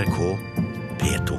NRK 0.00 0.18
P2. 1.00 1.38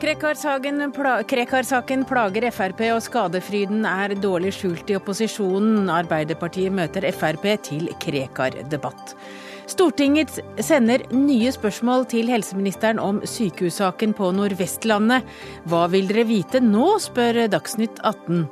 Krekar-saken 0.00 0.92
pla 0.92 1.22
Krekar 1.22 1.68
plager 2.08 2.48
Frp, 2.50 2.80
og 2.94 3.02
skadefryden 3.04 3.84
er 3.84 4.14
dårlig 4.16 4.54
skjult 4.56 4.88
i 4.88 4.96
opposisjonen. 4.96 5.90
Arbeiderpartiet 5.92 6.72
møter 6.72 7.10
Frp 7.12 7.44
til 7.68 7.92
Krekar-debatt. 8.00 9.18
Stortinget 9.68 10.38
sender 10.64 11.02
nye 11.12 11.50
spørsmål 11.52 12.06
til 12.08 12.30
helseministeren 12.32 12.96
om 13.02 13.18
sykehussaken 13.28 14.14
på 14.16 14.30
Nordvestlandet. 14.32 15.26
Hva 15.68 15.82
vil 15.92 16.08
dere 16.08 16.24
vite 16.30 16.62
nå, 16.64 16.94
spør 17.04 17.42
Dagsnytt 17.52 18.00
18. 18.00 18.46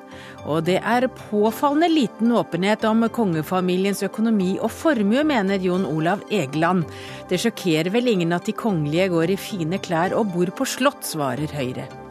Og 0.44 0.62
det 0.68 0.76
er 0.84 1.08
påfallende 1.30 1.88
liten 1.88 2.36
åpenhet 2.36 2.84
om 2.84 3.08
kongefamiliens 3.08 4.04
økonomi 4.04 4.58
og 4.60 4.68
formue, 4.76 5.24
mener 5.24 5.62
Jon 5.64 5.88
Olav 5.88 6.26
Egeland. 6.28 6.84
Det 7.32 7.40
sjokkerer 7.40 7.94
vel 7.96 8.12
ingen 8.12 8.36
at 8.36 8.44
de 8.44 8.56
kongelige 8.56 9.08
går 9.16 9.32
i 9.32 9.40
fine 9.40 9.80
klær 9.80 10.12
og 10.20 10.34
bor 10.36 10.52
på 10.52 10.68
slott, 10.68 11.00
svarer 11.16 11.48
Høyre. 11.56 12.05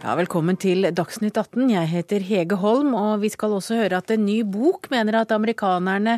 Ja, 0.00 0.14
velkommen 0.16 0.56
til 0.56 0.86
Dagsnytt 0.96 1.36
18. 1.36 1.66
Jeg 1.74 1.88
heter 1.90 2.22
Hege 2.24 2.56
Holm, 2.56 2.94
og 2.96 3.20
vi 3.20 3.28
skal 3.28 3.52
også 3.52 3.76
høre 3.82 3.98
at 4.00 4.08
en 4.14 4.22
ny 4.24 4.38
bok 4.48 4.88
mener 4.88 5.18
at 5.18 5.34
amerikanerne 5.36 6.14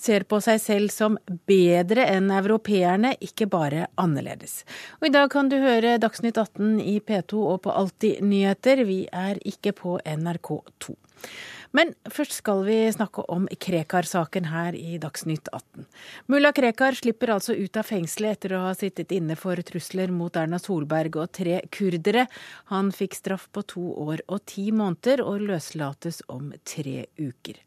ser 0.00 0.24
på 0.24 0.38
seg 0.40 0.62
selv 0.62 0.94
som 0.94 1.18
bedre 1.44 2.06
enn 2.14 2.30
europeerne, 2.32 3.10
ikke 3.20 3.44
bare 3.52 3.90
annerledes. 4.00 4.62
Og 5.02 5.10
I 5.10 5.12
dag 5.18 5.28
kan 5.34 5.52
du 5.52 5.58
høre 5.60 5.98
Dagsnytt 6.00 6.40
18 6.40 6.80
i 6.80 6.96
P2 7.04 7.42
og 7.42 7.60
på 7.66 7.76
Alltid 7.76 8.24
nyheter. 8.24 8.86
Vi 8.88 9.02
er 9.12 9.36
ikke 9.44 9.76
på 9.84 9.98
NRK2. 10.00 10.96
Men 11.76 11.92
først 12.08 12.38
skal 12.38 12.62
vi 12.64 12.76
snakke 12.94 13.24
om 13.32 13.44
Krekar-saken 13.60 14.48
her 14.48 14.76
i 14.78 14.96
Dagsnytt 15.02 15.50
18. 15.52 15.84
Mulla 16.32 16.52
Krekar 16.56 16.96
slipper 16.96 17.34
altså 17.34 17.56
ut 17.58 17.76
av 17.76 17.84
fengselet 17.90 18.38
etter 18.38 18.54
å 18.56 18.62
ha 18.68 18.72
sittet 18.78 19.12
inne 19.12 19.36
for 19.36 19.60
trusler 19.66 20.14
mot 20.14 20.38
Erna 20.40 20.60
Solberg 20.62 21.18
og 21.20 21.34
tre 21.36 21.58
kurdere. 21.74 22.26
Han 22.72 22.92
fikk 22.96 23.18
straff 23.18 23.48
på 23.52 23.66
to 23.74 23.84
år 24.06 24.24
og 24.24 24.46
ti 24.48 24.70
måneder 24.72 25.24
og 25.26 25.44
løslates 25.50 26.22
om 26.32 26.54
tre 26.64 27.10
uker. 27.20 27.60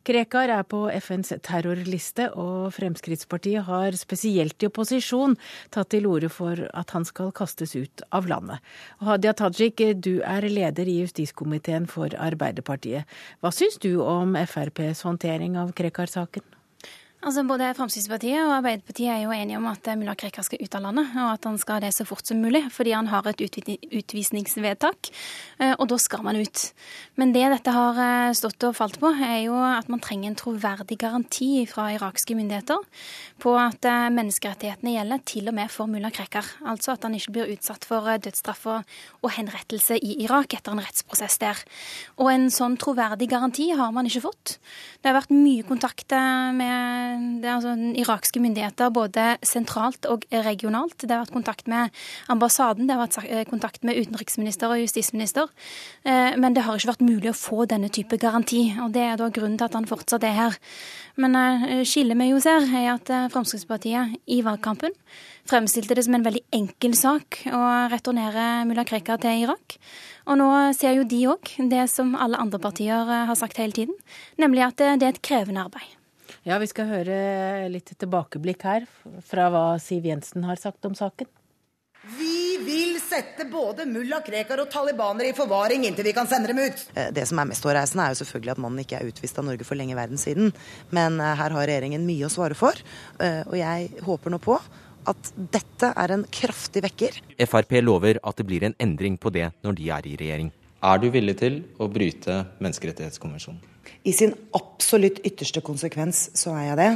Krekar 0.00 0.48
er 0.48 0.62
på 0.64 0.86
FNs 0.96 1.34
terrorliste, 1.44 2.30
og 2.32 2.70
Fremskrittspartiet 2.72 3.66
har 3.66 3.96
spesielt 4.00 4.62
i 4.64 4.68
opposisjon 4.70 5.34
tatt 5.74 5.90
til 5.92 6.08
orde 6.08 6.30
for 6.32 6.62
at 6.72 6.94
han 6.96 7.04
skal 7.04 7.28
kastes 7.36 7.76
ut 7.76 8.04
av 8.16 8.30
landet. 8.30 8.64
Hadia 9.04 9.34
Tajik, 9.36 9.82
du 10.00 10.22
er 10.24 10.48
leder 10.48 10.88
i 10.88 11.02
justiskomiteen 11.02 11.84
for 11.90 12.16
Arbeiderpartiet. 12.16 13.04
Hva 13.44 13.52
syns 13.52 13.76
du 13.84 13.92
om 14.00 14.38
FrPs 14.40 15.04
håndtering 15.04 15.60
av 15.60 15.76
Krekar-saken? 15.76 16.59
Altså 17.20 17.42
Både 17.44 17.66
Fremskrittspartiet 17.76 18.40
og 18.46 18.54
Arbeiderpartiet 18.54 19.10
er 19.12 19.18
jo 19.26 19.32
enige 19.34 19.58
om 19.58 19.66
at 19.68 19.84
mulla 20.00 20.14
Krekar 20.16 20.44
skal 20.46 20.62
ut 20.64 20.76
av 20.78 20.86
landet, 20.86 21.10
og 21.20 21.34
at 21.34 21.44
han 21.44 21.58
skal 21.60 21.82
det 21.84 21.90
så 21.92 22.06
fort 22.08 22.24
som 22.24 22.38
mulig, 22.40 22.62
fordi 22.72 22.94
han 22.96 23.10
har 23.12 23.26
et 23.28 23.42
utvisningsvedtak, 23.44 25.10
eh, 25.60 25.74
og 25.74 25.84
da 25.90 25.98
skal 26.00 26.24
man 26.24 26.38
ut. 26.40 26.62
Men 27.20 27.34
det 27.34 27.42
dette 27.52 27.74
har 27.76 28.00
eh, 28.00 28.32
stått 28.38 28.64
og 28.64 28.72
falt 28.78 28.96
på, 29.02 29.10
er 29.20 29.42
jo 29.44 29.58
at 29.60 29.90
man 29.92 30.00
trenger 30.00 30.30
en 30.30 30.38
troverdig 30.40 30.96
garanti 31.02 31.50
fra 31.68 31.90
irakske 31.92 32.38
myndigheter 32.38 32.80
på 33.44 33.52
at 33.60 33.84
eh, 33.84 34.08
menneskerettighetene 34.16 34.96
gjelder 34.96 35.20
til 35.28 35.52
og 35.52 35.58
med 35.60 35.74
for 35.76 35.92
mulla 35.92 36.08
Krekar. 36.08 36.48
Altså 36.64 36.94
at 36.96 37.04
han 37.04 37.18
ikke 37.20 37.36
blir 37.36 37.52
utsatt 37.52 37.84
for 37.84 38.08
dødsstraff 38.16 38.64
og 38.70 39.28
henrettelse 39.36 40.00
i 40.00 40.22
Irak 40.24 40.56
etter 40.56 40.72
en 40.72 40.80
rettsprosess 40.80 41.36
der. 41.44 41.60
Og 42.16 42.32
en 42.32 42.48
sånn 42.48 42.80
troverdig 42.80 43.28
garanti 43.28 43.68
har 43.76 43.92
man 43.92 44.08
ikke 44.08 44.24
fått. 44.30 44.56
Det 45.04 45.12
har 45.12 45.20
vært 45.20 45.36
mye 45.36 45.68
kontakt 45.68 46.16
med 46.56 47.09
det 47.40 47.48
er 47.48 47.56
altså 47.56 47.72
irakske 48.00 48.40
myndigheter 48.42 48.92
både 48.94 49.24
sentralt 49.46 50.06
og 50.10 50.24
regionalt. 50.30 50.96
Det 51.00 51.10
har 51.10 51.24
vært 51.24 51.34
kontakt 51.34 51.68
med 51.70 51.92
ambassaden, 52.32 52.88
det 52.88 52.96
har 52.96 53.02
vært 53.02 53.18
eh, 53.26 53.44
kontakt 53.48 53.84
med 53.86 53.98
utenriksminister 53.98 54.72
og 54.72 54.82
justisminister. 54.82 55.50
Eh, 56.04 56.36
men 56.40 56.56
det 56.56 56.64
har 56.66 56.78
ikke 56.78 56.92
vært 56.92 57.04
mulig 57.06 57.32
å 57.32 57.36
få 57.36 57.66
denne 57.70 57.90
type 57.92 58.18
garanti, 58.20 58.68
og 58.82 58.94
det 58.96 59.04
er 59.06 59.20
da 59.20 59.28
grunnen 59.32 59.58
til 59.60 59.68
at 59.68 59.76
han 59.78 59.88
fortsatt 59.90 60.26
er 60.28 60.36
her. 60.38 60.58
Men 61.20 61.36
eh, 61.38 61.82
skillet 61.88 62.18
vi 62.20 62.30
jo 62.30 62.40
ser, 62.42 62.64
er 62.68 62.94
at 62.94 63.12
Fremskrittspartiet 63.34 64.16
i 64.30 64.40
valgkampen 64.46 64.96
fremstilte 65.50 65.96
det 65.98 66.04
som 66.06 66.16
en 66.18 66.26
veldig 66.26 66.44
enkel 66.54 66.96
sak 66.98 67.42
å 67.50 67.62
returnere 67.90 68.66
mulla 68.68 68.86
Krekar 68.88 69.20
til 69.22 69.46
Irak. 69.46 69.78
Og 70.30 70.38
nå 70.38 70.50
ser 70.76 70.98
jo 70.98 71.08
de 71.08 71.24
òg 71.32 71.54
det 71.72 71.86
som 71.90 72.12
alle 72.14 72.38
andre 72.38 72.60
partier 72.62 73.08
har 73.30 73.38
sagt 73.38 73.58
hele 73.58 73.74
tiden, 73.74 73.96
nemlig 74.38 74.68
at 74.68 74.78
det 74.78 75.08
er 75.08 75.14
et 75.14 75.24
krevende 75.24 75.64
arbeid. 75.66 75.99
Ja, 76.48 76.56
vi 76.56 76.70
skal 76.70 76.88
høre 76.88 77.16
litt 77.68 77.90
tilbakeblikk 78.00 78.62
her 78.64 78.86
fra 79.28 79.50
hva 79.52 79.64
Siv 79.82 80.06
Jensen 80.08 80.46
har 80.48 80.56
sagt 80.56 80.86
om 80.88 80.94
saken. 80.96 81.28
Vi 82.16 82.56
vil 82.64 82.94
sette 83.02 83.44
både 83.50 83.84
mulla 83.84 84.22
Krekar 84.24 84.62
og 84.62 84.70
talibanere 84.72 85.34
i 85.34 85.36
forvaring 85.36 85.84
inntil 85.84 86.06
vi 86.08 86.14
kan 86.16 86.28
sende 86.30 86.48
dem 86.48 86.62
ut. 86.62 86.86
Eh, 86.94 87.10
det 87.12 87.26
som 87.28 87.42
er 87.42 87.50
mest 87.50 87.66
hårreisende, 87.66 88.06
er 88.06 88.14
jo 88.14 88.22
selvfølgelig 88.22 88.54
at 88.54 88.62
mannen 88.64 88.80
ikke 88.80 89.02
er 89.02 89.10
utvist 89.10 89.36
av 89.36 89.44
Norge 89.50 89.66
for 89.68 89.76
lenge 89.76 89.98
verden 89.98 90.20
siden. 90.20 90.54
Men 90.96 91.20
eh, 91.20 91.34
her 91.42 91.52
har 91.52 91.68
regjeringen 91.68 92.06
mye 92.08 92.24
å 92.24 92.32
svare 92.32 92.56
for, 92.56 92.80
eh, 93.20 93.42
og 93.44 93.58
jeg 93.60 93.90
håper 94.06 94.32
nå 94.32 94.40
på 94.40 94.56
at 95.10 95.32
dette 95.36 95.92
er 95.92 96.14
en 96.16 96.24
kraftig 96.32 96.80
vekker. 96.88 97.20
Frp 97.36 97.76
lover 97.84 98.20
at 98.24 98.40
det 98.40 98.48
blir 98.48 98.64
en 98.64 98.78
endring 98.80 99.20
på 99.20 99.32
det 99.36 99.50
når 99.60 99.76
de 99.76 99.92
er 99.92 100.08
i 100.08 100.16
regjering. 100.24 100.54
Er 100.80 100.96
du 100.96 101.10
villig 101.12 101.36
til 101.42 101.60
å 101.76 101.88
bryte 101.92 102.46
menneskerettighetskonvensjonen? 102.64 103.60
I 104.04 104.14
sin 104.16 104.34
absolutt 104.56 105.20
ytterste 105.26 105.62
konsekvens 105.64 106.28
så 106.38 106.54
er 106.56 106.70
jeg 106.70 106.80
det. 106.80 106.90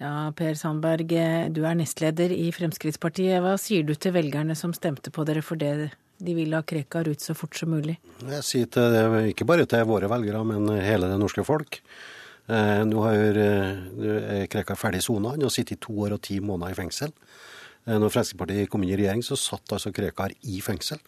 Ja, 0.00 0.12
Per 0.36 0.54
Sandberg, 0.56 1.10
du 1.52 1.60
er 1.68 1.76
nestleder 1.76 2.32
i 2.32 2.48
Fremskrittspartiet. 2.56 3.42
Hva 3.44 3.56
sier 3.60 3.84
du 3.84 3.92
til 3.94 4.14
velgerne 4.16 4.56
som 4.56 4.72
stemte 4.76 5.12
på 5.12 5.26
dere 5.28 5.42
for 5.44 5.60
det 5.60 5.90
de 6.20 6.36
vil 6.36 6.54
ha 6.56 6.62
Krekar 6.64 7.08
ut 7.08 7.20
så 7.20 7.34
fort 7.36 7.56
som 7.56 7.72
mulig? 7.72 7.98
Jeg 8.20 8.46
sier 8.46 8.70
til 8.72 8.92
det, 8.92 9.04
ikke 9.32 9.48
bare 9.48 9.66
til 9.68 9.84
våre 9.88 10.08
velgere, 10.10 10.40
men 10.44 10.68
hele 10.80 11.08
det 11.08 11.20
norske 11.20 11.44
folk. 11.44 11.80
Eh, 12.50 12.82
nå 12.88 13.04
har 13.04 13.40
eh, 13.44 14.46
Krekar 14.50 14.78
ferdig 14.78 15.02
sona. 15.04 15.34
Han 15.34 15.46
har 15.46 15.52
sittet 15.54 15.78
i 15.78 15.84
to 15.84 15.94
år 16.04 16.16
og 16.16 16.24
ti 16.26 16.40
måneder 16.42 16.74
i 16.74 16.78
fengsel. 16.80 17.12
Eh, 17.86 17.96
når 17.96 18.10
Fremskrittspartiet 18.10 18.70
kom 18.72 18.84
inn 18.84 18.94
i 18.94 18.98
regjering, 18.98 19.22
så 19.24 19.38
satt 19.38 19.76
altså 19.76 19.92
Krekar 19.94 20.34
i 20.42 20.60
fengsel. 20.64 21.00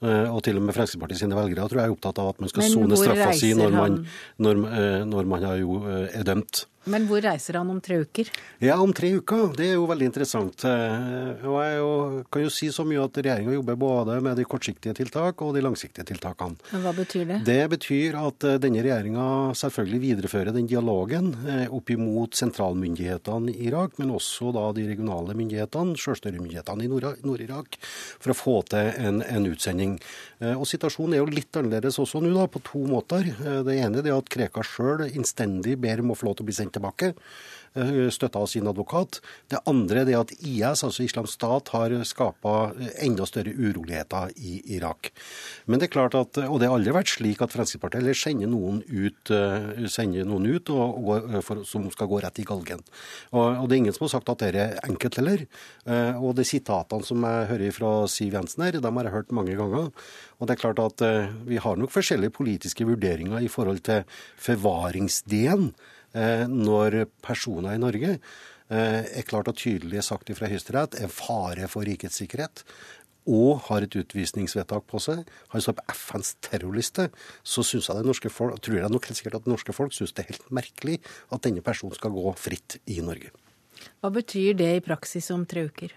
Eh, 0.00 0.28
og 0.32 0.40
til 0.46 0.56
og 0.56 0.64
med 0.64 0.72
Fremskrittspartiet 0.72 1.20
sine 1.20 1.36
velgere 1.36 1.66
tror 1.68 1.82
jeg 1.82 1.90
er 1.90 1.92
opptatt 1.92 2.18
av 2.22 2.30
at 2.32 2.38
man 2.40 2.48
skal 2.48 2.64
sone 2.72 2.96
straffa 2.96 3.34
si 3.36 3.50
når 3.52 3.74
man, 3.74 3.98
når, 4.40 4.60
eh, 4.72 5.02
når 5.04 5.26
man 5.28 5.44
jo, 5.60 5.74
eh, 5.84 6.06
er 6.16 6.24
dømt. 6.24 6.64
Men 6.88 7.04
hvor 7.04 7.20
reiser 7.20 7.58
han 7.58 7.68
om 7.68 7.80
tre 7.84 7.98
uker? 8.00 8.30
Ja, 8.64 8.78
om 8.80 8.92
tre 8.96 9.10
uker. 9.18 9.50
Det 9.56 9.66
er 9.68 9.74
jo 9.76 9.84
veldig 9.90 10.06
interessant. 10.08 10.64
Eh, 10.64 11.42
og 11.44 11.58
jeg 11.60 12.22
kan 12.32 12.44
jo 12.46 12.52
si 12.54 12.70
så 12.72 12.86
mye 12.88 13.02
at 13.04 13.18
regjeringa 13.20 13.52
jobber 13.52 13.76
både 13.82 14.16
med 14.24 14.40
de 14.40 14.46
kortsiktige 14.48 14.94
tiltak 14.96 15.42
og 15.44 15.52
de 15.56 15.64
langsiktige 15.64 16.08
tiltakene. 16.08 16.56
Men 16.72 16.84
Hva 16.86 16.94
betyr 16.96 17.26
det? 17.28 17.38
Det 17.44 17.58
betyr 17.74 18.16
at 18.22 18.46
eh, 18.48 18.56
denne 18.64 18.80
regjeringa 18.80 19.26
selvfølgelig 19.60 20.00
viderefører 20.06 20.56
den 20.56 20.70
dialogen 20.70 21.34
eh, 21.44 21.66
opp 21.68 21.92
imot 21.92 22.38
sentralmyndighetene 22.40 23.52
i 23.52 23.68
Irak, 23.68 24.00
men 24.00 24.14
også 24.16 24.48
da 24.56 24.64
de 24.76 24.88
regionale 24.88 25.36
myndighetene, 25.36 26.00
sjølstyremyndighetene 26.00 26.88
i 26.88 26.90
Nord-Irak, 26.94 27.76
for 28.16 28.32
å 28.32 28.38
få 28.38 28.56
til 28.72 28.88
en, 28.96 29.20
en 29.20 29.50
utsending. 29.50 29.98
Og 30.56 30.64
Situasjonen 30.68 31.18
er 31.18 31.20
jo 31.20 31.28
litt 31.28 31.56
annerledes 31.58 31.98
også 32.00 32.22
nå, 32.24 32.30
da, 32.32 32.46
på 32.48 32.62
to 32.64 32.80
måter. 32.88 33.26
Det 33.66 33.74
ene 33.76 34.00
er 34.00 34.14
at 34.14 34.30
Krekar 34.32 34.64
sjøl 34.64 35.02
innstendig 35.10 35.76
ber 35.80 36.00
om 36.00 36.14
å 36.14 36.16
få 36.16 36.30
lov 36.30 36.38
til 36.38 36.46
å 36.46 36.48
bli 36.48 36.56
sendt 36.56 36.69
tilbake 36.74 37.14
eh, 37.74 38.08
støtta 38.10 38.40
av 38.40 38.48
sin 38.50 38.68
advokat. 38.68 39.20
Det 39.50 39.60
andre 39.68 40.04
er 40.04 40.18
at 40.18 40.32
IS, 40.38 40.82
altså 40.86 41.04
Islamsk 41.04 41.36
stat, 41.36 41.72
har 41.74 41.94
skapa 42.08 42.72
enda 43.02 43.26
større 43.28 43.54
uroligheter 43.54 44.32
i 44.36 44.60
Irak. 44.76 45.12
Men 45.66 45.80
det 45.80 45.88
er 45.88 45.94
klart 45.94 46.14
at, 46.14 46.38
Og 46.38 46.60
det 46.60 46.68
har 46.68 46.76
aldri 46.76 46.94
vært 46.94 47.12
slik 47.14 47.42
at 47.42 47.52
Fremskrittspartiet 47.52 48.16
sender 48.16 48.48
noen 48.48 48.82
ut, 48.88 49.30
eh, 49.30 49.86
sender 49.88 50.24
noen 50.24 50.46
ut 50.46 50.70
og, 50.70 51.04
og, 51.04 51.42
for, 51.44 51.64
som 51.64 51.90
skal 51.90 52.08
gå 52.10 52.20
rett 52.22 52.38
i 52.38 52.46
galgen. 52.46 52.82
Og, 53.32 53.62
og, 53.62 53.68
det 53.68 53.76
er 53.76 53.82
ingen 53.84 53.94
som 53.96 54.06
har 54.06 54.14
sagt 54.16 54.28
at 54.28 54.42
det 54.42 54.54
er 54.54 54.80
enkelt 54.84 55.20
heller. 55.20 55.46
Eh, 55.86 56.16
og 56.18 56.34
de 56.36 56.44
sitatene 56.44 57.06
som 57.06 57.22
jeg 57.22 57.50
hører 57.52 57.76
fra 57.76 57.92
Siv 58.10 58.34
Jensen 58.34 58.64
her, 58.64 58.80
dem 58.80 58.96
har 58.96 59.08
jeg 59.08 59.16
hørt 59.18 59.32
mange 59.32 59.56
ganger. 59.58 59.90
Og 60.40 60.48
det 60.48 60.56
er 60.56 60.62
klart 60.62 60.78
at 60.80 61.02
Vi 61.44 61.58
har 61.60 61.76
nok 61.76 61.90
forskjellige 61.92 62.32
politiske 62.32 62.84
vurderinger 62.84 63.40
i 63.40 63.48
forhold 63.48 63.82
til 63.84 64.04
forvaringsdelen 64.40 65.72
Eh, 65.72 65.99
når 66.12 67.04
personer 67.22 67.76
i 67.76 67.82
Norge 67.82 68.16
eh, 68.16 69.02
er 69.04 69.26
klart 69.28 69.50
og 69.50 69.58
tydelig 69.60 70.02
sagt 70.06 70.32
fra 70.36 70.48
Høyesterett 70.50 70.96
er 70.98 71.12
fare 71.12 71.68
for 71.70 71.86
rikets 71.86 72.18
sikkerhet, 72.22 72.64
og 73.30 73.66
har 73.68 73.84
et 73.84 73.96
utvisningsvedtak 74.00 74.86
på 74.88 75.00
seg, 75.02 75.22
han 75.52 75.62
står 75.62 75.76
på 75.78 75.84
FNs 75.92 76.32
terrorliste, 76.46 77.10
så 77.44 77.62
synes 77.66 77.90
jeg 77.90 78.00
det 78.00 78.08
norske 78.08 78.32
folk, 78.32 78.58
tror 78.64 78.80
jeg 78.80 78.92
nok 78.92 79.06
sikkert 79.10 79.38
at 79.38 79.46
det 79.46 79.52
norske 79.52 79.74
folk 79.76 79.94
syns 79.94 80.14
det 80.16 80.24
er 80.24 80.32
helt 80.32 80.50
merkelig 80.54 80.98
at 81.30 81.44
denne 81.44 81.62
personen 81.62 81.94
skal 81.94 82.14
gå 82.16 82.32
fritt 82.40 82.80
i 82.90 83.00
Norge. 83.04 83.32
Hva 84.00 84.10
betyr 84.12 84.56
det 84.58 84.70
i 84.76 84.84
praksis 84.84 85.30
om 85.34 85.44
tre 85.48 85.68
uker? 85.68 85.92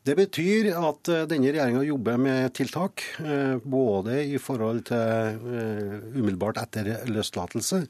Det 0.00 0.14
betyr 0.16 0.70
at 0.80 1.08
eh, 1.12 1.26
denne 1.28 1.50
regjeringa 1.52 1.82
jobber 1.84 2.16
med 2.16 2.54
tiltak, 2.56 3.02
eh, 3.20 3.58
både 3.60 4.22
i 4.32 4.38
forhold 4.40 4.86
til 4.88 4.96
eh, 4.96 5.98
umiddelbart 6.16 6.56
etter 6.62 6.88
løslatelse, 7.10 7.82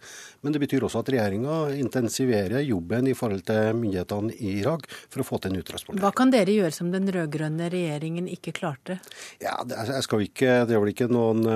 men 0.42 0.56
det 0.56 0.62
betyr 0.64 0.88
også 0.88 1.04
at 1.04 1.12
regjeringa 1.14 1.58
intensiverer 1.78 2.64
jobben 2.66 3.06
i 3.06 3.14
forhold 3.14 3.44
til 3.46 3.78
myndighetene 3.78 4.34
i 4.42 4.56
Irak 4.58 4.88
for 5.06 5.22
å 5.22 5.28
få 5.28 5.38
til 5.38 5.54
en 5.54 5.62
uttransportering. 5.62 6.02
Hva 6.02 6.10
kan 6.18 6.34
dere 6.34 6.56
gjøre 6.56 6.74
som 6.74 6.90
den 6.90 7.06
rød-grønne 7.14 7.70
regjeringen 7.70 8.26
ikke 8.34 8.56
klarte? 8.58 8.98
Ja, 9.38 9.54
jeg 9.62 10.02
skal 10.08 10.26
ikke, 10.26 10.58
det 10.66 10.74
er 10.74 10.82
vel 10.82 10.90
ikke 10.90 11.10
noen, 11.12 11.46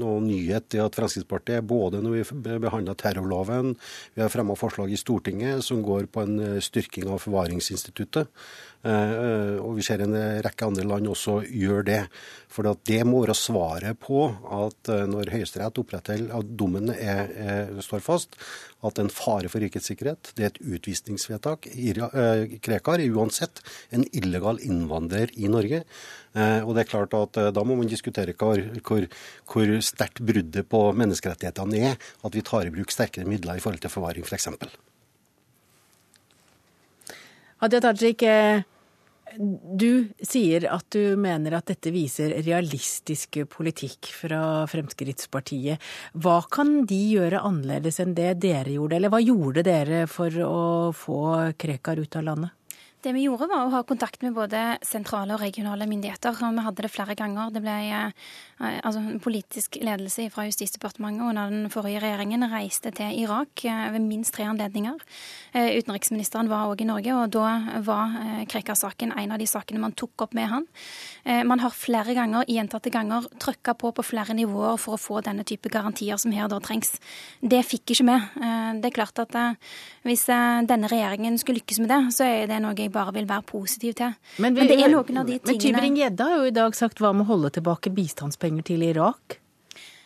noen 0.00 0.28
nyhet 0.30 0.72
i 0.78 0.80
at 0.80 0.96
Fremskrittspartiet, 0.96 1.68
både 1.68 2.00
når 2.00 2.16
vi 2.16 2.58
behandla 2.64 2.96
terrorloven, 2.96 3.74
vi 4.16 4.24
har 4.24 4.32
fremma 4.32 4.56
forslag 4.56 4.88
i 4.88 5.00
Stortinget 5.00 5.60
som 5.68 5.84
går 5.84 6.08
på 6.08 6.24
en 6.24 6.60
styrking 6.64 7.12
av 7.12 7.20
forvaringsinstituttet. 7.26 8.32
Eh, 8.82 9.60
og 9.62 9.76
vi 9.76 9.84
ser 9.86 10.02
en 10.02 10.14
rekke 10.42 10.66
andre 10.66 10.84
land 10.88 11.06
også 11.10 11.38
gjør 11.46 11.84
det. 11.86 12.00
For 12.52 12.66
det 12.88 13.00
må 13.06 13.22
være 13.22 13.36
svaret 13.38 14.00
på 14.02 14.24
at 14.26 14.90
eh, 14.90 15.04
når 15.10 15.30
Høyesterett 15.36 15.78
opprettholder 15.78 16.34
at 16.40 16.50
dommen 16.58 16.90
er, 16.94 17.30
er, 17.30 17.70
står 17.84 18.02
fast, 18.02 18.34
at 18.82 18.98
en 18.98 19.12
fare 19.12 19.50
for 19.52 19.62
rikets 19.62 19.86
sikkerhet, 19.92 20.32
det 20.34 20.44
er 20.44 20.50
et 20.50 20.62
utvisningsvedtak. 20.78 21.70
Eh, 21.70 22.58
Krekar 22.64 23.02
er 23.02 23.14
uansett 23.14 23.62
en 23.94 24.06
illegal 24.10 24.58
innvandrer 24.66 25.30
i 25.38 25.50
Norge. 25.50 25.84
Og 26.32 26.70
det 26.72 26.80
er 26.80 26.88
klart 26.88 27.12
at 27.12 27.36
Da 27.52 27.60
må 27.60 27.74
man 27.76 27.90
diskutere 27.90 28.32
hvor, 28.40 28.56
hvor, 28.88 29.04
hvor 29.52 29.72
sterkt 29.84 30.22
bruddet 30.24 30.64
på 30.64 30.80
menneskerettighetene 30.96 31.82
er 31.90 31.98
at 32.24 32.32
vi 32.32 32.40
tar 32.40 32.64
i 32.64 32.72
bruk 32.72 32.88
sterkere 32.88 33.28
midler 33.28 33.60
i 33.60 33.60
forhold 33.60 33.84
til 33.84 33.92
forvaring, 33.92 34.24
f.eks. 34.24 34.48
For 34.48 34.72
Hadia 37.60 37.84
Tajik, 37.84 38.24
du 39.38 40.08
sier 40.22 40.66
at 40.70 40.86
du 40.94 41.16
mener 41.20 41.56
at 41.56 41.70
dette 41.72 41.92
viser 41.94 42.34
realistisk 42.44 43.40
politikk 43.52 44.10
fra 44.16 44.40
Fremskrittspartiet. 44.70 45.82
Hva 46.14 46.40
kan 46.52 46.82
de 46.88 47.00
gjøre 47.14 47.42
annerledes 47.42 48.00
enn 48.02 48.16
det 48.18 48.34
dere 48.44 48.76
gjorde, 48.76 48.98
eller 48.98 49.12
hva 49.12 49.22
gjorde 49.22 49.64
dere 49.66 50.04
for 50.10 50.42
å 50.46 50.64
få 50.96 51.22
Krekar 51.58 52.02
ut 52.02 52.18
av 52.20 52.28
landet? 52.30 52.56
Det 53.02 53.10
vi 53.16 53.24
gjorde, 53.24 53.48
var 53.50 53.64
å 53.66 53.70
ha 53.72 53.80
kontakt 53.82 54.20
med 54.22 54.36
både 54.36 54.58
sentrale 54.86 55.34
og 55.34 55.40
regionale 55.42 55.88
myndigheter. 55.90 56.36
og 56.38 56.54
Vi 56.54 56.62
hadde 56.62 56.84
det 56.84 56.90
flere 56.94 57.16
ganger. 57.18 57.48
Det 57.50 57.58
ble 57.64 57.72
eh, 57.82 58.76
altså, 58.78 59.00
politisk 59.24 59.80
ledelse 59.82 60.28
fra 60.30 60.44
Justisdepartementet 60.46 61.24
under 61.32 61.50
den 61.50 61.72
forrige 61.72 61.98
regjeringen 62.04 62.46
reiste 62.52 62.92
til 62.94 63.16
Irak 63.24 63.64
eh, 63.66 63.88
ved 63.90 64.06
minst 64.06 64.36
tre 64.36 64.46
anledninger. 64.46 65.02
Eh, 65.50 65.80
utenriksministeren 65.80 66.50
var 66.52 66.70
òg 66.70 66.84
i 66.84 66.86
Norge, 66.86 67.16
og 67.16 67.32
da 67.34 67.80
var 67.82 68.14
Krekar-saken 68.52 69.16
en 69.18 69.34
av 69.34 69.42
de 69.42 69.50
sakene 69.50 69.82
man 69.82 69.96
tok 69.98 70.28
opp 70.28 70.38
med 70.38 70.46
han. 70.52 70.68
Man 71.46 71.60
har 71.62 71.74
flere 71.74 72.14
ganger, 72.14 72.46
gjentatte 72.50 72.90
ganger, 72.92 73.26
trykka 73.42 73.74
på 73.78 73.90
på 73.96 74.04
flere 74.06 74.34
nivåer 74.36 74.78
for 74.80 74.94
å 74.94 75.00
få 75.00 75.20
denne 75.24 75.44
type 75.48 75.70
garantier 75.72 76.18
som 76.20 76.34
her 76.34 76.50
da 76.50 76.58
trengs. 76.62 76.94
Det 77.40 77.62
fikk 77.66 77.94
ikke 77.94 78.06
vi. 78.08 78.16
Det 78.82 78.90
er 78.90 78.94
klart 78.94 79.22
at 79.22 79.36
hvis 80.06 80.26
denne 80.26 80.90
regjeringen 80.90 81.38
skulle 81.40 81.60
lykkes 81.60 81.82
med 81.82 81.92
det, 81.92 82.00
så 82.16 82.26
er 82.26 82.50
det 82.50 82.60
noe 82.62 82.76
jeg 82.78 82.91
bare 82.94 83.14
vil 83.16 83.28
være 83.28 83.44
positiv 83.48 83.96
til. 83.98 84.16
Men, 84.38 84.54
vi, 84.54 84.62
men 84.62 84.70
det 84.70 84.78
er 84.78 84.92
noen 84.92 85.22
av 85.22 85.28
de 85.28 85.38
tingene 85.38 85.52
Men 85.52 85.62
Tybring-Gjedde 85.66 86.28
har 86.30 86.42
jo 86.42 86.50
i 86.50 86.56
dag 86.56 86.76
sagt 86.78 87.02
hva 87.02 87.12
med 87.16 87.26
å 87.26 87.32
holde 87.34 87.52
tilbake 87.58 87.92
bistandspenger 87.94 88.68
til 88.72 88.84
Irak? 88.86 89.41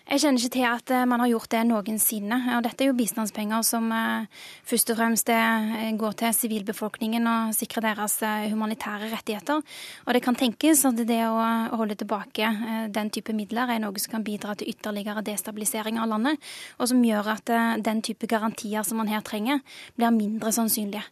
Jeg 0.07 0.21
kjenner 0.23 0.39
ikke 0.39 0.55
til 0.55 0.65
at 0.69 0.91
eh, 0.95 1.07
man 1.11 1.19
har 1.19 1.33
gjort 1.33 1.51
det 1.51 1.61
noensinne. 1.67 2.37
Og 2.55 2.61
dette 2.63 2.85
er 2.85 2.93
jo 2.93 2.95
bistandspenger 2.95 3.65
som 3.67 3.89
eh, 3.91 4.45
først 4.63 4.93
og 4.93 5.01
fremst 5.01 5.33
eh, 5.35 5.89
går 5.99 6.13
til 6.21 6.37
sivilbefolkningen 6.37 7.27
og 7.27 7.57
sikrer 7.59 7.89
deres 7.89 8.15
humanitære 8.53 9.09
rettigheter. 9.11 9.65
Og 10.07 10.15
det 10.15 10.21
kan 10.23 10.39
tenkes 10.39 10.85
at 10.87 11.01
det 11.09 11.19
å 11.27 11.41
holde 11.73 11.97
tilbake 11.99 12.53
den 12.95 13.11
type 13.11 13.35
midler 13.35 13.73
er 13.75 13.81
noe 13.83 13.99
som 13.99 14.15
kan 14.15 14.27
bidra 14.27 14.55
til 14.55 14.71
ytterligere 14.71 15.25
destabilisering 15.27 15.99
av 15.99 16.13
landet, 16.13 16.39
og 16.79 16.87
som 16.93 17.03
gjør 17.03 17.33
at 17.33 17.51
den 17.83 18.03
type 18.07 18.29
garantier 18.31 18.87
som 18.87 19.01
man 19.01 19.11
her 19.11 19.25
trenger, 19.27 19.59
blir 19.99 20.15
mindre 20.15 20.53
sannsynlige. 20.55 21.03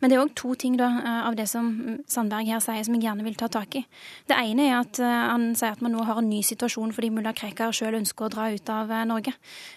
Men 0.00 0.12
det 0.12 0.18
er 0.18 0.24
òg 0.26 0.34
to 0.36 0.52
ting 0.60 0.76
da, 0.76 0.90
av 1.30 1.38
det 1.38 1.48
som 1.48 1.72
Sandberg 2.10 2.52
her 2.52 2.60
sier 2.60 2.84
som 2.84 2.98
jeg 2.98 3.06
gjerne 3.06 3.24
vil 3.24 3.38
ta 3.40 3.48
tak 3.52 3.80
i. 3.80 3.84
Det 4.28 4.36
ene 4.36 4.68
er 4.68 4.78
at 4.82 5.00
han 5.00 5.52
sier 5.56 5.72
at 5.72 5.84
man 5.84 5.96
nå 5.96 6.04
har 6.08 6.20
en 6.20 6.28
ny 6.28 6.42
situasjon 6.44 6.92
fordi 6.92 7.12
mulla 7.14 7.32
Krekar 7.36 7.72
sjøl 7.76 7.96
ønsker 8.02 8.28
å 8.28 8.32
dra 8.32 8.41
ut 8.50 8.68
av 8.72 8.90
eh, 8.90 9.04
Norge. 9.06 9.32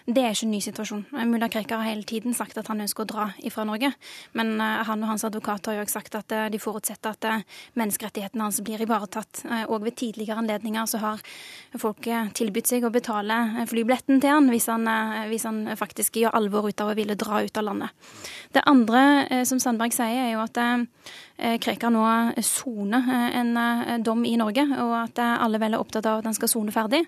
Det 0.06 0.23
er 0.23 0.33
ikke 0.33 0.47
en 0.47 0.53
ny 0.56 0.62
situasjon. 0.63 1.03
Mulla 1.29 1.50
Krekar 1.51 1.81
har 1.81 1.91
hele 1.91 2.06
tiden 2.07 2.33
sagt 2.33 2.57
at 2.57 2.69
han 2.71 2.81
ønsker 2.81 3.06
å 3.06 3.09
dra 3.09 3.27
ifra 3.45 3.65
Norge. 3.67 3.91
Men 4.38 4.56
eh, 4.57 4.81
han 4.88 5.03
og 5.03 5.12
hans 5.12 5.25
advokat 5.27 5.69
har 5.69 5.77
jo 5.77 5.83
også 5.85 6.00
sagt 6.00 6.17
at 6.17 6.35
eh, 6.35 6.47
de 6.53 6.62
forutsetter 6.62 7.13
at 7.13 7.45
menneskerettighetene 7.77 8.47
hans 8.47 8.62
blir 8.65 8.81
ivaretatt. 8.81 9.44
Og 9.69 9.85
ved 9.85 9.97
tidligere 10.00 10.39
anledninger 10.41 10.88
så 10.89 11.01
har 11.01 11.21
folk 11.79 12.07
tilbudt 12.38 12.69
seg 12.69 12.85
å 12.85 12.94
betale 12.94 13.65
flybilletten 13.69 14.21
til 14.23 14.33
han 14.33 14.50
hvis 14.51 14.67
han, 14.71 14.88
hvis 15.29 15.45
han 15.47 15.62
faktisk 15.77 16.19
gjør 16.21 16.35
alvor 16.38 16.69
ut 16.69 16.81
av 16.81 16.91
å 16.91 16.97
ville 16.97 17.17
dra 17.19 17.41
ut 17.44 17.59
av 17.59 17.67
landet. 17.67 18.12
Det 18.56 18.63
andre 18.65 19.44
som 19.47 19.59
Sandberg 19.62 19.94
sier, 19.95 20.25
er 20.25 20.33
jo 20.35 20.44
at 20.44 20.59
Krekar 21.62 21.91
nå 21.91 22.03
soner 22.45 23.09
en 23.35 24.03
dom 24.06 24.23
i 24.27 24.38
Norge, 24.39 24.63
og 24.81 24.94
at 25.01 25.19
alle 25.19 25.59
vel 25.62 25.75
er 25.75 25.83
opptatt 25.83 26.07
av 26.07 26.21
at 26.21 26.29
han 26.29 26.38
skal 26.38 26.51
sone 26.51 26.75
ferdig. 26.75 27.03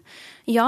Ja, 0.51 0.67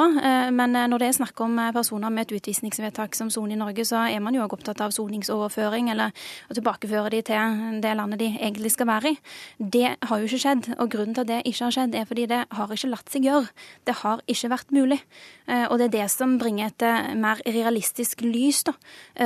men 0.56 0.79
Eh, 0.79 0.79
når 0.88 1.02
det 1.02 1.08
er 1.10 1.18
snakk 1.18 1.42
om 1.44 1.58
eh, 1.60 1.72
personer 1.76 2.14
med 2.14 2.28
et 2.28 2.36
utvisningsvedtak 2.38 3.18
som 3.18 3.32
soner 3.34 3.58
i 3.58 3.60
Norge, 3.60 3.86
så 3.88 4.06
er 4.08 4.22
man 4.24 4.38
jo 4.38 4.44
òg 4.46 4.56
opptatt 4.56 4.82
av 4.86 4.94
soningsoverføring, 4.96 5.90
eller 5.92 6.14
å 6.50 6.58
tilbakeføre 6.58 7.12
de 7.16 7.22
til 7.28 7.82
det 7.84 7.96
landet 7.98 8.22
de 8.22 8.30
egentlig 8.38 8.72
skal 8.76 8.90
være 8.92 9.14
i. 9.14 9.20
Det 9.60 9.96
har 10.08 10.22
jo 10.22 10.30
ikke 10.30 10.42
skjedd. 10.46 10.70
Og 10.78 10.92
grunnen 10.94 11.18
til 11.18 11.26
at 11.26 11.32
det 11.32 11.42
ikke 11.50 11.66
har 11.66 11.76
skjedd, 11.76 11.98
er 11.98 12.08
fordi 12.10 12.28
det 12.32 12.44
har 12.60 12.76
ikke 12.76 12.92
latt 12.94 13.12
seg 13.12 13.28
gjøre. 13.28 13.50
Det 13.90 13.98
har 14.04 14.24
ikke 14.30 14.52
vært 14.54 14.76
mulig. 14.76 15.00
Eh, 15.48 15.66
og 15.68 15.80
det 15.82 15.90
er 15.90 15.96
det 15.98 16.08
som 16.14 16.38
bringer 16.42 16.70
et 16.70 16.88
mer 17.20 17.42
realistisk 17.48 18.24
lys 18.24 18.64
da, 18.68 18.76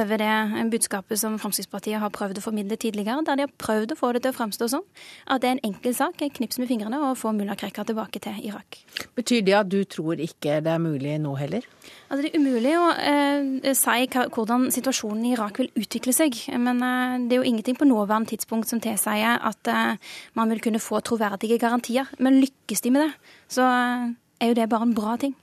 over 0.02 0.22
det 0.22 0.68
budskapet 0.74 1.20
som 1.20 1.38
Fremskrittspartiet 1.42 2.02
har 2.02 2.14
prøvd 2.14 2.40
å 2.40 2.46
formidle 2.46 2.78
tidligere, 2.80 3.22
der 3.28 3.40
de 3.40 3.48
har 3.48 3.56
prøvd 3.62 3.94
å 3.94 4.00
få 4.00 4.14
det 4.16 4.24
til 4.24 4.34
å 4.34 4.38
framstå 4.38 4.70
som 4.72 4.86
at 5.28 5.42
det 5.44 5.50
er 5.50 5.58
en 5.58 5.66
enkel 5.72 5.96
sak, 5.96 6.22
knips 6.38 6.60
med 6.62 6.70
fingrene, 6.70 7.00
og 7.04 7.18
få 7.20 7.34
mulla 7.36 7.56
Krekar 7.60 7.88
tilbake 7.88 8.22
til 8.24 8.40
Irak. 8.48 8.80
Betyr 9.18 9.44
det 9.46 9.56
at 9.58 9.70
du 9.72 9.84
tror 9.84 10.22
ikke 10.22 10.60
det 10.64 10.74
er 10.74 10.82
mulig 10.82 11.18
nå 11.22 11.36
heller? 11.44 11.68
Altså, 12.10 12.22
det 12.24 12.32
er 12.32 12.42
umulig 12.42 12.74
å 12.78 12.88
eh, 12.96 13.70
si 13.78 14.08
hvordan 14.14 14.68
situasjonen 14.74 15.28
i 15.28 15.36
Irak 15.36 15.62
vil 15.62 15.72
utvikle 15.84 16.16
seg. 16.16 16.40
Men 16.58 16.82
eh, 16.86 17.20
det 17.28 17.38
er 17.38 17.44
jo 17.44 17.52
ingenting 17.52 17.78
på 17.80 17.88
nåværende 17.90 18.34
tidspunkt 18.34 18.72
som 18.72 18.82
tilsier 18.84 19.40
at 19.40 19.72
eh, 19.72 19.96
man 20.40 20.54
vil 20.54 20.64
kunne 20.64 20.84
få 20.84 21.04
troverdige 21.06 21.60
garantier. 21.62 22.10
Men 22.20 22.42
lykkes 22.44 22.84
de 22.86 22.94
med 22.94 23.08
det, 23.08 23.14
så 23.52 23.68
eh, 23.70 24.12
er 24.44 24.54
jo 24.54 24.60
det 24.60 24.70
bare 24.72 24.90
en 24.90 24.98
bra 24.98 25.18
ting. 25.22 25.38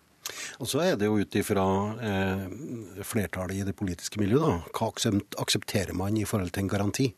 Og 0.60 0.68
så 0.70 0.82
er 0.84 0.98
det 0.98 1.08
jo 1.08 1.18
ut 1.20 1.36
ifra 1.38 1.64
eh, 2.06 2.44
flertallet 3.06 3.60
i 3.60 3.66
det 3.66 3.76
politiske 3.78 4.20
miljøet, 4.20 4.46
da. 4.46 4.76
Hva 4.76 4.90
aksepterer 5.42 5.96
man 5.96 6.18
i 6.18 6.26
forhold 6.28 6.52
til 6.54 6.64
en 6.64 6.72
garanti? 6.72 7.08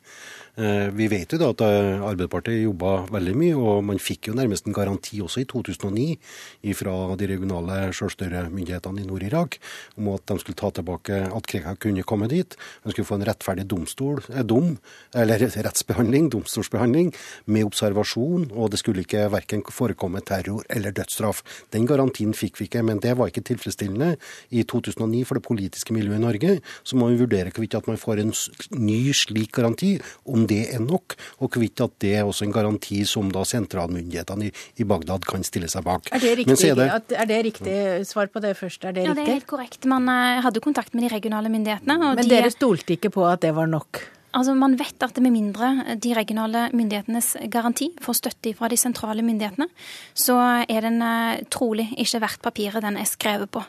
Eh, 0.52 0.90
vi 0.92 1.06
vet 1.08 1.32
jo 1.32 1.38
da 1.40 1.46
at 1.48 1.62
eh, 1.64 2.02
Arbeiderpartiet 2.04 2.66
jobba 2.66 3.06
veldig 3.08 3.32
mye, 3.40 3.52
og 3.56 3.78
man 3.88 3.96
fikk 3.96 4.28
jo 4.28 4.34
nærmest 4.36 4.66
en 4.68 4.74
garanti 4.76 5.16
også 5.24 5.40
i 5.40 5.46
2009 5.48 6.74
fra 6.76 6.92
de 7.16 7.28
regionale 7.30 7.76
selvstyremyndighetene 7.96 9.00
i 9.00 9.06
Nord-Irak 9.08 9.56
om 9.96 10.10
at 10.12 10.26
de 10.28 10.36
skulle 10.42 10.58
ta 10.60 10.68
tilbake 10.76 11.22
at 11.24 11.48
krigen 11.48 11.78
kunne 11.80 12.04
komme 12.04 12.28
dit. 12.28 12.52
De 12.84 12.92
skulle 12.92 13.08
få 13.08 13.16
en 13.16 13.24
rettferdig 13.30 13.64
domstol, 13.70 14.20
eh, 14.28 14.44
dom, 14.44 14.74
eller 15.16 15.40
rettsbehandling, 15.68 16.28
domstolsbehandling, 16.36 17.14
med 17.48 17.70
observasjon, 17.70 18.50
og 18.52 18.74
det 18.74 18.82
skulle 18.82 19.06
ikke 19.06 19.30
verken 19.32 19.64
forekomme 19.72 20.20
terror 20.20 20.68
eller 20.68 20.92
dødsstraff. 20.92 21.40
Den 21.72 21.88
garantien 21.88 22.36
fikk 22.36 22.60
vi 22.60 22.68
ikke, 22.68 22.84
men 22.84 23.00
det 23.00 23.16
var 23.16 23.32
ikke 23.32 23.46
tilfredsstillende 23.54 24.18
i 24.52 24.66
2009 24.68 25.24
for 25.30 25.40
det 25.40 25.46
politiske 25.48 25.96
miljøet 25.96 26.20
i 26.20 26.26
Norge. 26.26 26.54
Så 26.84 27.00
må 27.00 27.08
vi 27.08 27.22
vurdere 27.24 27.56
hvorvidt 27.56 27.80
at 27.80 27.88
man 27.88 27.96
får 27.96 28.20
en 28.20 28.36
ny 28.76 29.00
slik 29.16 29.56
garanti. 29.56 29.96
om 30.26 30.41
om 30.42 30.48
det 30.50 30.62
er 30.74 30.82
nok, 30.82 31.16
og 31.40 31.52
hvorvidt 31.52 31.84
at 31.84 31.96
det 32.04 32.14
er 32.18 32.28
også 32.28 32.46
en 32.48 32.54
garanti 32.54 33.02
som 33.08 33.30
da 33.32 33.44
sentralmyndighetene 33.48 34.50
i, 34.50 34.54
i 34.82 34.88
Bagdad 34.88 35.26
kan 35.28 35.46
stille 35.46 35.70
seg 35.72 35.86
bak. 35.86 36.10
Er 36.12 36.22
det 36.22 36.34
riktig, 36.42 36.70
er 36.70 36.80
det, 36.82 37.18
er 37.18 37.30
det 37.30 37.42
riktig 37.48 37.76
svar 38.08 38.30
på 38.32 38.42
det 38.44 38.56
først? 38.58 38.84
Er 38.84 38.96
det 38.96 39.06
ja, 39.06 39.12
riktig? 39.12 39.22
Ja, 39.22 39.26
det 39.26 39.28
er 39.28 39.40
helt 39.40 39.50
korrekt. 39.50 39.86
Man 39.90 40.08
eh, 40.10 40.42
hadde 40.44 40.64
kontakt 40.64 40.96
med 40.96 41.06
de 41.06 41.14
regionale 41.14 41.52
myndighetene. 41.52 41.98
Men 42.02 42.24
de... 42.24 42.30
dere 42.30 42.52
stolte 42.54 42.96
ikke 42.96 43.12
på 43.14 43.26
at 43.28 43.44
det 43.44 43.54
var 43.56 43.70
nok? 43.70 44.02
Altså, 44.32 44.54
Man 44.56 44.78
vet 44.80 45.02
at 45.04 45.18
med 45.20 45.32
mindre 45.34 45.96
de 46.00 46.14
regionale 46.16 46.68
myndighetenes 46.72 47.34
garanti 47.52 47.90
får 48.00 48.16
støtte 48.16 48.54
fra 48.56 48.68
de 48.72 48.78
sentrale 48.80 49.22
myndighetene, 49.24 49.66
så 50.14 50.36
er 50.64 50.86
den 50.86 51.02
eh, 51.04 51.42
trolig 51.52 51.90
ikke 52.00 52.22
verdt 52.22 52.40
papiret 52.44 52.84
den 52.84 52.96
er 52.96 53.08
skrevet 53.08 53.50
på. 53.52 53.60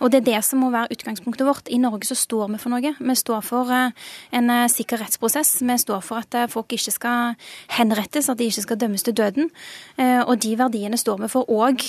Og 0.00 0.10
Det 0.10 0.20
er 0.20 0.26
det 0.26 0.40
som 0.44 0.58
må 0.58 0.72
være 0.74 0.90
utgangspunktet 0.96 1.46
vårt. 1.46 1.70
I 1.70 1.78
Norge 1.78 2.08
så 2.10 2.16
står 2.18 2.50
vi 2.50 2.58
for 2.58 2.74
noe. 2.74 2.94
Vi 2.98 3.14
står 3.14 3.44
for 3.46 3.70
eh, 3.70 3.94
en 4.34 4.50
eh, 4.50 4.66
sikker 4.72 4.98
rettsprosess. 5.04 5.62
Vi 5.62 5.78
står 5.78 6.02
for 6.02 6.24
at 6.24 6.50
folk 6.50 6.74
ikke 6.74 6.94
skal 6.94 7.38
henrettes, 7.78 8.28
at 8.28 8.38
de 8.38 8.50
ikke 8.50 8.66
skal 8.66 8.80
dømmes 8.80 9.06
til 9.06 9.14
døden. 9.14 9.50
Og 9.98 10.34
de 10.40 10.52
verdiene 10.58 10.98
står 10.98 11.18
vi 11.22 11.28
for 11.30 11.48
òg 11.50 11.82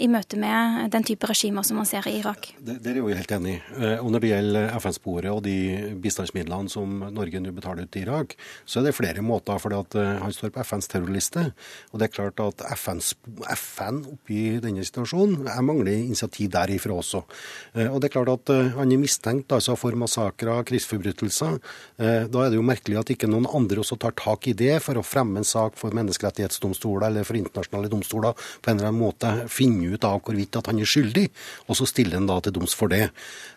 i 0.00 0.06
møte 0.10 0.38
med 0.38 0.90
den 0.92 1.04
type 1.06 1.26
regimer 1.28 1.64
som 1.66 1.78
man 1.80 1.88
ser 1.88 2.06
i 2.08 2.18
Irak. 2.20 2.48
Det 2.58 2.78
er 2.90 2.98
jo 3.00 3.08
helt 3.08 3.32
enig. 3.32 3.56
Og 4.00 4.10
når 4.12 4.22
det 4.22 4.30
gjelder 4.30 4.76
FN-sporet 4.78 5.30
og 5.32 5.42
de 5.44 5.56
bistandsmidlene 6.02 6.70
som 6.72 7.00
Norge 7.14 7.40
nå 7.42 7.52
betaler 7.56 7.75
avtale 7.76 7.86
ute 7.86 7.98
i 7.98 8.04
Irak, 8.04 8.36
så 8.64 8.80
er 8.80 8.88
det 8.88 8.96
flere 8.96 9.22
måter. 9.22 9.58
For 9.60 9.72
han 9.72 10.32
står 10.32 10.52
på 10.54 10.64
FNs 10.64 10.88
terrorliste. 10.88 11.52
Og 11.92 12.00
det 12.00 12.08
er 12.08 12.14
klart 12.14 12.40
at 12.40 12.64
FNs, 12.76 13.14
FN 13.56 14.02
oppi 14.12 14.58
denne 14.62 14.84
situasjonen 14.84 15.46
Jeg 15.46 15.64
mangler 15.64 15.92
initiativ 15.92 16.50
derifra 16.50 16.96
også. 16.96 17.22
Og 17.90 18.00
det 18.00 18.08
er 18.08 18.14
klart 18.14 18.32
at 18.32 18.52
han 18.76 18.92
er 18.92 19.00
mistenkt 19.00 19.52
altså, 19.52 19.76
for 19.76 19.96
massakrer, 19.96 20.64
krigsforbrytelser. 20.66 21.58
Da 21.98 22.44
er 22.44 22.50
det 22.50 22.58
jo 22.58 22.66
merkelig 22.66 23.00
at 23.00 23.10
ikke 23.10 23.30
noen 23.30 23.48
andre 23.52 23.80
også 23.82 23.98
tar 24.00 24.16
tak 24.16 24.48
i 24.48 24.56
det 24.56 24.78
for 24.84 24.98
å 24.98 25.04
fremme 25.04 25.40
en 25.40 25.46
sak 25.46 25.76
for 25.78 25.94
menneskerettighetsdomstoler 25.96 27.08
eller 27.10 27.26
for 27.26 27.38
internasjonale 27.38 27.90
domstoler 27.92 28.36
på 28.36 28.70
en 28.70 28.78
eller 28.78 28.90
annen 28.90 29.02
måte 29.02 29.32
finne 29.52 29.94
ut 29.94 30.04
av 30.06 30.22
hvorvidt 30.24 30.58
at 30.58 30.70
han 30.70 30.80
er 30.80 30.88
skyldig, 30.88 31.26
og 31.66 31.78
så 31.78 31.86
stiller 31.88 32.20
han 32.20 32.28
da 32.28 32.38
til 32.42 32.54
doms 32.56 32.74
for 32.76 32.92
det. 32.92 33.08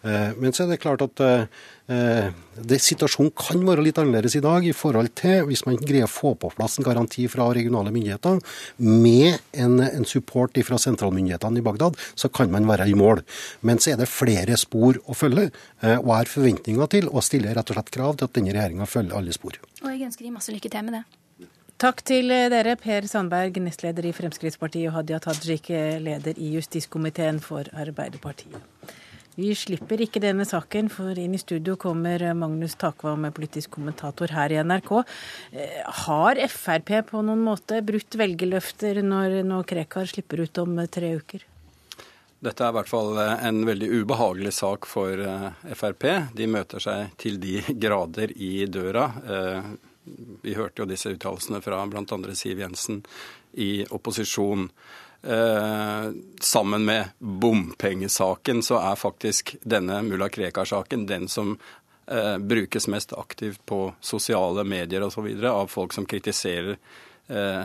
Eh, 0.03 0.35
men 0.39 0.55
så 0.55 0.65
er 0.65 0.73
det 0.73 0.81
klart 0.83 1.03
at 1.05 1.23
eh, 1.23 1.45
det, 1.89 2.77
situasjonen 2.85 3.31
kan 3.33 3.63
være 3.65 3.81
litt 3.81 3.97
annerledes 3.97 4.35
i 4.37 4.43
dag 4.45 4.65
i 4.67 4.73
forhold 4.77 5.09
til 5.17 5.47
hvis 5.47 5.63
man 5.65 5.79
greier 5.81 6.05
å 6.05 6.11
få 6.11 6.35
på 6.37 6.51
plass 6.53 6.77
en 6.77 6.85
garanti 6.85 7.25
fra 7.31 7.47
regionale 7.55 7.93
myndigheter 7.95 8.37
med 8.77 9.39
en, 9.57 9.79
en 9.81 10.05
support 10.05 10.57
fra 10.65 10.77
sentralmyndighetene 10.81 11.61
i 11.61 11.65
Bagdad, 11.65 11.97
så 12.13 12.29
kan 12.29 12.51
man 12.53 12.67
være 12.69 12.89
i 12.91 12.97
mål. 12.97 13.23
Men 13.65 13.81
så 13.81 13.93
er 13.93 14.03
det 14.03 14.09
flere 14.11 14.57
spor 14.59 14.99
å 15.09 15.17
følge, 15.17 15.49
eh, 15.81 15.97
og 15.97 16.13
er 16.19 16.29
forventninger 16.29 16.91
til 16.93 17.09
og 17.09 17.25
stiller 17.25 17.57
rett 17.57 17.73
og 17.73 17.79
slett 17.79 17.93
krav 17.95 18.19
til 18.19 18.29
at 18.29 18.37
denne 18.37 18.53
regjeringa 18.53 18.89
følger 18.89 19.17
alle 19.17 19.33
spor. 19.33 19.57
Og 19.81 19.89
jeg 19.89 20.05
ønsker 20.11 20.27
de 20.27 20.35
masse 20.35 20.53
lykke 20.53 20.71
til 20.71 20.85
med 20.85 20.99
det. 20.99 21.03
Takk 21.79 22.01
til 22.03 22.33
dere, 22.51 22.73
Per 22.75 23.05
Sandberg, 23.07 23.55
nestleder 23.63 24.03
i 24.09 24.11
Fremskrittspartiet, 24.11 24.89
og 24.91 24.97
Hadia 24.97 25.21
Tajik, 25.23 25.69
leder 26.03 26.35
i 26.35 26.51
justiskomiteen 26.57 27.39
for 27.39 27.71
Arbeiderpartiet. 27.71 28.59
Vi 29.39 29.53
slipper 29.55 30.01
ikke 30.03 30.19
denne 30.19 30.43
saken, 30.47 30.89
for 30.91 31.15
inn 31.15 31.35
i 31.37 31.39
studio 31.39 31.77
kommer 31.79 32.23
Magnus 32.35 32.73
Takvam, 32.79 33.29
politisk 33.35 33.77
kommentator 33.77 34.33
her 34.35 34.51
i 34.51 34.57
NRK. 34.59 34.91
Eh, 35.53 35.77
har 36.03 36.41
Frp 36.51 36.91
på 37.11 37.21
noen 37.23 37.45
måte 37.45 37.79
brutt 37.85 38.17
velgerløfter 38.19 38.99
når, 39.05 39.39
nå 39.47 39.61
Krekar 39.69 40.09
slipper 40.11 40.43
ut 40.43 40.61
om 40.63 40.75
tre 40.91 41.13
uker? 41.21 41.45
Dette 42.39 42.65
er 42.65 42.71
i 42.71 42.77
hvert 42.79 42.91
fall 42.91 43.19
en 43.19 43.63
veldig 43.67 43.89
ubehagelig 44.01 44.53
sak 44.59 44.87
for 44.89 45.23
eh, 45.23 45.49
Frp. 45.71 46.07
De 46.35 46.47
møter 46.51 46.83
seg 46.83 47.15
til 47.19 47.39
de 47.39 47.61
grader 47.85 48.35
i 48.35 48.65
døra. 48.67 49.07
Eh, 49.23 49.75
vi 50.43 50.57
hørte 50.57 50.83
jo 50.83 50.89
disse 50.89 51.13
uttalelsene 51.15 51.61
fra 51.63 51.85
bl.a. 51.87 52.35
Siv 52.35 52.59
Jensen 52.65 53.03
i 53.55 53.85
opposisjon. 53.87 54.67
Eh, 55.21 56.11
sammen 56.39 56.85
med 56.85 57.09
bompengesaken 57.17 58.63
så 58.63 58.79
er 58.91 58.95
faktisk 58.95 59.55
denne 59.61 60.01
mulla 60.01 60.29
Krekar-saken 60.29 61.05
den 61.05 61.27
som 61.27 61.57
eh, 62.07 62.37
brukes 62.37 62.87
mest 62.87 63.13
aktivt 63.13 63.65
på 63.65 63.93
sosiale 63.99 64.63
medier 64.63 65.03
osv. 65.03 65.27
av 65.45 65.67
folk 65.67 65.93
som 65.93 66.05
kritiserer 66.05 66.77
eh, 67.27 67.63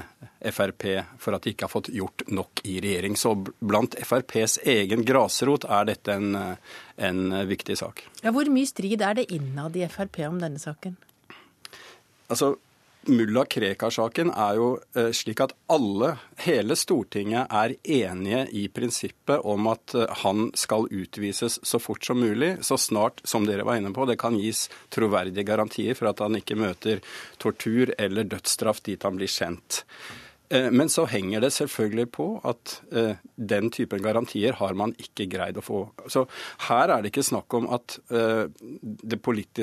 Frp 0.50 0.84
for 1.18 1.36
at 1.36 1.46
de 1.46 1.54
ikke 1.54 1.68
har 1.68 1.74
fått 1.76 1.92
gjort 1.94 2.26
nok 2.26 2.64
i 2.64 2.80
regjering. 2.82 3.16
Så 3.16 3.36
blant 3.60 3.94
FrPs 4.02 4.58
egen 4.64 5.06
grasrot 5.06 5.64
er 5.64 5.86
dette 5.94 6.18
en, 6.18 6.36
en 6.96 7.46
viktig 7.46 7.78
sak. 7.78 8.02
Ja, 8.22 8.34
hvor 8.34 8.50
mye 8.50 8.66
strid 8.66 9.02
er 9.02 9.14
det 9.20 9.30
innad 9.32 9.78
i 9.78 9.86
Frp 9.88 10.24
om 10.26 10.42
denne 10.42 10.58
saken? 10.58 10.98
Altså, 12.26 12.56
Mulla 13.08 13.44
Krekar-saken 13.44 14.30
er 14.30 14.56
jo 14.58 14.68
eh, 14.96 15.10
slik 15.14 15.40
at 15.44 15.52
alle, 15.72 16.14
hele 16.44 16.76
Stortinget, 16.78 17.50
er 17.52 17.74
enige 17.82 18.44
i 18.56 18.64
prinsippet 18.72 19.44
om 19.44 19.68
at 19.72 19.94
eh, 19.98 20.10
han 20.22 20.48
skal 20.58 20.88
utvises 20.90 21.58
så 21.62 21.80
fort 21.82 22.04
som 22.06 22.20
mulig, 22.20 22.56
så 22.64 22.78
snart 22.80 23.20
som 23.28 23.46
dere 23.48 23.66
var 23.66 23.80
inne 23.80 23.92
på. 23.94 24.06
Det 24.08 24.18
kan 24.20 24.38
gis 24.40 24.66
troverdige 24.94 25.46
garantier 25.46 25.98
for 25.98 26.10
at 26.10 26.24
han 26.24 26.38
ikke 26.40 26.58
møter 26.60 27.02
tortur 27.42 27.92
eller 27.98 28.28
dødsstraff 28.30 28.82
dit 28.86 29.04
han 29.04 29.20
blir 29.20 29.30
sendt. 29.30 29.84
Eh, 30.54 30.70
men 30.70 30.88
så 30.88 31.06
henger 31.10 31.42
det 31.42 31.50
selvfølgelig 31.56 32.06
på 32.14 32.26
at 32.46 32.76
eh, 32.94 33.18
den 33.34 33.70
typen 33.74 34.02
garantier 34.04 34.54
har 34.60 34.76
man 34.78 34.94
ikke 35.00 35.26
greid 35.30 35.58
å 35.58 35.64
få. 35.64 35.80
Så 36.10 36.26
her 36.68 36.92
er 36.92 37.02
det 37.02 37.12
ikke 37.12 37.26
snakk 37.26 37.56
om 37.58 37.66
at 37.74 37.98
eh, 38.14 38.46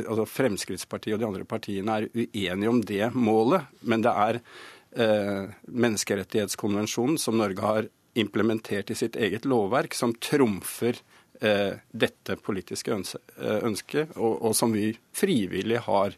altså 0.04 0.28
Fremskrittspartiet 0.28 1.16
og 1.16 1.24
de 1.24 1.30
andre 1.30 1.48
partiene 1.48 2.02
er 2.02 2.10
uenige 2.12 2.74
om 2.74 2.84
det 2.84 3.12
målet, 3.16 3.72
men 3.82 4.06
det 4.06 4.16
er 4.28 4.44
menneskerettighetskonvensjonen 4.92 7.16
som 7.22 7.38
Norge 7.40 7.64
har 7.64 7.86
implementert 8.20 8.92
i 8.92 8.98
sitt 9.00 9.16
eget 9.16 9.46
lovverk, 9.48 9.96
som 9.96 10.12
trumfer 10.20 11.00
dette 11.40 12.36
politiske 12.44 12.92
ønsket, 12.92 14.12
og 14.20 14.52
som 14.58 14.76
vi 14.76 14.90
frivillig 15.16 15.80
har 15.88 16.18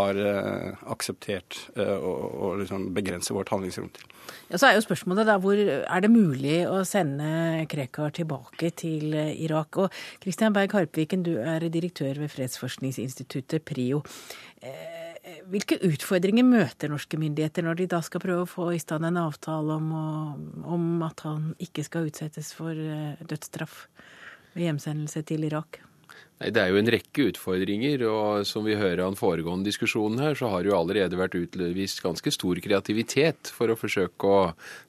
har 0.00 0.18
uh, 0.18 0.80
akseptert 0.92 1.58
uh, 1.78 1.96
å, 2.00 2.52
liksom 2.60 2.90
begrense 2.96 3.34
vårt 3.36 3.52
handlingsrom 3.52 3.90
til. 3.94 4.06
Ja, 4.50 4.58
så 4.60 4.68
er 4.68 4.76
jo 4.76 4.84
spørsmålet 4.84 5.26
da, 5.26 5.36
hvor 5.42 5.58
Er 5.58 6.02
det 6.04 6.10
mulig 6.12 6.60
å 6.68 6.82
sende 6.86 7.64
Krekar 7.70 8.14
tilbake 8.16 8.72
til 8.76 9.16
uh, 9.16 9.32
Irak? 9.32 9.80
Og 9.82 10.00
Kristian 10.22 10.56
Berg 10.56 10.74
Harpviken, 10.76 11.24
du 11.26 11.36
er 11.40 11.68
direktør 11.68 12.22
ved 12.22 12.32
fredsforskningsinstituttet 12.34 13.64
PRIO. 13.66 14.02
Hvilke 15.50 15.76
utfordringer 15.86 16.46
møter 16.46 16.90
norske 16.90 17.18
myndigheter 17.20 17.64
når 17.64 17.82
de 17.82 17.90
da 17.92 18.00
skal 18.04 18.22
prøve 18.22 18.46
å 18.46 18.50
få 18.50 18.70
i 18.74 18.80
stand 18.82 19.06
en 19.08 19.20
avtale 19.20 19.76
om, 19.76 19.92
å, 19.94 20.06
om 20.74 21.04
at 21.06 21.22
han 21.26 21.52
ikke 21.62 21.84
skal 21.86 22.08
utsettes 22.10 22.54
for 22.56 22.74
dødsstraff 23.20 23.84
ved 24.56 24.66
hjemsendelse 24.68 25.24
til 25.28 25.46
Irak? 25.48 25.82
Nei, 26.40 26.48
Det 26.56 26.60
er 26.62 26.70
jo 26.72 26.78
en 26.80 26.88
rekke 26.88 27.26
utfordringer, 27.28 28.02
og 28.08 28.46
som 28.48 28.64
vi 28.64 28.78
hører 28.80 29.02
av 29.04 29.12
den 29.12 29.20
foregående 29.20 29.68
diskusjonen 29.68 30.22
her, 30.24 30.38
så 30.38 30.48
har 30.48 30.64
det 30.64 30.70
jo 30.70 30.78
allerede 30.78 31.18
vært 31.20 31.36
utvist 31.36 32.00
ganske 32.00 32.32
stor 32.32 32.60
kreativitet 32.64 33.50
for 33.52 33.68
å 33.68 33.76
forsøke 33.76 34.24
å 34.24 34.40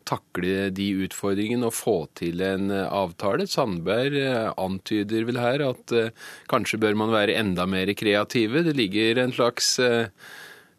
takle 0.08 0.70
de 0.72 0.88
utfordringene 1.03 1.67
og 1.67 1.75
få 1.75 1.98
til 2.15 2.39
en 2.46 2.72
eh, 2.72 2.88
avtale. 2.88 3.50
Sandberg 3.51 4.15
eh, 4.22 4.48
antyder 4.55 5.27
vel 5.27 5.41
her 5.43 5.65
at 5.67 5.91
uh, 5.91 6.31
kanskje 6.51 6.79
bør 6.81 6.96
man 7.03 7.12
være 7.12 7.36
enda 7.39 7.67
mer 7.67 7.91
kreative. 8.00 8.63
Det 8.63 8.77
ligger 8.79 9.20
en 9.20 9.36
slags 9.36 9.75
Eh, 9.81 10.08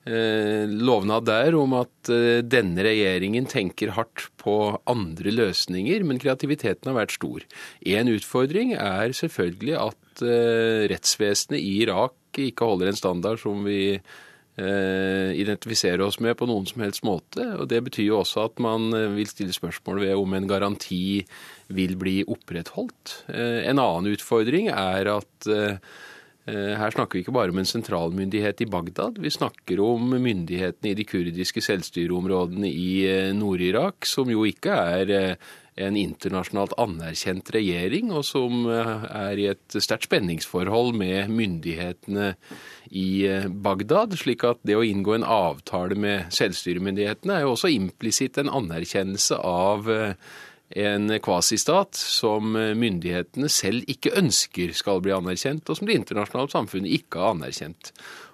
lovnad 0.06 1.28
der 1.28 1.54
om 1.54 1.76
at 1.78 2.10
eh, 2.10 2.40
denne 2.42 2.82
regjeringen 2.82 3.46
tenker 3.46 3.94
hardt 3.94 4.26
på 4.42 4.56
andre 4.90 5.30
løsninger, 5.30 6.02
men 6.02 6.18
kreativiteten 6.18 6.90
har 6.90 6.98
vært 6.98 7.14
stor. 7.14 7.46
En 7.86 8.10
utfordring 8.10 8.74
er 8.74 9.14
selvfølgelig 9.14 9.78
at 9.78 10.24
eh, 10.26 10.82
rettsvesenet 10.90 11.60
i 11.60 11.78
Irak 11.84 12.42
ikke 12.42 12.66
holder 12.66 12.90
en 12.90 12.98
standard 12.98 13.42
som 13.42 13.64
vi 13.66 14.00
identifiserer 14.52 16.02
oss 16.04 16.18
med 16.20 16.34
på 16.36 16.44
noen 16.44 16.66
som 16.68 16.82
helst 16.84 17.00
måte. 17.08 17.40
og 17.56 17.70
Det 17.70 17.78
betyr 17.86 18.10
jo 18.10 18.18
også 18.18 18.42
at 18.50 18.60
man 18.60 18.92
vil 19.16 19.24
stille 19.30 19.54
spørsmål 19.56 20.02
ved 20.02 20.12
om 20.12 20.34
en 20.36 20.48
garanti 20.50 21.22
vil 21.72 21.94
bli 21.96 22.18
opprettholdt. 22.28 23.14
En 23.32 23.80
annen 23.80 24.10
utfordring 24.12 24.68
er 24.68 25.08
at 25.14 25.48
Eh, 25.48 25.76
her 26.50 26.90
snakker 26.90 27.14
vi 27.14 27.22
ikke 27.22 27.34
bare 27.36 27.52
om 27.54 27.60
en 27.62 27.68
sentralmyndighet 27.68 28.64
i 28.64 28.66
Bagdad. 28.66 29.20
Vi 29.22 29.30
snakker 29.30 29.78
om 29.84 30.10
myndighetene 30.10 30.90
i 30.90 30.96
de 30.98 31.04
kurdiske 31.06 31.62
selvstyreområdene 31.62 32.66
i 32.66 33.04
eh, 33.06 33.30
Nord-Irak, 33.36 34.08
som 34.10 34.30
jo 34.32 34.42
ikke 34.48 34.74
er 34.74 35.12
eh, 35.14 35.52
en 35.86 35.96
internasjonalt 35.96 36.74
anerkjent 36.82 37.48
regjering, 37.54 38.10
og 38.12 38.26
som 38.28 38.66
er 38.68 39.38
i 39.40 39.46
et 39.54 39.76
sterkt 39.80 40.04
spenningsforhold 40.10 40.92
med 40.98 41.30
myndighetene 41.32 42.34
i 42.90 43.24
Bagdad. 43.48 44.18
slik 44.20 44.44
at 44.44 44.60
det 44.68 44.76
å 44.76 44.84
inngå 44.84 45.14
en 45.16 45.24
avtale 45.24 45.96
med 45.96 46.28
selvstyremyndighetene 46.34 47.38
er 47.38 47.46
jo 47.46 47.54
også 47.54 47.72
implisitt 47.72 48.36
en 48.42 48.52
anerkjennelse 48.52 49.38
av 49.40 49.88
en 50.78 51.12
kvasistat 51.22 51.98
som 51.98 52.54
myndighetene 52.56 53.48
selv 53.52 53.88
ikke 53.90 54.14
ønsker 54.18 54.72
skal 54.76 55.02
bli 55.04 55.12
anerkjent, 55.14 55.68
og 55.68 55.78
som 55.78 55.88
det 55.88 55.98
internasjonale 55.98 56.52
samfunnet 56.52 56.94
ikke 57.00 57.20
har 57.20 57.36
anerkjent. 57.36 57.92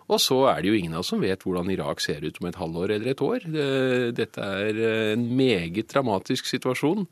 Og 0.09 0.23
så 0.25 0.38
er 0.49 0.62
det 0.62 0.71
jo 0.71 0.78
ingen 0.78 0.95
av 0.97 1.02
oss 1.02 1.11
som 1.12 1.21
vet 1.21 1.42
hvordan 1.45 1.68
Irak 1.73 2.00
ser 2.00 2.25
ut 2.25 2.38
om 2.40 2.49
et 2.49 2.57
halvår 2.57 2.95
eller 2.95 3.12
et 3.12 3.25
år. 3.25 3.45
Dette 4.16 4.47
er 4.64 4.80
en 5.12 5.26
meget 5.37 5.90
dramatisk 5.92 6.49
situasjon. 6.49 7.04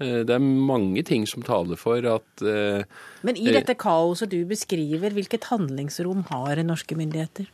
Det 0.00 0.32
er 0.32 0.40
mange 0.40 1.02
ting 1.04 1.26
som 1.28 1.44
taler 1.44 1.76
for 1.76 2.00
at 2.08 2.44
eh, 2.46 2.86
Men 3.26 3.36
i 3.36 3.50
dette 3.52 3.74
kaoset 3.76 4.30
du 4.32 4.38
beskriver, 4.48 5.12
hvilket 5.12 5.50
handlingsrom 5.50 6.24
har 6.30 6.62
norske 6.64 6.96
myndigheter? 6.96 7.50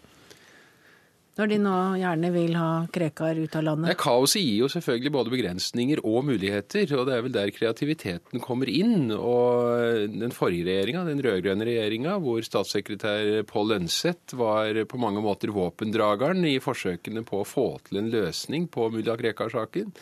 Når 1.37 1.50
de 1.50 1.57
nå 1.61 1.78
gjerne 2.00 2.28
vil 2.33 2.55
ha 2.57 2.69
Krekar 2.88 3.37
ut 3.37 3.57
av 3.59 3.64
landet? 3.66 3.90
Ja, 3.93 3.97
kaoset 4.00 4.40
gir 4.40 4.62
jo 4.62 4.69
selvfølgelig 4.73 5.11
både 5.12 5.33
begrensninger 5.35 6.00
og 6.00 6.23
muligheter, 6.25 6.88
og 6.97 7.11
det 7.11 7.12
er 7.12 7.26
vel 7.26 7.35
der 7.35 7.52
kreativiteten 7.52 8.40
kommer 8.40 8.71
inn. 8.73 9.11
Og 9.12 10.14
den 10.14 10.33
forrige 10.33 10.64
regjeringa, 10.71 11.02
den 11.05 11.21
rød-grønne 11.26 11.66
regjeringa, 11.69 12.14
hvor 12.25 12.40
statssekretær 12.47 13.43
Pål 13.50 13.75
Lønseth 13.75 14.38
var 14.40 14.81
på 14.88 15.00
mange 15.02 15.21
måter 15.25 15.52
våpendrageren 15.52 16.40
i 16.49 16.57
forsøkene 16.64 17.26
på 17.28 17.43
å 17.43 17.49
få 17.49 17.66
til 17.90 18.00
en 18.00 18.09
løsning 18.14 18.64
på 18.73 18.88
mulla 18.95 19.19
Krekar-saken, 19.21 19.93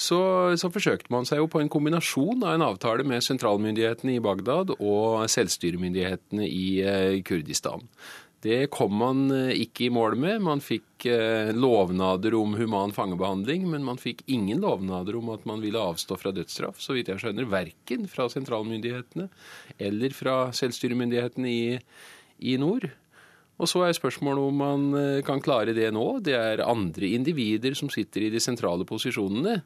så, 0.00 0.22
så, 0.56 0.70
forsøkte 0.72 1.12
man 1.12 1.26
seg 1.28 1.42
jo 1.42 1.50
på 1.50 1.60
en 1.60 1.68
kombinasjon 1.68 2.40
av 2.46 2.54
en 2.54 2.64
avtale 2.70 3.04
med 3.04 3.20
sentralmyndighetene 3.26 4.14
i 4.16 4.24
Bagdad 4.24 4.72
og 4.78 5.26
selvstyremyndighetene 5.28 6.48
i 6.48 6.66
eh, 6.80 7.20
Kurdistan. 7.26 7.84
Det 8.40 8.70
kom 8.72 8.94
man 8.96 9.26
eh, 9.34 9.52
ikke 9.66 9.84
i 9.86 9.92
mål 9.92 10.16
med. 10.20 10.40
Man 10.46 10.62
fikk 10.64 11.04
eh, 11.10 11.50
lovnader 11.52 12.32
om 12.38 12.54
human 12.56 12.94
fangebehandling, 12.96 13.66
men 13.68 13.84
man 13.84 14.00
fikk 14.00 14.22
ingen 14.32 14.62
lovnader 14.64 15.18
om 15.18 15.28
at 15.34 15.44
man 15.48 15.60
ville 15.60 15.80
avstå 15.80 16.16
fra 16.20 16.32
dødsstraff, 16.32 16.80
så 16.80 16.96
vidt 16.96 17.12
jeg 17.12 17.20
skjønner. 17.20 17.50
Verken 17.52 18.08
fra 18.08 18.30
sentralmyndighetene 18.32 19.28
eller 19.90 20.16
fra 20.16 20.38
selvstyremyndighetene 20.56 21.52
i, 21.52 21.76
i 22.48 22.56
nord. 22.60 22.88
Og 23.60 23.68
så 23.68 23.84
er 23.84 23.98
spørsmålet 23.98 24.48
om 24.48 24.60
man 24.64 24.88
eh, 24.96 25.20
kan 25.26 25.44
klare 25.44 25.76
det 25.76 25.92
nå. 25.92 26.08
Det 26.24 26.38
er 26.38 26.64
andre 26.64 27.12
individer 27.12 27.76
som 27.76 27.92
sitter 27.92 28.24
i 28.24 28.32
de 28.32 28.40
sentrale 28.40 28.88
posisjonene. 28.88 29.60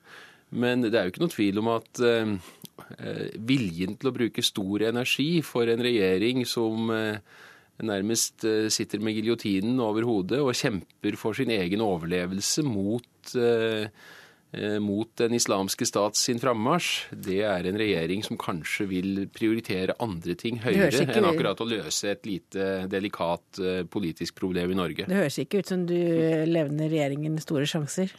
Men 0.55 0.83
det 0.83 0.99
er 0.99 1.07
jo 1.07 1.15
ikke 1.15 1.23
noe 1.23 1.35
tvil 1.35 1.59
om 1.63 1.69
at 1.73 1.99
viljen 3.43 3.97
til 3.99 4.11
å 4.11 4.13
bruke 4.15 4.43
stor 4.45 4.85
energi 4.87 5.41
for 5.47 5.67
en 5.71 5.83
regjering 5.83 6.45
som 6.47 6.93
nærmest 7.83 8.45
eh, 8.47 8.69
sitter 8.71 9.03
med 9.03 9.17
giljotinen 9.17 9.81
over 9.83 10.07
hodet 10.07 10.43
og 10.43 10.55
kjemper 10.55 11.17
for 11.19 11.37
sin 11.37 11.51
egen 11.51 11.83
overlevelse 11.83 12.63
mot, 12.67 13.35
eh, 13.35 13.89
eh, 14.55 14.77
mot 14.83 15.11
den 15.19 15.35
islamske 15.35 15.87
stats 15.89 16.23
sin 16.29 16.39
frammarsj, 16.43 17.17
det 17.27 17.41
er 17.43 17.67
en 17.67 17.79
regjering 17.81 18.23
som 18.27 18.39
kanskje 18.39 18.87
vil 18.93 19.25
prioritere 19.35 19.97
andre 20.05 20.37
ting 20.39 20.61
høyere 20.63 21.03
enn 21.03 21.31
akkurat 21.31 21.65
å 21.65 21.69
løse 21.69 22.15
et 22.15 22.29
lite 22.29 22.87
delikat 22.91 23.63
politisk 23.91 24.39
problem 24.39 24.71
i 24.71 24.79
Norge. 24.79 25.09
Det 25.11 25.23
høres 25.25 25.41
ikke 25.43 25.65
ut 25.65 25.75
som 25.75 25.87
du 25.89 25.99
levner 26.47 26.93
regjeringen 26.93 27.41
store 27.43 27.67
sjanser? 27.67 28.15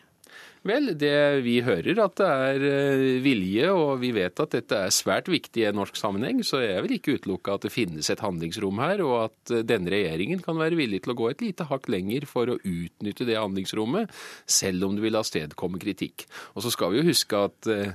Vel, 0.66 0.96
det 0.98 1.44
vi 1.46 1.60
hører 1.62 2.00
at 2.02 2.16
det 2.18 2.28
er 2.28 2.64
eh, 2.66 3.02
vilje, 3.22 3.68
og 3.70 4.00
vi 4.02 4.10
vet 4.16 4.40
at 4.42 4.56
dette 4.56 4.80
er 4.88 4.94
svært 4.94 5.28
viktig 5.30 5.62
i 5.62 5.68
en 5.70 5.78
norsk 5.78 6.00
sammenheng, 6.00 6.40
så 6.42 6.64
jeg 6.64 6.82
vil 6.82 6.96
ikke 6.96 7.20
utelukke 7.20 7.54
at 7.54 7.68
det 7.68 7.74
finnes 7.74 8.10
et 8.10 8.24
handlingsrom 8.26 8.82
her, 8.82 9.04
og 9.06 9.28
at 9.28 9.54
eh, 9.54 9.62
denne 9.68 9.94
regjeringen 9.94 10.42
kan 10.46 10.58
være 10.58 10.80
villig 10.80 11.04
til 11.06 11.14
å 11.14 11.18
gå 11.20 11.30
et 11.30 11.44
lite 11.46 11.68
hakk 11.70 11.86
lenger 11.94 12.26
for 12.30 12.50
å 12.50 12.58
utnytte 12.58 13.28
det 13.30 13.38
handlingsrommet, 13.38 14.10
selv 14.50 14.88
om 14.90 14.98
det 14.98 15.06
vil 15.06 15.20
avstedkomme 15.22 15.82
kritikk. 15.84 16.26
Og 16.58 16.66
så 16.66 16.74
skal 16.74 16.96
vi 16.96 17.04
jo 17.04 17.10
huske 17.12 17.46
at 17.46 17.70
eh, 17.70 17.94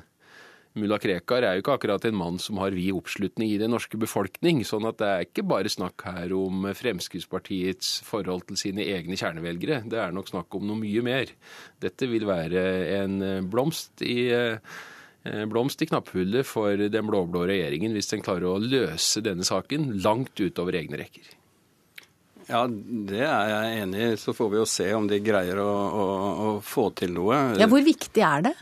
Mulla 0.79 1.01
Krekar 1.03 1.43
er 1.43 1.57
jo 1.57 1.65
ikke 1.65 1.75
akkurat 1.75 2.05
en 2.07 2.15
mann 2.15 2.37
som 2.39 2.61
har 2.63 2.75
vid 2.77 2.95
oppslutning 2.95 3.51
i 3.51 3.59
den 3.59 3.73
norske 3.75 3.99
befolkning, 3.99 4.63
sånn 4.67 4.87
at 4.87 5.01
det 5.01 5.09
er 5.09 5.25
ikke 5.27 5.47
bare 5.51 5.73
snakk 5.73 6.05
her 6.07 6.35
om 6.37 6.69
Fremskrittspartiets 6.79 7.97
forhold 8.07 8.47
til 8.51 8.61
sine 8.61 8.87
egne 8.87 9.19
kjernevelgere. 9.19 9.83
Det 9.91 9.99
er 9.99 10.15
nok 10.15 10.31
snakk 10.31 10.55
om 10.55 10.69
noe 10.69 10.79
mye 10.79 11.03
mer. 11.03 11.35
Dette 11.83 12.07
vil 12.11 12.29
være 12.29 12.63
en 13.01 13.19
blomst 13.51 14.07
i 14.07 14.31
blomst 15.21 15.83
i 15.85 15.91
knapphullet 15.91 16.49
for 16.49 16.81
den 16.81 17.11
blå-blå 17.11 17.43
regjeringen 17.51 17.93
hvis 17.93 18.09
den 18.15 18.23
klarer 18.25 18.55
å 18.55 18.63
løse 18.63 19.21
denne 19.21 19.45
saken 19.45 19.99
langt 20.01 20.39
utover 20.41 20.79
egne 20.79 21.03
rekker. 21.03 21.35
Ja, 22.51 22.65
det 22.67 23.21
er 23.23 23.51
jeg 23.53 23.83
enig 23.85 24.01
i. 24.01 24.17
Så 24.19 24.35
får 24.35 24.49
vi 24.51 24.59
jo 24.59 24.67
se 24.67 24.89
om 24.97 25.07
de 25.11 25.21
greier 25.23 25.61
å, 25.63 25.69
å, 25.71 26.07
å 26.47 26.49
få 26.65 26.89
til 26.99 27.13
noe. 27.15 27.37
Ja, 27.61 27.69
Hvor 27.71 27.85
viktig 27.85 28.25
er 28.27 28.49
det? 28.49 28.57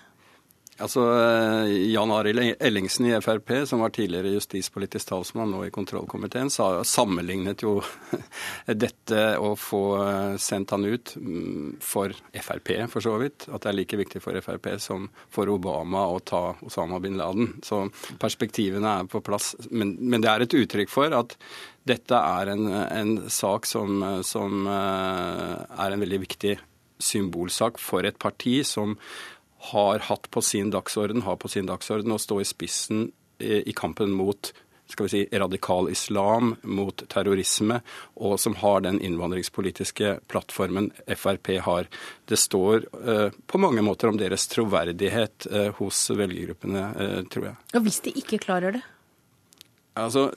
Altså, 0.78 1.02
eh, 1.10 1.72
Jan 1.90 2.10
Arild 2.14 2.54
Ellingsen 2.62 3.06
i 3.06 3.20
Frp, 3.20 3.50
som 3.66 3.80
var 3.82 3.90
tidligere 3.90 4.30
justispolitisk 4.36 5.08
talsmann 5.08 5.50
nå 5.50 5.64
i 5.66 5.72
kontrollkomiteen, 5.74 6.52
sa, 6.54 6.84
sammenlignet 6.86 7.64
jo 7.66 7.80
dette 8.84 9.24
å 9.42 9.56
få 9.58 9.82
eh, 10.04 10.36
sendt 10.38 10.76
han 10.76 10.86
ut 10.86 11.16
mm, 11.18 11.80
for 11.82 12.14
Frp, 12.30 12.70
for 12.92 13.02
så 13.02 13.16
vidt. 13.18 13.48
At 13.50 13.64
det 13.64 13.72
er 13.72 13.78
like 13.80 13.98
viktig 13.98 14.22
for 14.22 14.38
Frp 14.44 14.70
som 14.82 15.08
for 15.34 15.50
Obama 15.50 16.04
å 16.12 16.22
ta 16.22 16.44
Osama 16.62 17.02
bin 17.02 17.18
Laden. 17.18 17.56
Så 17.66 17.82
perspektivene 18.22 19.00
er 19.00 19.10
på 19.10 19.22
plass. 19.26 19.56
Men, 19.70 19.96
men 19.98 20.22
det 20.22 20.30
er 20.30 20.46
et 20.46 20.58
uttrykk 20.60 20.94
for 20.94 21.18
at 21.18 21.34
dette 21.88 22.14
er 22.14 22.52
en, 22.54 22.70
en 22.70 23.12
sak 23.32 23.66
som, 23.66 23.98
som 24.22 24.62
eh, 24.70 25.54
er 25.58 25.90
en 25.90 26.06
veldig 26.06 26.22
viktig 26.28 26.54
symbolsak 26.98 27.78
for 27.82 28.06
et 28.06 28.18
parti 28.18 28.60
som 28.66 28.96
har 29.58 30.06
hatt 30.06 30.30
på 30.30 30.42
sin 30.44 30.70
dagsorden, 30.70 31.22
har 31.26 31.36
på 31.36 31.50
sin 31.50 31.66
dagsorden 31.66 32.14
å 32.14 32.22
stå 32.22 32.40
i 32.42 32.48
spissen 32.48 33.10
i 33.38 33.72
kampen 33.76 34.10
mot 34.18 34.52
skal 34.88 35.04
vi 35.04 35.08
si, 35.08 35.38
radikal 35.38 35.90
islam, 35.90 36.54
mot 36.62 37.02
terrorisme, 37.12 37.80
og 38.24 38.38
som 38.40 38.56
har 38.62 38.80
den 38.86 39.00
innvandringspolitiske 39.04 40.14
plattformen 40.32 40.90
Frp 41.16 41.50
har. 41.64 41.90
Det 42.24 42.38
står 42.40 42.86
uh, 42.96 43.28
på 43.46 43.60
mange 43.60 43.84
måter 43.84 44.08
om 44.08 44.16
deres 44.20 44.48
troverdighet 44.48 45.48
uh, 45.52 45.68
hos 45.76 46.06
velgergruppene, 46.10 46.86
tror 47.32 47.50
jeg. 47.50 47.56
Og 47.76 47.84
hvis 47.84 48.00
de 48.06 48.14
ikke 48.22 48.40
klarer 48.48 48.78
det? 48.78 48.84
Altså, 49.98 50.30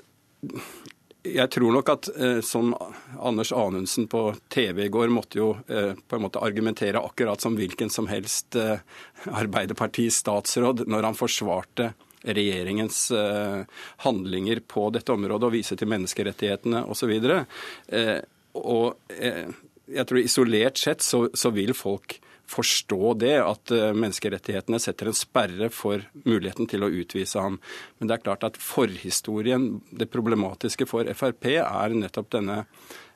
jeg 1.23 1.49
tror 1.53 1.75
nok 1.75 1.89
at 1.93 2.09
eh, 2.17 2.39
som 2.45 2.71
Anders 3.19 3.51
Anundsen 3.53 4.07
på 4.09 4.31
TV 4.49 4.85
i 4.85 4.91
går 4.93 5.11
måtte 5.13 5.37
jo 5.37 5.49
eh, 5.67 5.93
på 5.93 6.17
en 6.17 6.23
måte 6.25 6.41
argumentere 6.41 7.01
akkurat 7.01 7.41
som 7.41 7.57
hvilken 7.59 7.91
som 7.93 8.09
helst 8.09 8.57
Arbeiderpartiets 8.57 10.23
statsråd 10.23 10.87
når 10.89 11.11
han 11.11 11.19
forsvarte 11.19 11.91
regjeringens 12.21 13.11
eh, 13.11 13.61
handlinger 13.97 14.61
på 14.67 14.89
dette 14.89 15.13
området 15.13 15.47
og 15.47 15.55
vise 15.55 15.77
til 15.77 15.89
menneskerettighetene 15.91 16.83
osv. 16.91 17.13
Eh, 17.21 18.17
og 18.57 19.15
eh, 19.17 19.47
jeg 19.91 20.07
tror 20.07 20.21
isolert 20.21 20.81
sett 20.81 21.05
så, 21.05 21.25
så 21.33 21.51
vil 21.55 21.73
folk 21.77 22.19
forstå 22.51 23.13
det, 23.21 23.35
at 23.43 23.71
eh, 23.75 23.91
menneskerettighetene 23.95 24.79
setter 24.81 25.11
en 25.11 25.17
sperre 25.17 25.69
for 25.73 26.03
muligheten 26.25 26.67
til 26.71 26.85
å 26.85 26.91
utvise 26.91 27.41
ham. 27.43 27.59
Men 27.99 28.09
det 28.09 28.17
er 28.17 28.25
klart 28.25 28.47
at 28.47 28.59
forhistorien, 28.61 29.69
det 29.91 30.11
problematiske 30.11 30.87
for 30.89 31.07
Frp, 31.17 31.53
er 31.61 31.95
nettopp 31.95 32.33
denne 32.35 32.59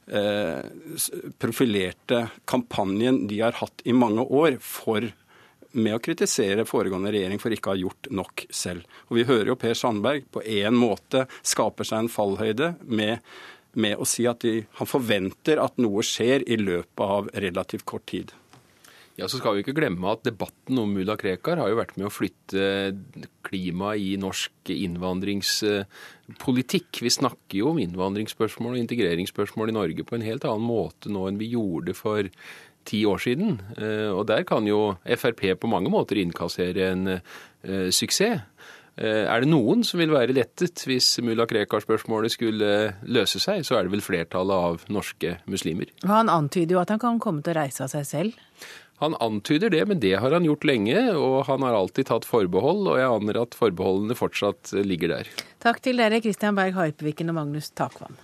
eh, 0.07 0.63
profilerte 1.41 2.25
kampanjen 2.49 3.25
de 3.29 3.43
har 3.43 3.59
hatt 3.61 3.85
i 3.85 3.95
mange 3.95 4.25
år 4.25 4.59
for 4.63 5.11
med 5.75 5.97
å 5.97 5.99
kritisere 5.99 6.63
foregående 6.67 7.11
regjering 7.11 7.41
for 7.41 7.51
ikke 7.51 7.71
å 7.71 7.73
ha 7.73 7.81
gjort 7.81 8.07
nok 8.15 8.45
selv. 8.53 8.85
Og 9.09 9.19
Vi 9.19 9.27
hører 9.27 9.51
jo 9.51 9.59
Per 9.59 9.75
Sandberg 9.75 10.29
på 10.31 10.43
en 10.63 10.77
måte 10.79 11.25
skaper 11.43 11.87
seg 11.87 12.05
en 12.05 12.11
fallhøyde 12.11 12.71
med, 12.87 13.19
med 13.75 13.99
å 13.99 14.07
si 14.07 14.23
at 14.29 14.45
de, 14.45 14.61
han 14.79 14.89
forventer 14.89 15.59
at 15.59 15.75
noe 15.81 16.05
skjer 16.05 16.47
i 16.47 16.57
løpet 16.61 17.03
av 17.03 17.27
relativt 17.33 17.83
kort 17.83 18.07
tid. 18.07 18.31
Ja, 19.15 19.29
så 19.31 19.39
skal 19.39 19.55
vi 19.55 19.61
ikke 19.63 19.77
glemme 19.77 20.11
at 20.11 20.25
Debatten 20.27 20.75
om 20.81 20.89
mulla 20.91 21.15
Krekar 21.19 21.59
har 21.61 21.69
jo 21.71 21.77
vært 21.79 21.95
med 21.95 22.07
å 22.09 22.11
flytte 22.11 22.91
klimaet 23.47 24.01
i 24.03 24.17
norsk 24.19 24.51
innvandringspolitikk. 24.75 26.99
Vi 26.99 27.11
snakker 27.15 27.55
jo 27.61 27.71
om 27.71 27.79
innvandringsspørsmål 27.79 28.75
og 28.75 28.81
integreringsspørsmål 28.83 29.71
i 29.71 29.77
Norge 29.77 30.03
på 30.07 30.15
en 30.17 30.27
helt 30.27 30.43
annen 30.49 30.67
måte 30.67 31.07
nå 31.13 31.21
enn 31.29 31.39
vi 31.39 31.53
gjorde 31.53 31.93
for 31.95 32.27
ti 32.85 33.05
år 33.07 33.17
siden. 33.23 33.61
Eh, 33.79 34.11
og 34.11 34.27
der 34.29 34.43
kan 34.47 34.67
jo 34.67 34.97
Frp 35.05 35.59
på 35.61 35.67
mange 35.71 35.89
måter 35.89 36.15
innkassere 36.21 36.91
en 36.91 37.07
uh, 37.15 37.19
suksess. 37.89 38.39
Eh, 38.95 39.25
er 39.27 39.43
det 39.43 39.49
noen 39.51 39.81
som 39.83 39.99
vil 39.99 40.13
være 40.13 40.35
lettet 40.35 40.85
hvis 40.87 41.17
mulla 41.25 41.43
Krekar-spørsmålet 41.49 42.31
skulle 42.31 42.69
løse 43.03 43.41
seg, 43.43 43.65
så 43.67 43.75
er 43.75 43.83
det 43.83 43.95
vel 43.95 44.05
flertallet 44.05 44.69
av 44.69 44.85
norske 44.93 45.35
muslimer. 45.51 45.91
Han 46.07 46.31
antyder 46.31 46.77
jo 46.77 46.83
at 46.83 46.93
han 46.93 47.01
kan 47.01 47.19
komme 47.19 47.43
til 47.43 47.55
å 47.55 47.59
reise 47.59 47.83
av 47.83 47.91
seg 47.91 48.07
selv? 48.07 48.31
Han 49.03 49.15
antyder 49.19 49.69
det, 49.69 49.81
men 49.89 49.99
det 49.99 50.13
har 50.23 50.31
han 50.31 50.45
gjort 50.47 50.63
lenge, 50.63 50.95
og 51.19 51.41
han 51.49 51.65
har 51.67 51.75
alltid 51.75 52.07
tatt 52.07 52.27
forbehold, 52.27 52.87
og 52.87 52.99
jeg 53.01 53.11
aner 53.11 53.41
at 53.41 53.57
forbeholdene 53.57 54.15
fortsatt 54.15 54.71
ligger 54.87 55.11
der. 55.17 55.31
Takk 55.63 55.81
til 55.83 55.99
dere, 55.99 56.21
Christian 56.23 56.55
Berg 56.55 56.77
Harpeviken 56.77 57.33
og 57.33 57.39
Magnus 57.41 57.71
Takvam. 57.75 58.15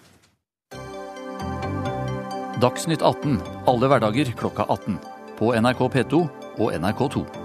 Dagsnytt 2.62 3.01
18 3.01 3.39
alle 3.67 3.88
hverdager 3.89 4.31
klokka 4.38 4.67
18. 4.69 4.99
På 5.39 5.51
NRK 5.57 5.88
P2 5.95 6.25
og 6.62 6.75
NRK2. 6.77 7.40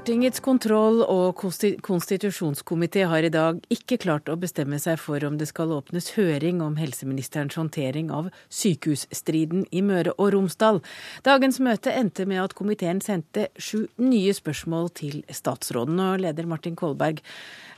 Stortingets 0.00 0.40
kontroll- 0.40 1.02
og 1.04 1.42
konstitusjonskomité 1.84 3.02
har 3.04 3.20
i 3.20 3.28
dag 3.28 3.58
ikke 3.68 3.98
klart 4.00 4.30
å 4.32 4.36
bestemme 4.40 4.78
seg 4.80 4.96
for 4.96 5.20
om 5.28 5.34
det 5.36 5.50
skal 5.50 5.74
åpnes 5.76 6.14
høring 6.14 6.62
om 6.64 6.78
helseministerens 6.80 7.58
håndtering 7.60 8.08
av 8.08 8.30
sykehusstriden 8.48 9.66
i 9.68 9.82
Møre 9.84 10.14
og 10.16 10.30
Romsdal. 10.32 10.80
Dagens 11.26 11.60
møte 11.60 11.92
endte 11.92 12.24
med 12.24 12.40
at 12.40 12.54
komiteen 12.56 13.02
sendte 13.04 13.50
sju 13.60 13.90
nye 14.00 14.32
spørsmål 14.32 14.88
til 15.02 15.18
statsråden. 15.28 16.00
Og 16.00 16.24
leder 16.24 16.48
Martin 16.48 16.80
Kolberg, 16.80 17.20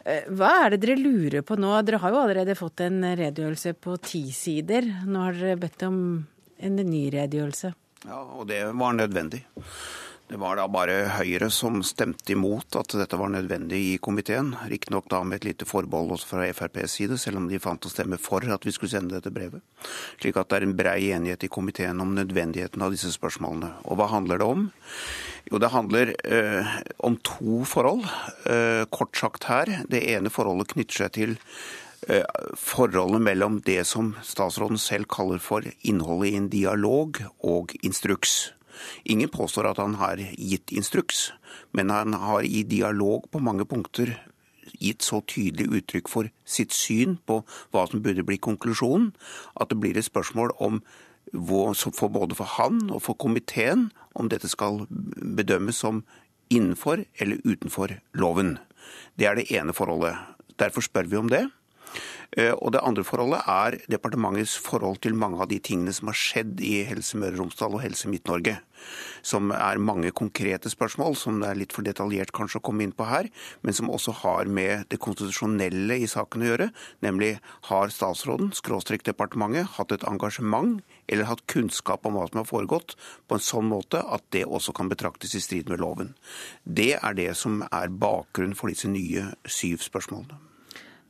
eh, 0.07 0.23
hva 0.31 0.53
er 0.61 0.71
det 0.71 0.85
dere 0.87 1.01
lurer 1.03 1.43
på 1.43 1.59
nå? 1.59 1.75
Dere 1.83 1.99
har 1.99 2.15
jo 2.15 2.23
allerede 2.23 2.55
fått 2.55 2.85
en 2.87 3.03
redegjørelse 3.03 3.75
på 3.75 3.99
ti 3.99 4.31
sider. 4.31 4.87
Nå 5.11 5.27
har 5.27 5.33
dere 5.33 5.59
bedt 5.59 5.83
om 5.91 5.99
en 6.63 6.77
ny 6.77 7.11
redegjørelse. 7.11 7.75
Ja, 8.07 8.23
og 8.23 8.47
det 8.47 8.63
var 8.71 8.95
nødvendig. 8.95 9.43
Det 10.33 10.39
var 10.41 10.57
da 10.57 10.63
bare 10.65 11.11
Høyre 11.13 11.51
som 11.53 11.83
stemte 11.85 12.33
imot 12.33 12.73
at 12.81 12.95
dette 12.97 13.19
var 13.21 13.29
nødvendig 13.29 13.81
i 13.91 13.97
komiteen. 14.01 14.55
Riktignok 14.71 15.11
da 15.13 15.19
med 15.29 15.43
et 15.43 15.51
lite 15.51 15.67
forbehold 15.69 16.15
også 16.15 16.31
fra 16.31 16.47
FrPs 16.57 16.95
side, 16.97 17.19
selv 17.21 17.43
om 17.43 17.51
de 17.51 17.61
fant 17.61 17.85
å 17.85 17.91
stemme 17.93 18.17
for 18.17 18.47
at 18.49 18.65
vi 18.65 18.73
skulle 18.73 18.95
sende 18.95 19.13
dette 19.13 19.29
brevet. 19.29 19.61
Slik 20.23 20.39
at 20.41 20.49
det 20.49 20.57
er 20.57 20.65
en 20.65 20.73
brei 20.79 21.11
enighet 21.13 21.45
i 21.45 21.51
komiteen 21.53 22.01
om 22.01 22.15
nødvendigheten 22.17 22.81
av 22.81 22.97
disse 22.97 23.13
spørsmålene. 23.13 23.75
Og 23.85 24.01
hva 24.01 24.07
handler 24.15 24.41
det 24.41 24.49
om? 24.55 24.65
Jo, 25.51 25.61
det 25.61 25.73
handler 25.75 26.15
eh, 26.25 26.73
om 27.05 27.21
to 27.29 27.61
forhold, 27.69 28.09
eh, 28.49 28.89
kort 28.89 29.21
sagt 29.21 29.51
her. 29.53 29.83
Det 29.85 30.01
ene 30.15 30.33
forholdet 30.33 30.73
knytter 30.73 31.03
seg 31.03 31.15
til 31.19 31.37
eh, 32.09 32.25
forholdet 32.57 33.21
mellom 33.29 33.61
det 33.69 33.83
som 33.93 34.15
statsråden 34.25 34.81
selv 34.81 35.13
kaller 35.13 35.45
for 35.45 35.69
innholdet 35.85 36.33
i 36.33 36.35
en 36.41 36.51
dialog 36.57 37.21
og 37.45 37.77
instruks. 37.85 38.55
Ingen 39.05 39.31
påstår 39.33 39.71
at 39.71 39.81
han 39.83 39.97
har 40.01 40.21
gitt 40.37 40.73
instruks, 40.73 41.31
men 41.73 41.91
han 41.91 42.15
har 42.15 42.47
i 42.47 42.63
dialog 42.63 43.29
på 43.31 43.43
mange 43.43 43.67
punkter 43.69 44.17
gitt 44.81 45.03
så 45.05 45.21
tydelig 45.29 45.69
uttrykk 45.79 46.11
for 46.11 46.31
sitt 46.45 46.75
syn 46.75 47.19
på 47.27 47.43
hva 47.75 47.87
som 47.91 48.03
burde 48.03 48.25
bli 48.27 48.39
konklusjonen, 48.43 49.13
at 49.61 49.71
det 49.71 49.81
blir 49.83 49.99
et 49.99 50.09
spørsmål 50.09 50.55
om 50.59 50.83
for 51.33 52.09
både 52.13 52.37
for 52.37 52.45
han 52.59 52.91
og 52.91 53.03
for 53.03 53.15
komiteen 53.15 53.91
om 54.19 54.29
dette 54.29 54.51
skal 54.51 54.85
bedømmes 54.91 55.77
som 55.77 56.03
innenfor 56.53 57.05
eller 57.19 57.41
utenfor 57.45 57.97
loven. 58.15 58.59
Det 59.17 59.27
er 59.27 59.39
det 59.39 59.51
ene 59.51 59.73
forholdet. 59.73 60.17
Derfor 60.59 60.85
spør 60.85 61.09
vi 61.09 61.17
om 61.17 61.31
det. 61.31 61.47
Eh, 62.33 62.55
og 62.65 62.73
Det 62.73 62.81
andre 62.81 63.05
forholdet 63.05 63.43
er 63.45 63.77
departementets 63.93 64.57
forhold 64.57 65.03
til 65.05 65.15
mange 65.15 65.41
av 65.43 65.51
de 65.51 65.59
tingene 65.61 65.93
som 65.93 66.09
har 66.09 66.17
skjedd 66.17 66.61
i 66.65 66.81
Helse 66.89 67.19
Møre 67.21 67.37
og 67.37 67.43
Romsdal 67.43 67.75
og 67.77 67.83
Helse 67.85 68.09
Midt-Norge. 68.09 68.59
Som 69.23 69.53
er 69.53 69.79
mange 69.79 70.11
konkrete 70.11 70.71
spørsmål, 70.73 71.15
som 71.15 71.39
det 71.41 71.51
er 71.51 71.59
litt 71.61 71.75
for 71.77 71.85
detaljert 71.85 72.33
kanskje 72.33 72.59
å 72.59 72.65
komme 72.65 72.87
inn 72.87 72.95
på 72.97 73.05
her, 73.07 73.29
men 73.63 73.77
som 73.77 73.91
også 73.93 74.15
har 74.23 74.49
med 74.49 74.89
det 74.89 74.99
konstitusjonelle 74.99 76.01
i 76.01 76.09
saken 76.09 76.43
å 76.43 76.49
gjøre. 76.49 76.69
Nemlig 77.05 77.35
har 77.69 77.93
statsråden, 77.93 78.51
skråstrek 78.57 79.05
departementet, 79.05 79.77
hatt 79.77 79.93
et 79.93 80.07
engasjement 80.09 80.81
eller 81.13 81.29
hatt 81.29 81.45
kunnskap 81.53 82.09
om 82.09 82.17
hva 82.17 82.27
som 82.31 82.41
har 82.41 82.49
foregått, 82.49 82.97
på 83.29 83.37
en 83.37 83.45
sånn 83.45 83.69
måte 83.69 84.01
at 84.01 84.25
det 84.33 84.47
også 84.49 84.73
kan 84.75 84.89
betraktes 84.91 85.37
i 85.37 85.45
strid 85.45 85.69
med 85.69 85.85
loven. 85.85 86.17
Det 86.65 86.97
er 86.97 87.19
det 87.19 87.35
som 87.37 87.61
er 87.69 87.93
bakgrunnen 87.93 88.57
for 88.57 88.73
disse 88.73 88.91
nye 88.91 89.29
syv 89.45 89.85
spørsmålene. 89.85 90.52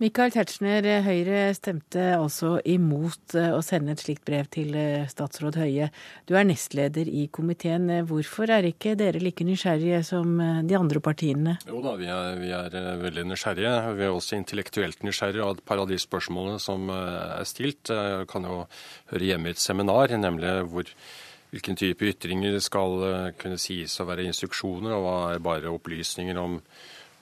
Michael 0.01 0.33
Tetzschner, 0.33 0.87
Høyre 1.05 1.41
stemte 1.55 2.01
altså 2.17 2.57
imot 2.67 3.35
eh, 3.39 3.53
å 3.55 3.61
sende 3.63 3.93
et 3.93 4.01
slikt 4.03 4.25
brev 4.27 4.49
til 4.51 4.73
eh, 4.79 5.05
statsråd 5.11 5.59
Høie. 5.61 5.91
Du 6.27 6.33
er 6.39 6.47
nestleder 6.49 7.07
i 7.07 7.27
komiteen. 7.31 7.91
Hvorfor 8.09 8.51
er 8.51 8.67
ikke 8.67 8.97
dere 8.99 9.21
like 9.23 9.45
nysgjerrige 9.47 10.01
som 10.09 10.41
eh, 10.43 10.63
de 10.67 10.79
andre 10.79 11.03
partiene? 11.05 11.55
Jo 11.69 11.83
da, 11.85 11.93
vi 12.01 12.09
er, 12.11 12.41
vi 12.41 12.51
er 12.57 12.79
veldig 13.03 13.27
nysgjerrige. 13.31 13.75
Vi 13.99 14.07
er 14.07 14.17
også 14.17 14.39
intellektuelt 14.41 15.05
nysgjerrige. 15.07 15.45
Og 15.45 15.61
et 15.61 15.69
par 15.69 15.83
av 15.85 15.91
de 15.91 16.01
spørsmålene 16.01 16.63
som 16.63 16.89
er 16.93 17.45
stilt, 17.49 17.93
kan 18.33 18.49
jo 18.49 18.63
høre 19.13 19.29
hjemme 19.29 19.51
i 19.51 19.55
et 19.55 19.61
seminar, 19.61 20.15
nemlig 20.17 20.57
hvor 20.73 20.89
hvilken 21.53 21.77
type 21.77 22.09
ytringer 22.09 22.57
skal 22.65 22.97
kunne 23.39 23.61
sies 23.61 23.99
å 24.01 24.09
være 24.09 24.25
instruksjoner, 24.31 24.97
og 24.97 25.05
hva 25.05 25.17
er 25.35 25.45
bare 25.45 25.75
opplysninger 25.75 26.41
om 26.41 26.59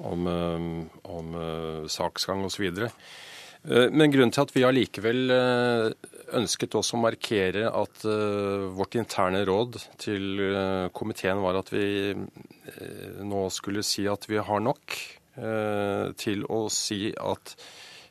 om, 0.01 0.27
eh, 0.27 1.11
om 1.11 1.35
eh, 1.35 1.89
saksgang 1.89 2.45
osv. 2.45 2.67
Eh, 2.81 3.89
men 3.93 4.13
grunnen 4.13 4.33
til 4.35 4.45
at 4.47 4.55
vi 4.55 4.65
allikevel 4.67 5.35
ønsket 6.41 6.77
også 6.79 6.97
å 6.97 7.03
markere 7.03 7.67
at 7.75 8.05
vårt 8.77 8.95
interne 8.97 9.43
råd 9.45 9.81
til 10.01 10.45
komiteen 10.95 11.43
var 11.43 11.59
at 11.59 11.73
vi 11.75 12.15
nå 13.27 13.41
skulle 13.51 13.83
si 13.85 14.07
at 14.09 14.29
vi 14.31 14.39
har 14.39 14.63
nok 14.63 14.95
til 16.21 16.45
å 16.47 16.61
si 16.71 17.11
at 17.19 17.57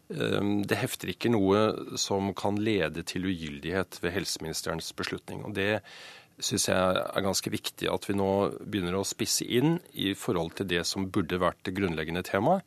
det 0.10 0.80
hefter 0.82 1.14
ikke 1.14 1.32
noe 1.32 1.96
som 2.02 2.34
kan 2.36 2.60
lede 2.60 3.06
til 3.08 3.30
ugyldighet 3.32 4.02
ved 4.04 4.18
helseministerens 4.18 4.92
beslutning. 4.98 5.46
Og 5.48 5.56
Det 5.56 5.80
syns 6.44 6.70
jeg 6.70 7.02
er 7.04 7.26
ganske 7.26 7.52
viktig 7.54 7.90
at 7.92 8.08
vi 8.10 8.16
nå 8.18 8.30
begynner 8.64 8.98
å 9.00 9.08
spisse 9.08 9.46
inn 9.46 9.78
i 9.94 10.14
forhold 10.18 10.56
til 10.60 10.70
det 10.72 10.86
som 10.88 11.10
burde 11.12 11.42
vært 11.42 11.62
det 11.68 11.76
grunnleggende 11.78 12.24
temaet. 12.28 12.66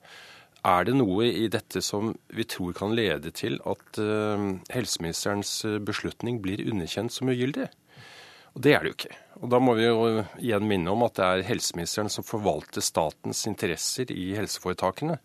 Er 0.62 0.86
det 0.86 0.94
noe 0.94 1.26
i 1.26 1.48
dette 1.50 1.82
som 1.82 2.12
vi 2.30 2.44
tror 2.46 2.74
kan 2.78 2.94
lede 2.94 3.32
til 3.34 3.56
at 3.66 3.98
uh, 3.98 4.44
helseministerens 4.70 5.56
beslutning 5.82 6.38
blir 6.44 6.62
underkjent 6.70 7.10
som 7.10 7.32
ugyldig? 7.32 7.66
Og 8.52 8.62
Det 8.62 8.74
er 8.76 8.84
det 8.84 8.92
jo 8.92 8.96
ikke. 8.98 9.16
Og 9.42 9.50
Da 9.50 9.58
må 9.58 9.74
vi 9.74 9.88
jo 9.88 10.22
igjen 10.38 10.68
minne 10.68 10.92
om 10.92 11.02
at 11.06 11.16
det 11.18 11.24
er 11.26 11.48
helseministeren 11.48 12.12
som 12.12 12.26
forvalter 12.26 12.84
statens 12.84 13.46
interesser 13.48 14.12
i 14.14 14.36
helseforetakene. 14.36 15.18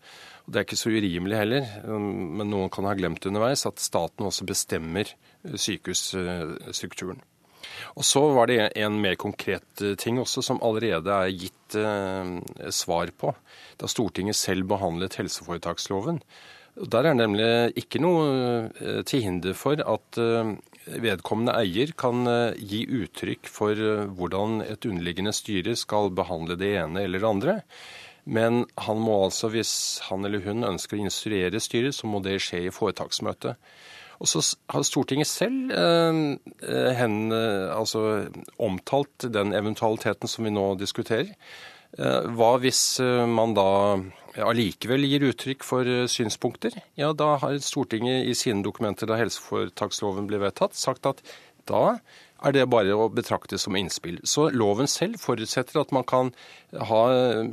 Og 0.47 0.53
Det 0.53 0.60
er 0.60 0.65
ikke 0.65 0.79
så 0.79 0.93
urimelig 0.95 1.38
heller, 1.38 1.63
men 1.86 2.49
noen 2.49 2.71
kan 2.73 2.88
ha 2.88 2.95
glemt 2.97 3.25
underveis 3.27 3.67
at 3.67 3.83
staten 3.83 4.25
også 4.25 4.47
bestemmer 4.47 5.12
sykehusstrukturen. 5.43 7.21
Og 7.97 8.05
så 8.05 8.21
var 8.35 8.49
det 8.49 8.59
en 8.77 8.99
mer 9.01 9.17
konkret 9.19 9.81
eh, 9.81 9.95
ting 9.99 10.19
også, 10.21 10.43
som 10.45 10.61
allerede 10.65 11.13
er 11.13 11.33
gitt 11.33 11.77
eh, 11.77 12.69
svar 12.73 13.11
på 13.17 13.33
da 13.77 13.89
Stortinget 13.89 14.37
selv 14.37 14.67
behandlet 14.69 15.19
helseforetaksloven. 15.19 16.21
Der 16.77 17.09
er 17.09 17.17
nemlig 17.17 17.49
ikke 17.81 18.01
noe 18.03 18.25
eh, 18.69 19.03
til 19.09 19.25
hinder 19.25 19.57
for 19.57 19.81
at 19.81 20.21
eh, 20.21 20.55
vedkommende 21.03 21.57
eier 21.59 21.91
kan 21.99 22.23
gi 22.55 22.85
uttrykk 23.01 23.49
for 23.51 23.75
hvordan 24.15 24.61
et 24.63 24.85
underliggende 24.87 25.33
styre 25.35 25.73
skal 25.75 26.13
behandle 26.15 26.55
det 26.55 26.69
ene 26.79 27.03
eller 27.03 27.19
det 27.19 27.27
andre. 27.27 27.55
Men 28.27 28.65
han 28.83 28.99
må 28.99 29.21
altså, 29.25 29.49
hvis 29.51 29.73
han 30.09 30.23
eller 30.27 30.43
hun 30.43 30.67
ønsker 30.67 30.95
å 30.95 31.05
instruere 31.07 31.61
styret, 31.63 31.95
så 31.95 32.07
må 32.11 32.19
det 32.23 32.37
skje 32.43 32.65
i 32.67 32.73
foretaksmøtet. 32.75 33.55
Og 34.17 34.30
så 34.30 34.41
har 34.73 34.86
Stortinget 34.86 35.30
selv 35.30 35.71
eh, 35.73 36.21
eh, 36.65 36.91
hen, 36.97 37.17
eh, 37.34 37.69
altså, 37.73 38.27
omtalt 38.58 39.27
den 39.34 39.53
eventualiteten 39.58 40.30
som 40.32 40.47
vi 40.47 40.53
nå 40.53 40.73
diskuterer. 40.82 41.34
Hva 41.97 42.49
hvis 42.60 42.99
man 43.32 43.53
da 43.56 43.69
allikevel 44.43 45.06
gir 45.08 45.23
uttrykk 45.30 45.63
for 45.65 45.88
synspunkter? 46.12 46.75
Ja, 46.99 47.13
da 47.15 47.38
har 47.39 47.56
Stortinget 47.63 48.27
i 48.27 48.36
sine 48.38 48.62
dokumenter 48.62 49.08
da 49.10 49.15
helseforetaksloven 49.17 50.27
ble 50.27 50.41
vedtatt, 50.43 50.75
sagt 50.77 51.08
at 51.10 51.23
da 51.71 51.95
er 52.43 52.53
det 52.53 52.67
bare 52.69 52.93
å 52.93 53.08
betrakte 53.10 53.58
som 53.58 53.80
innspill. 53.80 54.19
Så 54.27 54.49
loven 54.51 54.91
selv 54.91 55.23
forutsetter 55.23 55.80
at 55.82 55.95
man 55.95 56.06
kan 56.06 56.34
ha 56.91 57.01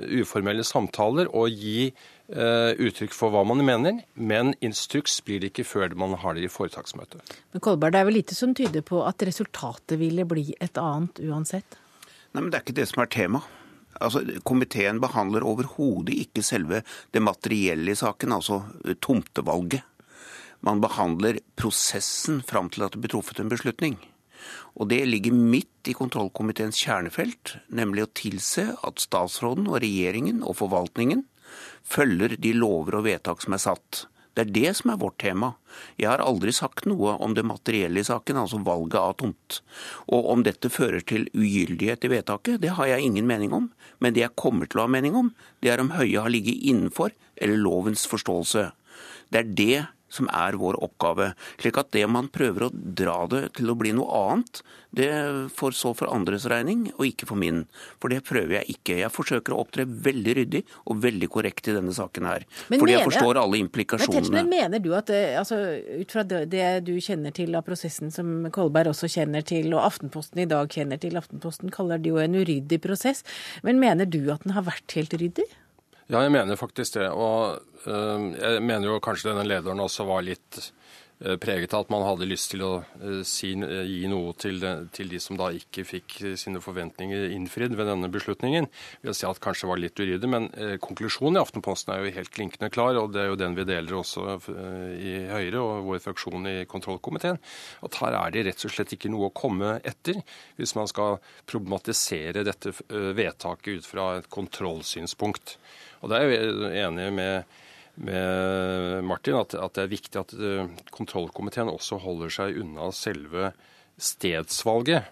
uformelle 0.02 0.66
samtaler 0.66 1.30
og 1.30 1.54
gi 1.54 1.92
uttrykk 2.28 3.12
for 3.12 3.34
hva 3.34 3.42
man 3.44 3.60
mener, 3.66 3.98
men 4.14 4.54
instruks 4.64 5.18
blir 5.26 5.42
det 5.42 5.50
ikke 5.52 5.66
før 5.68 5.92
man 5.98 6.14
har 6.22 6.36
det 6.36 6.46
i 6.46 6.52
foretaksmøtet. 6.52 7.20
Men 7.52 7.64
Kolberg, 7.64 7.92
det 7.92 8.00
er 8.00 8.08
vel 8.08 8.16
lite 8.16 8.36
som 8.38 8.54
tyder 8.56 8.84
på 8.86 9.02
at 9.04 9.22
resultatet 9.28 9.98
ville 10.00 10.24
bli 10.28 10.46
et 10.56 10.80
annet 10.80 11.20
uansett? 11.20 11.76
Nei, 12.32 12.40
men 12.40 12.50
Det 12.50 12.58
er 12.58 12.64
ikke 12.64 12.80
det 12.80 12.88
som 12.88 13.02
er 13.04 13.12
tema. 13.12 13.42
Altså, 14.02 14.24
Komiteen 14.42 14.98
behandler 15.02 15.44
overhodet 15.46 16.16
ikke 16.24 16.42
selve 16.42 16.80
det 17.14 17.22
materielle 17.22 17.92
i 17.92 17.98
saken, 17.98 18.32
altså 18.34 18.62
tomtevalget. 19.04 19.84
Man 20.64 20.80
behandler 20.80 21.38
prosessen 21.60 22.40
fram 22.42 22.70
til 22.72 22.86
at 22.86 22.94
det 22.94 23.04
blir 23.04 23.12
truffet 23.12 23.42
en 23.42 23.52
beslutning. 23.52 23.98
Og 24.80 24.88
det 24.90 25.04
ligger 25.06 25.36
midt 25.36 25.88
i 25.88 25.94
kontrollkomiteens 25.96 26.80
kjernefelt, 26.82 27.58
nemlig 27.68 28.06
å 28.06 28.12
tilse 28.16 28.66
at 28.74 29.02
statsråden 29.02 29.68
og 29.70 29.78
regjeringen 29.84 30.42
og 30.42 30.58
forvaltningen 30.58 31.22
følger 31.84 32.36
de 32.40 32.52
lover 32.56 33.00
og 33.00 33.06
vedtak 33.08 33.44
som 33.44 33.56
er 33.56 33.62
satt. 33.62 34.04
Det 34.34 34.48
er 34.48 34.54
det 34.54 34.70
som 34.80 34.90
er 34.90 34.98
vårt 34.98 35.20
tema. 35.22 35.52
Jeg 36.00 36.08
har 36.10 36.22
aldri 36.24 36.50
sagt 36.54 36.88
noe 36.90 37.14
om 37.22 37.36
det 37.36 37.44
materielle 37.46 38.02
i 38.02 38.06
saken, 38.06 38.40
altså 38.40 38.58
valget 38.66 38.98
av 38.98 39.14
tomt. 39.20 39.60
Og 40.10 40.30
om 40.32 40.42
dette 40.42 40.70
fører 40.74 41.04
til 41.06 41.28
ugyldighet 41.30 42.06
i 42.06 42.10
vedtaket, 42.16 42.58
det 42.64 42.74
har 42.74 42.90
jeg 42.90 43.06
ingen 43.06 43.28
mening 43.30 43.54
om. 43.54 43.68
Men 44.02 44.16
det 44.16 44.24
jeg 44.24 44.38
kommer 44.40 44.66
til 44.66 44.82
å 44.82 44.88
ha 44.88 44.90
mening 44.90 45.14
om, 45.18 45.30
det 45.62 45.70
er 45.70 45.82
om 45.82 45.94
Høie 45.94 46.18
har 46.18 46.34
ligget 46.34 46.66
innenfor 46.66 47.14
eller 47.38 47.62
lovens 47.62 48.08
forståelse. 48.10 48.72
Det 49.30 49.38
er 49.38 49.54
det 49.54 49.78
som 50.14 50.30
er 50.30 50.58
vår 50.60 50.78
oppgave. 50.84 51.32
Slik 51.58 51.80
at 51.80 51.92
det 51.96 52.06
man 52.10 52.30
prøver 52.32 52.68
å 52.68 52.72
dra 52.72 53.18
det 53.30 53.44
til 53.58 53.72
å 53.72 53.78
bli 53.78 53.94
noe 53.96 54.22
annet, 54.24 54.62
det 54.94 55.10
får 55.56 55.74
så 55.74 55.90
for 55.96 56.10
andres 56.14 56.46
regning, 56.50 56.86
og 56.94 57.08
ikke 57.08 57.26
for 57.26 57.40
min. 57.40 57.64
For 58.02 58.12
det 58.12 58.20
prøver 58.26 58.60
jeg 58.60 58.76
ikke. 58.76 58.98
Jeg 59.00 59.10
forsøker 59.10 59.54
å 59.54 59.62
opptre 59.64 59.86
veldig 59.88 60.36
ryddig 60.38 60.62
og 60.84 61.00
veldig 61.02 61.28
korrekt 61.34 61.70
i 61.70 61.74
denne 61.74 61.94
saken 61.94 62.28
her. 62.28 62.46
Men 62.68 62.82
fordi 62.82 62.94
mener, 62.94 63.02
jeg 63.02 63.08
forstår 63.10 63.40
alle 63.42 63.60
implikasjonene. 63.64 64.34
Men 64.36 64.52
mener 64.52 64.84
du 64.84 64.92
at, 64.94 65.10
eh, 65.10 65.34
altså, 65.40 65.58
ut 65.98 66.14
fra 66.14 66.22
det 66.24 66.68
du 66.86 66.94
kjenner 67.02 67.34
til 67.34 67.58
av 67.58 67.66
prosessen 67.66 68.14
som 68.14 68.46
Kolberg 68.54 68.92
også 68.92 69.10
kjenner 69.10 69.42
til, 69.46 69.72
og 69.74 69.82
Aftenposten 69.88 70.44
i 70.44 70.48
dag 70.50 70.70
kjenner 70.70 71.02
til, 71.02 71.18
Aftenposten 71.18 71.74
kaller 71.74 71.98
det 71.98 72.14
jo 72.14 72.22
en 72.22 72.38
uryddig 72.38 72.80
prosess, 72.84 73.24
men 73.66 73.82
mener 73.82 74.06
du 74.06 74.22
at 74.30 74.46
den 74.46 74.54
har 74.54 74.66
vært 74.68 74.94
helt 74.98 75.18
ryddig? 75.18 75.48
Ja, 76.12 76.20
jeg 76.20 76.32
mener 76.34 76.58
faktisk 76.60 76.98
det. 76.98 77.08
Og 77.10 77.60
øh, 77.86 78.24
jeg 78.36 78.62
mener 78.62 78.90
jo 78.90 79.00
kanskje 79.04 79.30
denne 79.30 79.46
lederen 79.48 79.80
også 79.80 80.04
var 80.08 80.24
litt 80.26 80.60
eh, 80.60 80.72
preget 81.40 81.74
av 81.74 81.84
at 81.84 81.90
man 81.92 82.02
hadde 82.04 82.26
lyst 82.26 82.50
til 82.52 82.62
å 82.66 82.72
eh, 82.82 83.20
si, 83.26 83.52
eh, 83.54 83.84
gi 83.86 84.08
noe 84.10 84.34
til, 84.40 84.58
til, 84.94 85.10
de 85.12 85.20
som 85.22 85.38
da 85.38 85.50
ikke 85.54 85.84
fikk 85.86 86.16
sine 86.40 86.60
forventninger 86.64 87.30
innfridd 87.36 87.76
ved 87.78 87.88
denne 87.88 88.10
beslutningen. 88.12 88.66
Vil 89.02 89.12
har 89.12 89.18
si 89.18 89.28
at 89.28 89.40
kanskje 89.42 89.70
var 89.70 89.80
litt 89.80 89.98
uryddig, 90.00 90.30
men 90.30 90.50
eh, 90.58 90.74
konklusjonen 90.82 91.38
i 91.38 91.42
Aftenposten 91.42 91.94
er 91.94 92.02
jo 92.02 92.14
helt 92.18 92.34
klinkende 92.34 92.70
klar, 92.74 92.98
og 93.00 93.14
det 93.14 93.22
er 93.22 93.30
jo 93.30 93.40
den 93.40 93.56
vi 93.56 93.66
deler 93.68 93.98
også 94.00 94.26
i 94.98 95.14
Høyre 95.30 95.62
og 95.62 95.88
vår 95.88 96.04
fraksjon 96.04 96.50
i 96.50 96.56
kontrollkomiteen. 96.70 97.40
At 97.86 98.00
her 98.02 98.18
er 98.18 98.34
det 98.34 98.46
rett 98.48 98.66
og 98.66 98.74
slett 98.74 98.96
ikke 98.96 99.12
noe 99.12 99.30
å 99.30 99.34
komme 99.34 99.78
etter 99.86 100.20
hvis 100.58 100.74
man 100.76 100.90
skal 100.90 101.20
problematisere 101.48 102.44
dette 102.46 102.74
vedtaket 102.88 103.78
ut 103.78 103.88
fra 103.88 104.10
et 104.18 104.30
kontrollsynspunkt. 104.32 105.56
Og 106.02 106.10
det 106.10 106.20
er 106.20 106.34
jeg 106.34 106.82
enig 106.84 107.12
med 107.14 107.60
med 107.96 109.04
Martin 109.06 109.38
at, 109.38 109.54
at, 109.54 109.74
det 109.76 109.84
er 109.84 109.92
viktig 109.92 110.20
at 110.20 110.34
uh, 110.38 110.66
kontrollkomiteen 110.94 111.70
også 111.70 112.00
holder 112.02 112.32
seg 112.32 112.58
unna 112.62 112.90
selve 112.94 113.52
stedsvalget. 114.00 115.10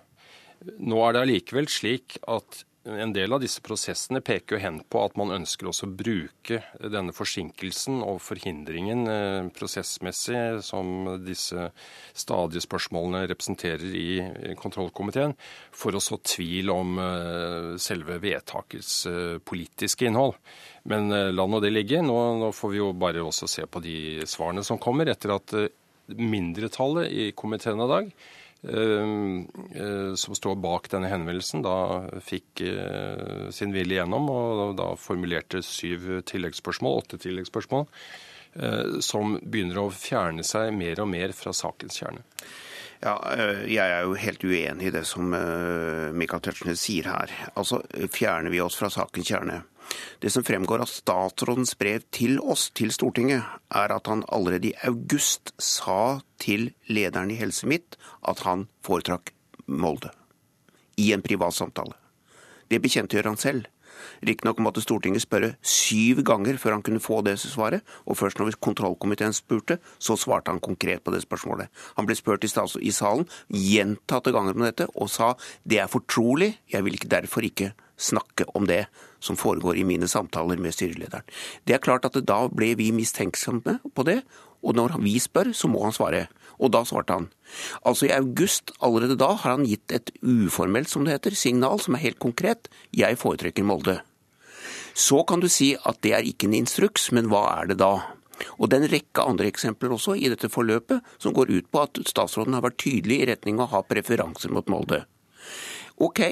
Nå 0.82 0.98
er 1.04 1.14
det 1.14 1.24
allikevel 1.24 1.68
slik 1.70 2.18
at 2.30 2.62
en 2.84 3.12
del 3.14 3.32
av 3.32 3.40
disse 3.42 3.62
prosessene 3.62 4.20
peker 4.24 4.56
jo 4.56 4.62
hen 4.62 4.80
på 4.90 5.02
at 5.04 5.14
man 5.18 5.30
ønsker 5.36 5.68
også 5.70 5.86
å 5.86 5.92
bruke 5.94 6.58
denne 6.80 7.14
forsinkelsen 7.14 8.00
og 8.02 8.18
forhindringen 8.24 9.04
eh, 9.06 9.50
prosessmessig 9.54 10.62
som 10.66 11.12
disse 11.22 11.68
stadige 12.10 12.64
spørsmålene 12.64 13.28
representerer 13.30 13.94
i 13.94 14.54
kontrollkomiteen, 14.58 15.36
for 15.70 15.94
å 15.94 16.02
så 16.02 16.18
tvil 16.26 16.72
om 16.74 16.98
eh, 16.98 17.70
selve 17.82 18.18
vedtakets 18.22 18.94
eh, 19.10 19.38
politiske 19.38 20.10
innhold. 20.10 20.34
Men 20.90 21.12
la 21.30 21.44
nå 21.46 21.60
det 21.62 21.70
ligge. 21.70 22.00
Nå, 22.02 22.50
får 22.50 22.72
vi 22.72 22.80
jo 22.80 22.88
bare 22.98 23.22
også 23.22 23.46
se 23.46 23.62
på 23.70 23.78
de 23.84 24.24
svarene 24.26 24.64
som 24.66 24.80
kommer 24.82 25.06
etter 25.12 25.30
at 25.30 25.52
mindretallet 26.18 27.12
i 27.14 27.28
komiteen 27.38 27.78
i 27.78 27.86
dag 27.86 28.08
som 28.62 30.36
står 30.38 30.58
bak 30.62 30.86
denne 30.92 31.10
henvendelsen, 31.10 31.64
da 31.66 32.06
fikk 32.22 32.62
eh, 32.62 33.48
sin 33.50 33.72
vilje 33.74 33.98
gjennom 33.98 34.28
og 34.30 34.76
da 34.78 34.92
formulerte 34.94 35.64
syv 35.66 36.20
tilleggsspørsmål, 36.30 37.00
åtte 37.02 37.18
tilleggsspørsmål, 37.22 37.88
som 39.00 39.38
begynner 39.40 39.78
å 39.80 39.86
fjerne 39.96 40.44
seg 40.44 40.74
mer 40.76 40.98
og 41.00 41.06
mer 41.08 41.32
fra 41.32 41.54
sakens 41.56 41.96
kjerne. 41.96 42.20
Ja, 43.00 43.14
Jeg 43.64 43.80
er 43.80 44.02
jo 44.04 44.18
helt 44.20 44.44
uenig 44.44 44.90
i 44.90 44.92
det 44.92 45.06
som 45.08 45.32
Michael 45.32 46.42
Tetzschner 46.44 46.76
sier 46.76 47.08
her. 47.08 47.32
Altså, 47.56 47.80
Fjerner 48.12 48.52
vi 48.52 48.60
oss 48.60 48.76
fra 48.76 48.92
sakens 48.92 49.32
kjerne, 49.32 49.62
det 50.22 50.30
som 50.30 50.44
fremgår 50.46 50.84
av 50.84 50.90
statsrådens 50.90 51.74
brev 51.78 52.04
til 52.14 52.38
oss, 52.40 52.70
til 52.76 52.92
Stortinget, 52.94 53.42
er 53.74 53.94
at 53.94 54.08
han 54.10 54.24
allerede 54.32 54.70
i 54.70 54.76
august 54.88 55.54
sa 55.62 56.20
til 56.42 56.70
lederen 56.88 57.32
i 57.32 57.38
Helse 57.40 57.68
Midt 57.68 57.98
at 58.28 58.44
han 58.46 58.68
foretrakk 58.86 59.34
Molde. 59.66 60.10
I 60.98 61.12
en 61.14 61.22
privat 61.24 61.54
samtale. 61.56 61.96
Det 62.68 62.80
bekjentgjør 62.82 63.30
han 63.30 63.40
selv. 63.40 63.68
Riktignok 64.22 64.60
måtte 64.62 64.82
Stortinget 64.82 65.24
spørre 65.24 65.52
syv 65.66 66.22
ganger 66.26 66.58
før 66.60 66.76
han 66.76 66.84
kunne 66.86 67.02
få 67.02 67.20
det 67.26 67.36
svaret, 67.40 67.82
og 68.06 68.18
først 68.18 68.40
når 68.40 68.56
kontrollkomiteen 68.62 69.34
spurte, 69.36 69.78
så 69.98 70.16
svarte 70.18 70.52
han 70.52 70.62
konkret 70.62 71.04
på 71.04 71.14
det 71.14 71.22
spørsmålet. 71.24 71.70
Han 71.98 72.08
ble 72.08 72.16
spurt 72.18 72.44
i 72.44 72.50
salen 72.94 73.28
gjentatte 73.48 74.34
ganger 74.34 74.56
om 74.56 74.66
dette, 74.66 74.88
og 74.94 75.10
sa 75.10 75.34
det 75.64 75.82
er 75.82 75.92
fortrolig, 75.92 76.54
jeg 76.72 76.84
vil 76.84 76.98
ikke 76.98 77.12
derfor 77.12 77.46
ikke 77.46 77.72
snakke 78.02 78.46
om 78.58 78.66
det 78.68 78.84
som 79.22 79.38
foregår 79.38 79.78
i 79.78 79.86
mine 79.86 80.08
samtaler 80.10 80.58
med 80.60 80.74
styrelederen. 80.74 81.26
Det 81.64 81.76
er 81.76 81.84
klart 81.84 82.08
at 82.08 82.18
Da 82.26 82.48
ble 82.50 82.74
vi 82.78 82.90
mistenksomme 82.92 83.78
på 83.94 84.04
det, 84.06 84.22
og 84.62 84.76
når 84.78 84.98
vi 85.02 85.18
spør, 85.18 85.52
så 85.54 85.68
må 85.70 85.82
han 85.84 85.94
svare. 85.94 86.28
Og 86.62 86.70
da 86.70 86.84
svarte 86.86 87.16
han. 87.16 87.28
Altså 87.86 88.06
i 88.06 88.14
august, 88.14 88.70
allerede 88.80 89.18
da, 89.18 89.32
har 89.34 89.56
han 89.56 89.66
gitt 89.66 89.90
et 89.92 90.12
uformelt, 90.22 90.90
som 90.90 91.04
det 91.04 91.16
heter, 91.16 91.34
signal 91.34 91.80
som 91.82 91.96
er 91.96 92.04
helt 92.06 92.20
konkret. 92.22 92.70
Jeg 92.94 93.18
foretrekker 93.18 93.66
Molde. 93.66 94.00
Så 94.94 95.22
kan 95.26 95.40
du 95.40 95.48
si 95.48 95.72
at 95.74 96.02
det 96.04 96.12
er 96.14 96.26
ikke 96.28 96.46
en 96.50 96.58
instruks, 96.60 97.10
men 97.16 97.30
hva 97.32 97.46
er 97.56 97.72
det 97.72 97.80
da? 97.80 97.96
Og 98.58 98.68
det 98.68 98.78
er 98.78 98.84
en 98.84 98.92
rekke 98.92 99.24
andre 99.24 99.48
eksempler 99.50 99.94
også 99.94 100.16
i 100.18 100.28
dette 100.30 100.50
forløpet 100.52 101.02
som 101.22 101.34
går 101.34 101.50
ut 101.52 101.68
på 101.72 101.82
at 101.82 102.00
statsråden 102.08 102.56
har 102.56 102.64
vært 102.64 102.80
tydelig 102.82 103.22
i 103.22 103.28
retning 103.32 103.60
av 103.60 103.68
å 103.68 103.72
ha 103.76 103.82
preferanser 103.86 104.52
mot 104.54 104.68
Molde. 104.72 105.04
Ok, 106.02 106.22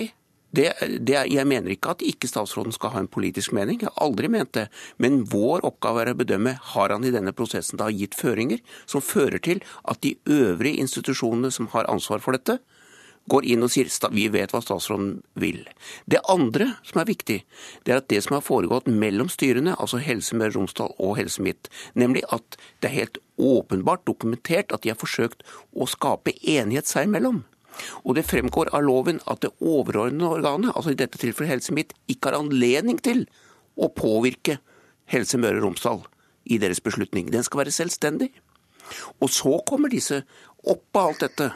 det, 0.57 0.73
det, 1.07 1.17
jeg 1.31 1.47
mener 1.47 1.75
ikke 1.75 1.95
at 1.95 2.03
ikke 2.07 2.29
statsråden 2.31 2.75
skal 2.75 2.95
ha 2.95 3.03
en 3.03 3.11
politisk 3.11 3.55
mening, 3.57 3.81
jeg 3.81 3.91
har 3.91 4.07
aldri 4.07 4.31
ment 4.33 4.53
det. 4.57 4.67
Men 5.03 5.23
vår 5.31 5.65
oppgave 5.67 6.03
er 6.03 6.13
å 6.13 6.19
bedømme 6.19 6.57
har 6.73 6.95
han 6.95 7.07
i 7.07 7.15
denne 7.15 7.35
prosessen 7.37 7.81
da 7.81 7.91
gitt 7.95 8.19
føringer 8.19 8.63
som 8.91 9.05
fører 9.05 9.39
til 9.43 9.63
at 9.91 10.03
de 10.05 10.17
øvrige 10.27 10.83
institusjonene 10.83 11.53
som 11.55 11.71
har 11.75 11.91
ansvar 11.91 12.25
for 12.25 12.37
dette, 12.37 12.59
går 13.31 13.47
inn 13.47 13.63
og 13.63 13.71
sier 13.71 13.87
vi 14.11 14.27
vet 14.33 14.51
hva 14.51 14.63
statsråden 14.65 15.21
vil. 15.39 15.63
Det 16.11 16.23
andre 16.33 16.73
som 16.87 17.03
er 17.03 17.11
viktig, 17.11 17.39
det 17.85 17.93
er 17.93 18.01
at 18.01 18.09
det 18.11 18.23
som 18.25 18.37
har 18.39 18.45
foregått 18.47 18.89
mellom 18.91 19.31
styrene, 19.31 19.77
altså 19.79 20.01
Helse 20.03 20.35
Møre 20.35 20.55
og 20.55 20.63
Romsdal 20.63 20.97
og 20.99 21.17
Helse 21.21 21.45
Midt, 21.45 21.71
nemlig 21.95 22.25
at 22.35 22.59
det 22.81 22.91
er 22.91 22.97
helt 22.97 23.23
åpenbart 23.39 24.07
dokumentert 24.09 24.73
at 24.73 24.83
de 24.83 24.93
har 24.93 25.01
forsøkt 25.01 25.45
å 25.73 25.87
skape 25.91 26.35
enighet 26.43 26.91
seg 26.91 27.09
imellom. 27.09 27.45
Og 28.05 28.17
det 28.19 28.27
fremgår 28.29 28.73
av 28.77 28.85
loven 28.85 29.21
at 29.31 29.43
det 29.45 29.53
overordnede 29.61 30.31
organet, 30.41 30.73
altså 30.75 30.95
i 30.95 30.99
dette 30.99 31.21
tilfellet 31.21 31.55
Helse 31.55 31.75
Midt, 31.77 31.95
ikke 32.11 32.31
har 32.31 32.41
anledning 32.41 33.01
til 33.03 33.25
å 33.81 33.91
påvirke 33.95 34.59
Helse 35.11 35.41
Møre 35.41 35.61
og 35.61 35.69
Romsdal 35.69 36.05
i 36.51 36.59
deres 36.63 36.83
beslutning. 36.85 37.31
Den 37.33 37.47
skal 37.47 37.65
være 37.65 37.75
selvstendig. 37.75 38.31
Og 39.23 39.31
så 39.31 39.59
kommer 39.69 39.93
disse 39.93 40.23
oppå 40.67 41.07
alt 41.07 41.25
dette 41.25 41.51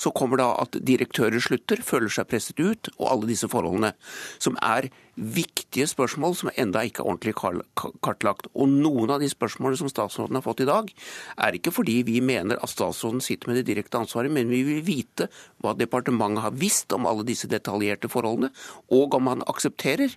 så 0.00 0.12
kommer 0.16 0.40
da 0.40 0.48
at 0.62 0.78
direktører 0.86 1.42
slutter, 1.44 1.82
føler 1.84 2.12
seg 2.12 2.28
presset 2.30 2.60
ut, 2.60 2.90
og 2.96 3.08
alle 3.10 3.30
disse 3.30 3.48
forholdene. 3.50 3.92
Som 4.40 4.56
er 4.64 4.88
viktige 5.20 5.88
spørsmål 5.90 6.36
som 6.38 6.52
enda 6.56 6.82
ikke 6.86 7.02
er 7.04 7.10
ordentlig 7.10 7.34
kartlagt. 7.36 8.48
Og 8.54 8.70
noen 8.72 9.12
av 9.12 9.20
de 9.20 9.28
spørsmålene 9.28 9.82
som 9.82 9.90
statsråden 9.92 10.38
har 10.38 10.46
fått 10.46 10.64
i 10.64 10.70
dag, 10.70 10.88
er 11.36 11.58
ikke 11.58 11.74
fordi 11.74 12.00
vi 12.08 12.20
mener 12.24 12.60
at 12.60 12.72
statsråden 12.72 13.20
sitter 13.24 13.50
med 13.50 13.60
det 13.60 13.68
direkte 13.68 14.00
ansvaret, 14.00 14.32
men 14.32 14.48
vi 14.52 14.62
vil 14.66 14.80
vite 14.86 15.28
hva 15.60 15.76
departementet 15.76 16.46
har 16.46 16.56
visst 16.56 16.96
om 16.96 17.08
alle 17.10 17.26
disse 17.28 17.50
detaljerte 17.50 18.10
forholdene, 18.12 18.52
og 18.96 19.20
om 19.20 19.30
han 19.34 19.46
aksepterer 19.50 20.16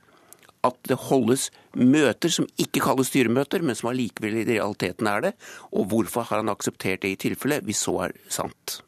at 0.63 0.79
det 0.87 0.95
holdes 1.09 1.49
møter 1.75 2.31
som 2.31 2.47
ikke 2.61 2.85
kalles 2.85 3.11
styremøter, 3.11 3.63
men 3.65 3.75
som 3.75 3.91
allikevel 3.91 4.39
i 4.39 4.47
realiteten 4.47 5.09
er 5.11 5.27
det. 5.27 5.33
Og 5.75 5.89
hvorfor 5.91 6.29
har 6.29 6.39
han 6.39 6.51
akseptert 6.53 7.03
det 7.03 7.11
i 7.11 7.21
tilfelle, 7.27 7.59
hvis 7.67 7.83
så 7.83 7.97
er 8.07 8.15
sant? 8.31 8.79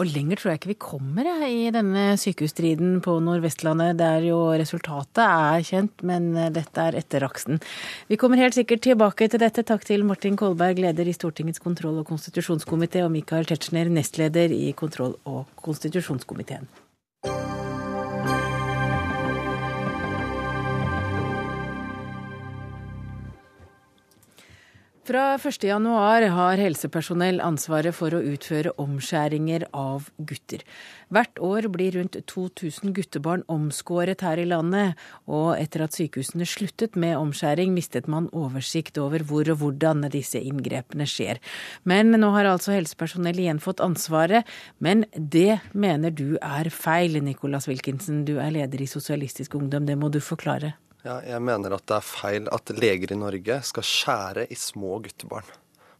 Og 0.00 0.08
lenger 0.08 0.40
tror 0.40 0.50
jeg 0.52 0.60
ikke 0.60 0.70
vi 0.70 0.78
kommer 0.80 1.26
i 1.44 1.66
denne 1.74 2.14
sykehusstriden 2.20 2.94
på 3.04 3.18
Nordvestlandet, 3.20 3.98
der 4.00 4.24
jo 4.24 4.38
resultatet 4.56 5.20
er 5.20 5.66
kjent, 5.68 6.04
men 6.08 6.30
eh, 6.32 6.52
dette 6.54 6.86
er 6.86 6.96
etter 7.02 7.26
aksen. 7.26 7.60
Vi 8.08 8.16
kommer 8.20 8.40
helt 8.40 8.56
sikkert 8.56 8.84
tilbake 8.86 9.28
til 9.28 9.42
dette. 9.42 9.64
Takk 9.68 9.84
til 9.88 10.06
Martin 10.08 10.38
Kolberg, 10.40 10.80
leder 10.80 11.08
i 11.08 11.16
Stortingets 11.16 11.60
kontroll- 11.60 12.00
og 12.00 12.08
konstitusjonskomité, 12.08 13.04
og 13.04 13.12
Michael 13.12 13.50
Tetzschner, 13.50 13.92
nestleder 13.92 14.54
i 14.56 14.72
kontroll- 14.72 15.18
og 15.28 15.44
konstitusjonskomiteen. 15.60 16.70
Fra 25.02 25.34
1.1 25.34 26.28
har 26.30 26.60
helsepersonell 26.62 27.40
ansvaret 27.42 27.90
for 27.90 28.14
å 28.14 28.20
utføre 28.22 28.70
omskjæringer 28.78 29.64
av 29.74 30.04
gutter. 30.28 30.60
Hvert 31.10 31.40
år 31.42 31.66
blir 31.74 31.96
rundt 31.96 32.20
2000 32.30 32.94
guttebarn 32.94 33.42
omskåret 33.50 34.22
her 34.22 34.38
i 34.38 34.44
landet, 34.46 34.94
og 35.26 35.56
etter 35.56 35.82
at 35.82 35.98
sykehusene 35.98 36.46
sluttet 36.46 36.94
med 36.94 37.16
omskjæring, 37.18 37.74
mistet 37.74 38.06
man 38.06 38.28
oversikt 38.30 39.00
over 39.02 39.26
hvor 39.26 39.50
og 39.50 39.58
hvordan 39.64 40.06
disse 40.14 40.38
inngrepene 40.38 41.08
skjer. 41.10 41.42
Men 41.82 42.14
nå 42.14 42.30
har 42.36 42.52
altså 42.52 42.76
helsepersonell 42.76 43.42
igjen 43.42 43.58
fått 43.64 43.82
ansvaret, 43.82 44.46
men 44.78 45.02
det 45.18 45.58
mener 45.74 46.14
du 46.14 46.38
er 46.38 46.70
feil, 46.70 47.18
Nicolas 47.26 47.66
Wilkinson, 47.66 48.22
du 48.22 48.36
er 48.38 48.54
leder 48.54 48.86
i 48.86 48.90
Sosialistisk 48.94 49.58
Ungdom, 49.58 49.90
det 49.90 49.98
må 49.98 50.14
du 50.14 50.22
forklare. 50.22 50.76
Ja, 51.02 51.16
jeg 51.26 51.42
mener 51.42 51.74
at 51.74 51.86
det 51.90 51.96
er 51.98 52.06
feil 52.06 52.46
at 52.54 52.70
leger 52.76 53.10
i 53.10 53.18
Norge 53.18 53.58
skal 53.66 53.86
skjære 53.86 54.46
i 54.54 54.58
små 54.58 55.00
guttebarn. 55.02 55.48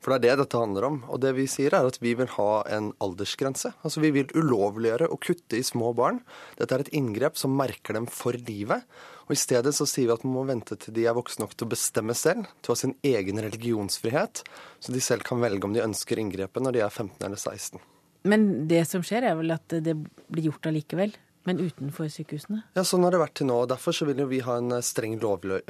For 0.03 0.11
det 0.19 0.33
er 0.33 0.37
det 0.37 0.45
dette 0.45 0.59
handler 0.59 0.87
om. 0.89 0.97
Og 1.15 1.21
det 1.23 1.31
vi 1.37 1.47
sier 1.51 1.75
er 1.75 1.87
at 1.87 1.99
vi 2.03 2.17
vil 2.19 2.31
ha 2.35 2.51
en 2.75 2.91
aldersgrense. 3.03 3.71
Altså 3.87 4.03
vi 4.03 4.11
vil 4.15 4.31
ulovliggjøre 4.35 5.07
å 5.11 5.19
kutte 5.23 5.59
i 5.59 5.67
små 5.67 5.93
barn. 5.99 6.21
Dette 6.59 6.75
er 6.75 6.83
et 6.83 6.93
inngrep 6.99 7.39
som 7.39 7.55
merker 7.55 7.95
dem 7.99 8.09
for 8.11 8.35
livet. 8.35 8.83
Og 9.29 9.35
i 9.37 9.39
stedet 9.39 9.75
så 9.77 9.87
sier 9.87 10.11
vi 10.11 10.17
at 10.17 10.27
man 10.27 10.35
må 10.35 10.45
vente 10.51 10.79
til 10.79 10.95
de 10.97 11.07
er 11.07 11.15
voksne 11.15 11.47
nok 11.47 11.55
til 11.55 11.69
å 11.69 11.73
bestemme 11.75 12.17
selv, 12.19 12.51
til 12.61 12.73
å 12.73 12.77
ha 12.77 12.83
sin 12.83 12.97
egen 13.07 13.39
religionsfrihet, 13.43 14.43
så 14.83 14.95
de 14.95 15.03
selv 15.03 15.25
kan 15.27 15.41
velge 15.43 15.69
om 15.69 15.75
de 15.77 15.85
ønsker 15.85 16.19
inngrepet 16.19 16.67
når 16.67 16.77
de 16.77 16.83
er 16.83 16.91
15 16.91 17.23
eller 17.29 17.39
16. 17.39 17.83
Men 18.29 18.49
det 18.71 18.83
som 18.91 19.03
skjer 19.07 19.31
er 19.31 19.39
vel 19.39 19.55
at 19.55 19.79
det 19.87 19.95
blir 19.97 20.51
gjort 20.51 20.67
allikevel? 20.71 21.15
Men 21.49 21.59
utenfor 21.59 22.07
sykehusene? 22.13 22.61
Ja, 22.77 22.85
Sånn 22.87 23.03
har 23.03 23.15
det 23.15 23.21
vært 23.23 23.35
til 23.41 23.49
nå. 23.49 23.57
og 23.65 23.71
Derfor 23.73 23.97
vil 24.07 24.23
vi 24.31 24.39
ha 24.47 24.59
en 24.61 24.77
eh, 24.77 24.85
streng 24.85 25.17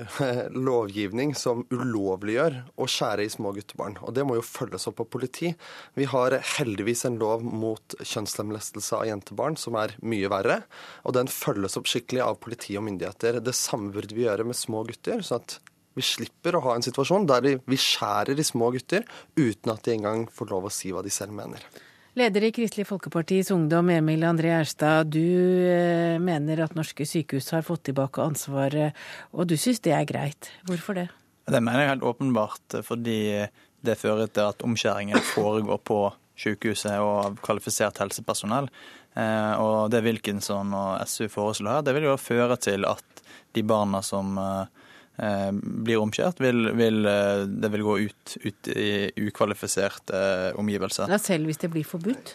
lovgivning 0.68 1.32
som 1.38 1.64
ulovliggjør 1.72 2.58
å 2.76 2.88
skjære 2.90 3.24
i 3.24 3.32
små 3.32 3.54
guttebarn. 3.56 3.96
Og 4.04 4.12
det 4.16 4.26
må 4.28 4.36
jo 4.36 4.44
følges 4.44 4.86
opp 4.90 5.00
av 5.04 5.08
politi. 5.12 5.54
Vi 5.96 6.08
har 6.12 6.36
heldigvis 6.58 7.06
en 7.08 7.16
lov 7.22 7.44
mot 7.46 7.96
kjønnslemlestelse 8.02 8.98
av 8.98 9.08
jentebarn 9.08 9.56
som 9.60 9.78
er 9.80 9.96
mye 10.04 10.30
verre. 10.32 10.62
Og 11.08 11.16
den 11.16 11.30
følges 11.32 11.78
opp 11.80 11.88
skikkelig 11.90 12.24
av 12.26 12.40
politi 12.44 12.76
og 12.76 12.86
myndigheter. 12.88 13.40
Det 13.40 13.56
samme 13.56 13.94
burde 13.94 14.16
vi 14.16 14.26
gjøre 14.26 14.48
med 14.48 14.58
små 14.58 14.84
gutter. 14.88 15.24
sånn 15.24 15.40
at 15.40 15.60
vi 15.96 16.04
slipper 16.04 16.56
å 16.56 16.62
ha 16.64 16.76
en 16.76 16.84
situasjon 16.84 17.26
der 17.28 17.44
vi 17.68 17.78
skjærer 17.80 18.38
i 18.38 18.46
små 18.46 18.70
gutter 18.72 19.04
uten 19.36 19.72
at 19.72 19.84
de 19.84 19.96
engang 19.96 20.24
får 20.32 20.52
lov 20.52 20.68
å 20.68 20.72
si 20.72 20.92
hva 20.92 21.04
de 21.04 21.12
selv 21.12 21.36
mener. 21.36 21.64
Leder 22.12 22.44
i 22.44 22.50
Kristelig 22.52 22.84
Folkepartis 22.84 23.48
Ungdom, 23.50 23.88
Emil 23.90 24.24
André 24.28 24.50
Erstad. 24.52 25.08
Du 25.14 25.22
eh, 25.64 26.18
mener 26.20 26.60
at 26.60 26.74
norske 26.76 27.06
sykehus 27.08 27.48
har 27.54 27.64
fått 27.64 27.86
tilbake 27.88 28.20
ansvaret, 28.20 28.98
og 29.32 29.48
du 29.48 29.54
syns 29.56 29.80
det 29.80 29.94
er 29.96 30.04
greit. 30.04 30.50
Hvorfor 30.68 30.98
det? 31.00 31.06
Det 31.48 31.62
mener 31.64 31.80
jeg 31.80 31.92
helt 31.94 32.04
åpenbart 32.10 32.76
fordi 32.84 33.16
det 33.80 33.96
fører 33.96 34.28
til 34.28 34.44
at 34.44 34.60
omskjæringen 34.60 35.24
foregår 35.32 35.80
på 35.88 36.02
sykehuset 36.36 36.98
og 37.00 37.16
av 37.22 37.40
kvalifisert 37.48 38.02
helsepersonell. 38.04 38.68
Eh, 39.16 39.54
og 39.56 39.88
det 39.94 40.04
Wilkinson 40.04 40.76
og 40.76 41.00
SU 41.08 41.32
foreslår 41.32 41.78
her, 41.78 41.88
det 41.88 41.96
vil 41.96 42.10
jo 42.10 42.20
føre 42.20 42.60
til 42.60 42.84
at 42.92 43.24
de 43.56 43.64
barna 43.64 44.04
som 44.04 44.36
eh, 44.36 44.66
Eh, 44.66 44.81
blir 45.16 46.00
omkjørt, 46.00 46.40
vil, 46.40 46.70
vil, 46.76 47.04
eh, 47.06 47.44
det 47.46 47.68
vil 47.74 47.84
gå 47.84 47.96
ut, 48.08 48.36
ut 48.42 48.68
i 48.72 49.10
ukvalifiserte 49.28 50.16
eh, 50.16 50.58
omgivelser. 50.58 51.12
Ja, 51.12 51.18
selv 51.20 51.50
hvis 51.50 51.60
det 51.60 51.68
blir 51.74 51.84
forbudt? 51.86 52.32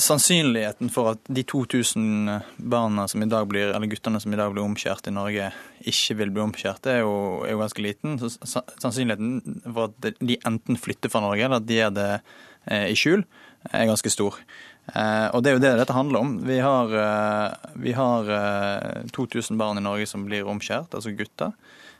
Sannsynligheten 0.00 0.90
for 0.92 1.12
at 1.12 1.28
de 1.28 1.44
2000 1.44 2.32
barna 2.56 3.06
som 3.12 3.22
i 3.22 3.28
dag 3.30 3.46
blir, 3.50 3.74
eller 3.74 3.92
guttene 3.92 4.20
som 4.22 4.32
i 4.32 4.40
dag 4.40 4.54
blir 4.54 4.64
omskjært 4.64 5.10
i 5.10 5.14
Norge, 5.14 5.52
ikke 5.84 6.16
vil 6.22 6.32
bli 6.32 6.46
omskjært, 6.46 6.88
er 6.90 7.02
jo, 7.04 7.14
er 7.44 7.52
jo 7.54 7.62
ganske 7.62 7.84
liten. 7.84 8.16
Så 8.18 8.32
sannsynligheten 8.80 9.60
for 9.66 9.90
at 9.90 10.16
de 10.16 10.40
enten 10.48 10.80
flytter 10.80 11.12
fra 11.12 11.22
Norge, 11.24 11.44
eller 11.44 11.60
at 11.60 11.68
de 11.68 11.80
gjør 11.82 11.94
det 12.00 12.10
i 12.66 12.96
skjul, 12.98 13.22
er 13.70 13.86
ganske 13.86 14.10
stor. 14.10 14.40
Og 14.90 15.42
Det 15.42 15.50
er 15.50 15.54
jo 15.54 15.62
det 15.62 15.76
dette 15.78 15.94
handler 15.94 16.24
om. 16.24 16.32
Vi 16.46 16.56
har, 16.62 16.90
vi 17.78 17.92
har 17.94 18.30
2000 19.14 19.58
barn 19.58 19.78
i 19.78 19.84
Norge 19.84 20.08
som 20.10 20.24
blir 20.26 20.48
omskjært, 20.50 20.96
altså 20.96 21.14
gutter. 21.14 21.54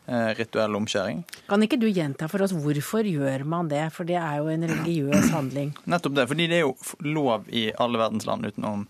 Eh, 0.06 0.28
rituell 0.38 0.76
omskjæring. 0.78 1.24
Kan 1.50 1.64
ikke 1.66 1.80
du 1.82 1.88
gjenta 1.90 2.28
for 2.30 2.44
oss 2.44 2.52
hvorfor 2.54 3.02
gjør 3.10 3.42
man 3.42 3.66
det, 3.66 3.88
for 3.90 4.06
det 4.06 4.14
er 4.20 4.36
jo 4.38 4.52
en 4.52 4.62
religiøs 4.62 5.32
handling? 5.34 5.72
Nettopp 5.90 6.14
det, 6.14 6.28
fordi 6.30 6.46
det 6.52 6.60
er 6.60 6.62
jo 6.62 6.76
lov 7.02 7.48
i 7.50 7.72
alle 7.74 7.98
verdens 7.98 8.28
land 8.28 8.46
utenom 8.46 8.84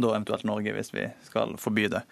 da 0.00 0.12
eventuelt 0.14 0.46
Norge, 0.46 0.76
hvis 0.76 0.94
vi 0.94 1.08
skal 1.26 1.56
forby 1.58 1.88
det. 1.90 2.04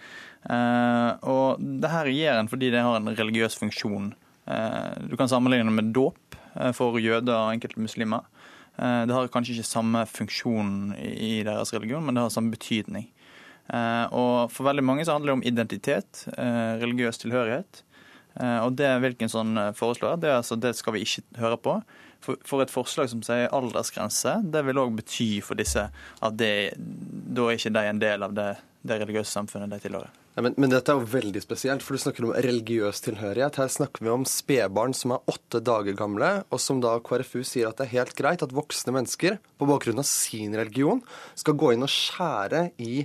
Eh, 0.50 1.10
og 1.30 1.62
det 1.62 1.92
her 1.94 2.10
gir 2.10 2.34
en 2.34 2.50
fordi 2.50 2.72
det 2.74 2.82
har 2.82 2.98
en 2.98 3.14
religiøs 3.14 3.54
funksjon. 3.62 4.10
Eh, 4.50 5.06
du 5.06 5.14
kan 5.14 5.30
sammenligne 5.30 5.70
det 5.70 5.78
med 5.78 5.94
dåp 5.94 6.42
for 6.74 6.98
jøder 6.98 7.36
og 7.36 7.54
enkelte 7.54 7.78
muslimer. 7.78 8.26
Det 8.78 9.14
har 9.14 9.28
kanskje 9.30 9.54
ikke 9.54 9.68
samme 9.68 10.00
funksjon 10.10 10.96
i 10.98 11.44
deres 11.46 11.70
religion, 11.74 12.02
men 12.02 12.16
det 12.16 12.24
har 12.24 12.32
samme 12.34 12.50
betydning. 12.50 13.04
Og 13.70 14.50
For 14.50 14.66
veldig 14.66 14.82
mange 14.86 15.04
så 15.06 15.14
handler 15.14 15.30
det 15.30 15.36
om 15.36 15.44
identitet, 15.46 16.24
religiøs 16.82 17.20
tilhørighet. 17.22 17.82
Eh, 18.38 18.60
og 18.62 18.76
det 18.78 18.90
Wilkinson 19.02 19.56
eh, 19.58 19.72
foreslår, 19.76 20.20
det, 20.22 20.30
altså, 20.40 20.58
det 20.60 20.74
skal 20.78 20.94
vi 20.94 21.02
ikke 21.06 21.24
høre 21.42 21.58
på. 21.60 21.80
For, 22.24 22.38
for, 22.46 22.62
et 22.62 22.72
forslag 22.72 23.10
som 23.12 23.22
sier 23.22 23.50
aldersgrense, 23.54 24.40
det 24.50 24.64
vil 24.66 24.80
òg 24.82 24.96
bety 24.98 25.28
for 25.44 25.58
disse 25.58 25.86
at 25.86 26.38
det, 26.38 26.72
da 26.76 27.46
er 27.46 27.58
ikke 27.58 27.74
de 27.76 27.84
en 27.92 28.00
del 28.02 28.26
av 28.26 28.34
det, 28.34 28.48
det 28.86 28.98
religiøse 29.04 29.30
samfunnet 29.30 29.70
de 29.70 29.78
tilhører. 29.84 30.10
Ja, 30.38 30.42
men, 30.46 30.54
men, 30.54 30.70
dette 30.70 30.94
er 30.94 31.00
jo 31.00 31.10
veldig 31.10 31.40
spesielt, 31.42 31.82
for 31.82 31.96
du 31.96 32.02
snakker 32.02 32.26
om 32.26 32.34
religiøs 32.46 33.00
tilhørighet. 33.02 33.56
Her 33.58 33.70
snakker 33.74 34.04
vi 34.06 34.12
om 34.12 34.26
spedbarn 34.28 34.94
som 34.94 35.16
er 35.16 35.30
åtte 35.30 35.58
dager 35.66 35.96
gamle, 35.98 36.28
og 36.54 36.62
som 36.62 36.82
da 36.82 36.92
KrFU 37.02 37.40
sier 37.42 37.72
at 37.72 37.80
det 37.80 37.88
er 37.88 37.96
helt 37.96 38.14
greit 38.18 38.44
at 38.46 38.54
voksne 38.54 38.94
mennesker 38.94 39.40
på 39.58 39.66
bakgrunn 39.66 39.98
av 39.98 40.06
sin 40.06 40.54
religion 40.54 41.02
skal 41.38 41.58
gå 41.58 41.72
inn 41.74 41.82
og 41.86 41.90
skjære 41.90 42.68
i 42.78 43.00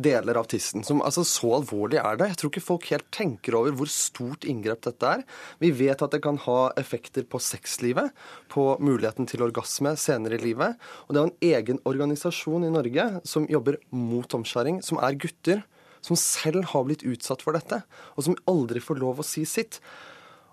deler 0.00 0.38
av 0.40 0.48
tissen. 0.50 0.84
Som, 0.86 1.02
altså, 1.04 1.24
så 1.26 1.50
alvorlig 1.58 2.00
er 2.00 2.18
det. 2.18 2.30
Jeg 2.32 2.40
tror 2.40 2.52
ikke 2.52 2.64
folk 2.64 2.88
helt 2.92 3.08
tenker 3.14 3.58
over 3.58 3.76
hvor 3.76 3.90
stort 3.92 4.46
inngrep 4.48 4.82
dette 4.86 5.12
er. 5.18 5.24
Vi 5.62 5.70
vet 5.76 6.02
at 6.02 6.16
det 6.16 6.22
kan 6.24 6.40
ha 6.46 6.58
effekter 6.80 7.26
på 7.28 7.40
sexlivet, 7.42 8.12
på 8.52 8.68
muligheten 8.80 9.28
til 9.28 9.44
orgasme 9.46 9.92
senere 10.00 10.40
i 10.40 10.44
livet. 10.48 10.80
Og 11.06 11.14
det 11.14 11.22
er 11.22 11.28
en 11.28 11.48
egen 11.52 11.82
organisasjon 11.88 12.66
i 12.66 12.72
Norge 12.72 13.08
som 13.28 13.48
jobber 13.52 13.80
mot 13.92 14.38
omskjæring, 14.40 14.80
som 14.84 15.02
er 15.04 15.18
gutter 15.20 15.64
som 16.06 16.18
selv 16.18 16.70
har 16.72 16.84
blitt 16.86 17.04
utsatt 17.06 17.42
for 17.44 17.56
dette, 17.56 17.80
og 18.14 18.26
som 18.26 18.36
aldri 18.50 18.82
får 18.82 19.00
lov 19.00 19.22
å 19.22 19.26
si 19.26 19.42
sitt. 19.48 19.80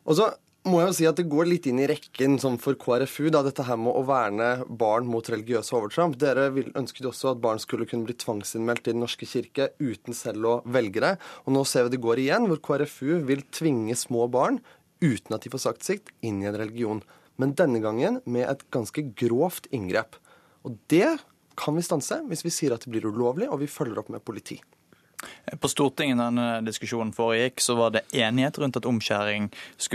Og 0.03 0.17
så 0.17 0.31
må 0.63 0.79
jeg 0.79 0.87
jo 0.87 0.95
si 0.95 1.07
at 1.09 1.17
det 1.19 1.25
går 1.31 1.47
litt 1.49 1.65
inn 1.67 1.81
i 1.83 1.87
rekken 1.89 2.37
sånn 2.39 2.55
for 2.61 2.77
KrFU, 2.79 3.27
da, 3.33 3.41
dette 3.43 3.65
her 3.67 3.75
med 3.79 3.97
å 3.99 4.03
verne 4.07 4.49
barn 4.67 5.07
mot 5.11 5.27
religiøse 5.27 5.75
overtramp. 5.75 6.15
Dere 6.21 6.45
ønsket 6.53 7.03
jo 7.03 7.11
også 7.11 7.33
at 7.33 7.41
barn 7.43 7.59
skulle 7.59 7.87
kunne 7.89 8.07
bli 8.07 8.15
tvangsinnmeldt 8.15 8.87
i 8.87 8.93
Den 8.93 9.03
norske 9.03 9.27
kirke 9.27 9.71
uten 9.81 10.15
selv 10.15 10.47
å 10.47 10.53
velge 10.63 11.03
det. 11.03 11.17
Og 11.43 11.57
nå 11.57 11.65
ser 11.67 11.87
vi 11.87 11.95
det 11.95 12.03
går 12.05 12.21
igjen, 12.23 12.47
hvor 12.47 12.61
KrFU 12.63 13.19
vil 13.27 13.43
tvinge 13.51 13.97
små 13.99 14.29
barn, 14.31 14.61
uten 15.03 15.35
at 15.35 15.43
de 15.43 15.51
får 15.51 15.65
sagt 15.65 15.83
sitt, 15.83 16.13
inn 16.23 16.39
i 16.43 16.47
en 16.47 16.59
religion. 16.59 17.03
Men 17.35 17.55
denne 17.59 17.83
gangen 17.83 18.21
med 18.23 18.47
et 18.47 18.63
ganske 18.71 19.03
grovt 19.19 19.67
inngrep. 19.75 20.15
Og 20.63 20.79
det 20.93 21.17
kan 21.59 21.75
vi 21.75 21.83
stanse 21.83 22.21
hvis 22.29 22.45
vi 22.47 22.53
sier 22.55 22.77
at 22.77 22.85
det 22.85 22.93
blir 22.93 23.09
ulovlig, 23.11 23.51
og 23.51 23.59
vi 23.65 23.71
følger 23.71 23.99
opp 23.99 24.13
med 24.13 24.23
politi. 24.23 24.61
På 25.59 25.69
Stortinget 25.71 26.17
denne 26.17 26.47
diskusjonen 26.65 27.13
foregikk, 27.15 27.61
så 27.61 27.75
var 27.75 27.93
det 27.95 28.05
enighet 28.15 28.57
rundt 28.61 28.77
at 28.79 28.87
omskjæring 28.87 29.49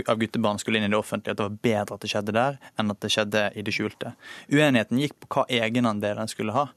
av 0.05 0.19
guttebarn 0.21 0.59
skulle 0.61 0.79
inn 0.79 0.87
i 0.87 0.91
det 0.91 0.99
offentlige. 0.99 1.33
At 1.33 1.41
det 1.41 1.47
var 1.47 1.59
bedre 1.65 1.97
at 1.97 2.05
det 2.05 2.11
skjedde 2.11 2.35
der, 2.35 2.59
enn 2.79 2.93
at 2.93 3.01
det 3.03 3.11
skjedde 3.13 3.43
i 3.57 3.65
det 3.65 3.73
skjulte. 3.75 4.13
Uenigheten 4.51 5.01
gikk 5.01 5.15
på 5.23 5.31
hva 5.33 5.45
egenandel 5.59 6.21
den 6.21 6.31
skulle 6.31 6.55
ha. 6.55 6.67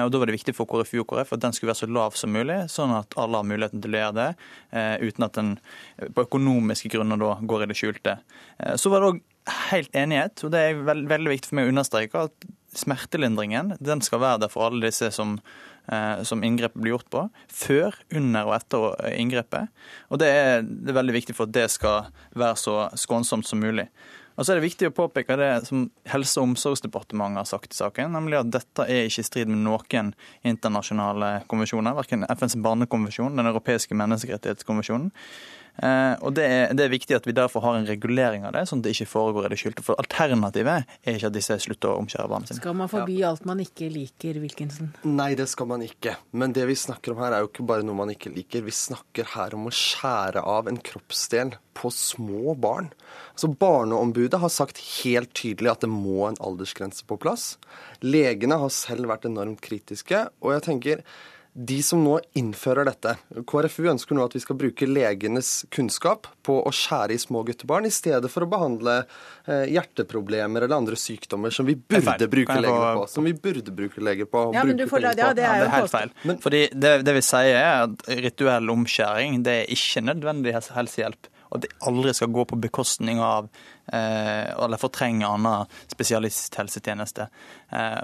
Og 0.00 0.12
Da 0.12 0.20
var 0.20 0.30
det 0.30 0.38
viktig 0.38 0.54
for 0.56 0.68
KrFU 0.70 1.02
og 1.02 1.10
KrF 1.10 1.34
at 1.36 1.42
den 1.44 1.52
skulle 1.52 1.72
være 1.72 1.82
så 1.82 1.90
lav 1.90 2.16
som 2.16 2.32
mulig, 2.32 2.62
sånn 2.72 2.94
at 2.96 3.16
alle 3.20 3.42
har 3.42 3.48
muligheten 3.48 3.82
til 3.84 3.92
å 3.92 4.00
gjøre 4.00 4.16
det, 4.16 4.30
eh, 4.72 4.96
uten 5.04 5.26
at 5.26 5.36
den 5.36 5.58
på 6.14 6.24
økonomiske 6.24 6.88
grunner 6.88 7.20
da 7.20 7.34
går 7.40 7.64
i 7.64 7.66
det 7.66 7.76
skjulte. 7.76 8.18
Eh, 8.58 8.76
så 8.76 8.90
var 8.90 9.00
det 9.00 9.12
òg 9.12 9.20
helt 9.72 9.92
enighet, 9.92 10.44
og 10.44 10.52
det 10.54 10.60
er 10.60 10.82
veldig 10.86 11.36
viktig 11.36 11.50
for 11.50 11.56
meg 11.56 11.68
å 11.68 11.74
understreke, 11.74 12.24
at 12.30 12.48
smertelindringen 12.72 13.76
den 13.82 14.00
skal 14.00 14.22
være 14.22 14.40
der 14.40 14.48
for 14.48 14.70
alle 14.70 14.88
disse 14.88 15.10
som 15.12 15.36
Eh, 15.36 15.71
som 16.22 16.44
inngrepet 16.46 16.78
blir 16.78 16.94
gjort 16.94 17.08
på, 17.10 17.24
før, 17.50 17.96
under 18.14 18.48
og 18.48 18.54
etter 18.54 18.84
inngrepet. 19.18 19.70
Og 20.14 20.20
det 20.22 20.28
er, 20.30 20.62
det 20.62 20.92
er 20.92 20.98
veldig 21.00 21.16
viktig 21.16 21.34
for 21.36 21.50
at 21.50 21.54
det 21.56 21.68
skal 21.74 22.12
være 22.38 22.58
så 22.60 22.76
skånsomt 23.02 23.48
som 23.48 23.60
mulig. 23.60 23.88
Og 24.32 24.46
så 24.46 24.54
er 24.54 24.60
det 24.60 24.64
viktig 24.64 24.88
å 24.88 24.94
påpeke 24.96 25.36
det 25.36 25.50
som 25.68 25.84
Helse- 26.08 26.40
og 26.40 26.52
omsorgsdepartementet 26.52 27.42
har 27.42 27.48
sagt 27.50 27.74
i 27.74 27.76
saken, 27.76 28.14
nemlig 28.16 28.38
at 28.38 28.52
dette 28.54 28.86
er 28.88 29.08
ikke 29.08 29.24
i 29.24 29.28
strid 29.28 29.50
med 29.50 29.60
noen 29.66 30.14
internasjonale 30.48 31.42
konvensjoner, 31.50 31.98
verken 31.98 32.24
FNs 32.30 32.56
barnekonvensjon, 32.64 33.36
Den 33.36 33.50
europeiske 33.50 33.98
menneskerettighetskonvensjonen 33.98 35.10
Eh, 35.12 35.61
og 35.80 36.34
det 36.36 36.44
er, 36.44 36.74
det 36.76 36.84
er, 36.84 36.90
viktig 36.92 37.16
at 37.16 37.26
vi 37.26 37.32
derfor 37.36 37.64
har 37.64 37.78
en 37.78 37.86
regulering 37.88 38.44
av 38.44 38.52
det, 38.54 38.66
sånn 38.68 38.82
at 38.82 38.86
det 38.86 38.92
ikke 38.96 39.08
foregår 39.08 39.48
i 39.48 39.52
det 39.54 39.58
skjulte. 39.62 39.84
For 39.86 39.98
alternativet 40.00 40.84
er 41.00 41.16
ikke 41.16 41.30
at 41.30 41.36
disse 41.36 41.56
slutter 41.64 41.94
å 41.94 42.02
omskjære 42.02 42.28
barna 42.28 42.50
sine. 42.50 42.60
Skal 42.60 42.76
man 42.78 42.90
forby 42.92 43.16
ja. 43.22 43.32
alt 43.32 43.46
man 43.48 43.62
ikke 43.64 43.88
liker, 43.92 44.38
Wilkinson? 44.42 44.92
Nei, 45.08 45.32
det 45.38 45.48
skal 45.50 45.70
man 45.72 45.84
ikke. 45.86 46.18
Men 46.36 46.54
det 46.56 46.68
vi 46.68 46.76
snakker 46.78 47.14
om 47.14 47.22
her 47.24 47.36
er 47.36 47.44
jo 47.44 47.50
ikke 47.50 47.66
bare 47.72 47.86
noe 47.88 47.98
man 48.02 48.12
ikke 48.12 48.34
liker. 48.34 48.66
Vi 48.66 48.76
snakker 48.76 49.32
her 49.32 49.56
om 49.56 49.70
å 49.70 49.74
skjære 49.74 50.44
av 50.44 50.70
en 50.70 50.80
kroppsdel 50.90 51.56
på 51.78 51.90
små 51.94 52.54
barn. 52.60 52.92
Altså 53.32 53.48
Barneombudet 53.48 54.40
har 54.42 54.52
sagt 54.52 54.80
helt 55.02 55.32
tydelig 55.38 55.72
at 55.72 55.84
det 55.84 55.90
må 55.92 56.28
en 56.28 56.40
aldersgrense 56.44 57.06
på 57.08 57.16
plass. 57.20 57.54
Legene 58.04 58.60
har 58.60 58.72
selv 58.74 59.08
vært 59.10 59.24
enormt 59.28 59.64
kritiske. 59.64 60.26
Og 60.44 60.52
jeg 60.56 60.66
tenker 60.68 61.06
de 61.52 61.82
som 61.84 62.00
nå 62.00 62.14
innfører 62.38 62.88
dette 62.88 63.12
KrFU 63.48 63.84
ønsker 63.92 64.16
nå 64.16 64.24
at 64.24 64.36
vi 64.36 64.40
skal 64.40 64.56
bruke 64.56 64.86
legenes 64.88 65.50
kunnskap 65.74 66.30
på 66.46 66.56
å 66.64 66.70
skjære 66.72 67.12
i 67.12 67.20
små 67.20 67.42
guttebarn, 67.44 67.84
i 67.84 67.92
stedet 67.92 68.30
for 68.32 68.46
å 68.46 68.48
behandle 68.48 69.02
eh, 69.02 69.66
hjerteproblemer 69.74 70.64
eller 70.64 70.78
andre 70.78 70.96
sykdommer 70.96 71.52
som 71.52 71.68
vi 71.68 71.76
burde 71.76 72.30
bruke 72.32 72.56
leger 72.56 72.96
på. 72.96 73.04
Som 73.12 73.28
vi 73.28 73.34
burde 73.36 73.76
bruke 73.82 74.00
leger 74.00 74.30
på. 74.32 74.46
Ja, 74.56 74.64
men 74.64 74.80
du 74.80 74.86
får 74.88 75.04
la, 75.04 75.12
ja, 75.18 75.34
det 75.36 75.44
er 75.44 75.66
jo 75.66 75.68
helt 75.76 75.92
feil. 75.92 76.14
Fordi 76.46 76.62
det, 76.72 76.94
det 77.04 77.16
vi 77.18 77.26
sier 77.26 77.58
er 77.60 77.84
at 77.84 78.08
rituell 78.24 78.72
omskjæring 78.72 79.42
det 79.44 79.58
er 79.60 79.76
ikke 79.76 80.06
nødvendig 80.08 80.56
helsehjelp 80.56 81.28
og 81.52 81.60
det 81.60 81.68
aldri 81.84 82.14
skal 82.16 82.32
gå 82.32 82.46
på 82.48 82.56
bekostning 82.64 83.20
av 83.20 83.50
eller 83.92 84.80
fortrenge 84.80 85.28
annen 85.28 85.68
spesialisthelsetjeneste. 85.92 87.26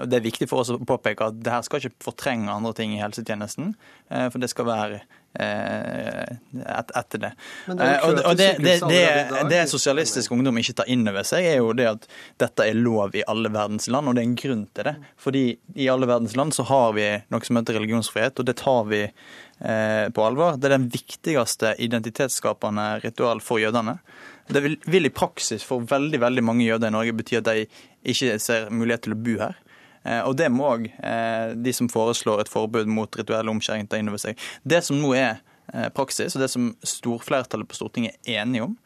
Det 0.05 0.17
er 0.19 0.25
viktig 0.25 0.49
for 0.49 0.61
oss 0.61 0.69
å 0.73 0.77
påpeke 0.77 1.31
at 1.31 1.39
det 1.41 1.53
her 1.53 1.63
skal 1.65 1.81
ikke 1.81 2.05
fortrenge 2.11 2.53
andre 2.53 2.75
ting 2.77 2.93
i 2.93 3.01
helsetjenesten, 3.01 3.73
for 4.09 4.37
det 4.41 4.51
skal 4.53 4.69
være 4.69 4.99
etter 6.95 7.21
det. 7.21 7.31
Og 7.67 8.37
det, 8.37 8.55
det, 8.59 8.79
det, 8.89 9.03
det 9.49 9.59
Sosialistisk 9.69 10.31
Ungdom 10.33 10.57
ikke 10.61 10.73
tar 10.81 10.89
inn 10.89 11.05
over 11.09 11.25
seg, 11.27 11.45
er 11.45 11.59
jo 11.59 11.73
det 11.77 11.85
at 11.89 12.07
dette 12.41 12.65
er 12.65 12.77
lov 12.77 13.15
i 13.17 13.25
alle 13.29 13.51
verdens 13.53 13.87
land, 13.93 14.09
og 14.09 14.17
det 14.17 14.23
er 14.23 14.29
en 14.29 14.39
grunn 14.39 14.65
til 14.73 14.89
det. 14.89 14.95
Fordi 15.21 15.43
i 15.75 15.89
alle 15.91 16.09
verdens 16.09 16.35
land 16.39 16.57
så 16.57 16.65
har 16.69 16.97
vi 16.97 17.05
noe 17.29 17.45
som 17.45 17.61
heter 17.61 17.77
religionsfrihet, 17.77 18.41
og 18.41 18.49
det 18.49 18.57
tar 18.61 18.89
vi 18.89 19.03
på 19.59 20.23
alvor. 20.23 20.57
Det 20.57 20.69
er 20.69 20.77
den 20.77 20.89
viktigste 20.91 21.75
identitetsskapende 21.83 22.87
ritual 23.03 23.41
for 23.43 23.61
jødene. 23.61 23.99
Det 24.49 24.61
vil, 24.65 24.77
vil, 24.89 25.05
i 25.05 25.13
praksis 25.13 25.63
for 25.65 25.85
veldig 25.85 26.19
veldig 26.21 26.43
mange 26.45 26.65
jøder 26.65 26.89
i 26.89 26.95
Norge 26.95 27.15
bety 27.19 27.37
at 27.37 27.45
de 27.45 27.67
ikke 28.09 28.39
ser 28.41 28.71
mulighet 28.73 29.05
til 29.05 29.13
å 29.13 29.19
bo 29.21 29.35
her. 29.37 29.59
Og 30.25 30.33
det 30.39 30.47
må 30.49 30.65
òg 30.71 30.87
de 31.59 31.73
som 31.75 31.89
foreslår 31.91 32.41
et 32.41 32.49
forbud 32.49 32.89
mot 32.89 33.19
rituell 33.19 33.51
omskjæring 33.51 33.89
ta 33.91 33.99
inn 33.99 34.09
over 34.09 34.21
seg. 34.21 34.39
Det 34.63 34.79
som 34.87 34.97
nå 34.97 35.11
er 35.19 35.43
praksis, 35.93 36.33
og 36.33 36.41
det 36.41 36.49
som 36.49 36.71
storflertallet 36.81 37.69
på 37.69 37.77
Stortinget 37.77 38.17
er 38.23 38.41
enige 38.41 38.65
om, 38.65 38.77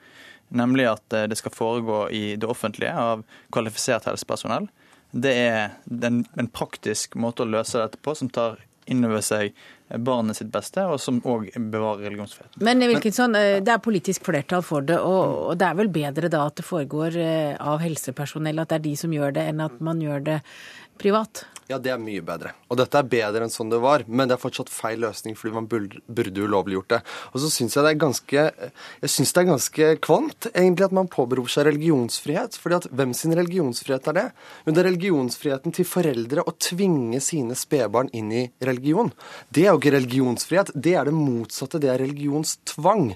nemlig 0.52 0.90
at 0.90 1.16
det 1.30 1.38
skal 1.40 1.56
foregå 1.56 2.00
i 2.12 2.24
det 2.36 2.50
offentlige 2.50 2.92
av 3.00 3.24
kvalifisert 3.54 4.10
helsepersonell, 4.10 4.68
det 5.14 5.34
er 5.38 5.76
en 5.94 6.52
praktisk 6.52 7.16
måte 7.16 7.46
å 7.46 7.50
løse 7.50 7.80
dette 7.80 8.02
på 8.02 8.18
som 8.18 8.32
tar 8.34 8.58
inn 8.90 9.06
over 9.06 9.22
seg 9.24 9.54
barnet 10.02 10.40
sitt 10.40 10.52
beste, 10.54 10.86
og 10.90 11.00
som 11.02 11.20
òg 11.22 11.50
bevarer 11.58 12.08
religionsfriheten. 12.08 12.64
Men 12.66 12.82
Wilkinson, 12.90 13.38
det 13.38 13.70
er 13.70 13.84
politisk 13.84 14.26
flertall 14.26 14.64
for 14.66 14.86
det, 14.86 14.98
og 14.98 15.54
det 15.60 15.68
er 15.68 15.78
vel 15.78 15.92
bedre 15.94 16.32
da 16.34 16.46
at 16.50 16.58
det 16.58 16.66
foregår 16.66 17.18
av 17.62 17.84
helsepersonell, 17.84 18.64
at 18.64 18.74
det 18.74 18.80
er 18.82 18.88
de 18.88 18.96
som 19.04 19.14
gjør 19.14 19.36
det, 19.38 19.48
enn 19.52 19.62
at 19.64 19.78
man 19.84 20.02
gjør 20.02 20.26
det 20.32 20.40
privat? 21.02 21.46
Ja, 21.70 21.78
det 21.80 21.94
er 21.94 22.02
mye 22.02 22.24
bedre. 22.26 22.52
Og 22.68 22.78
dette 22.80 23.00
er 23.00 23.08
bedre 23.08 23.46
enn 23.46 23.54
sånn 23.54 23.72
det 23.72 23.80
var, 23.84 24.04
men 24.08 24.28
det 24.28 24.36
er 24.36 24.42
fortsatt 24.42 24.72
feil 24.74 25.00
løsning 25.04 25.38
fordi 25.40 25.56
man 25.56 25.68
burde, 25.70 26.44
ulovliggjort 26.44 26.90
det. 26.92 27.00
Og 27.32 27.44
så 27.44 27.52
syns 27.54 27.78
jeg 27.78 27.86
det 27.86 27.92
er 27.94 28.02
ganske 28.02 28.44
jeg 28.44 29.12
synes 29.12 29.34
det 29.34 29.42
er 29.42 29.50
ganske 29.50 29.90
kvant 30.04 30.48
egentlig 30.52 30.88
at 30.88 30.96
man 30.96 31.10
påberoper 31.12 31.54
seg 31.54 31.68
religionsfrihet. 31.70 32.58
fordi 32.60 32.80
at 32.82 32.88
hvem 32.92 33.14
sin 33.16 33.36
religionsfrihet 33.38 34.10
er 34.12 34.18
det? 34.18 34.26
Jo, 34.66 34.74
det 34.74 34.84
er 34.84 34.90
religionsfriheten 34.90 35.76
til 35.76 35.88
foreldre 35.88 36.44
å 36.44 36.56
tvinge 36.58 37.22
sine 37.24 37.56
spedbarn 37.58 38.12
inn 38.14 38.32
i 38.32 38.44
religion. 38.60 39.14
Det 39.54 39.68
er 39.68 39.72
jo 39.72 39.82
ikke 39.82 39.96
religionsfrihet, 39.98 40.74
det 40.76 40.98
er 41.00 41.08
det 41.10 41.16
motsatte. 41.16 41.80
Det 41.80 41.92
er 41.94 42.04
religionstvang. 42.04 43.14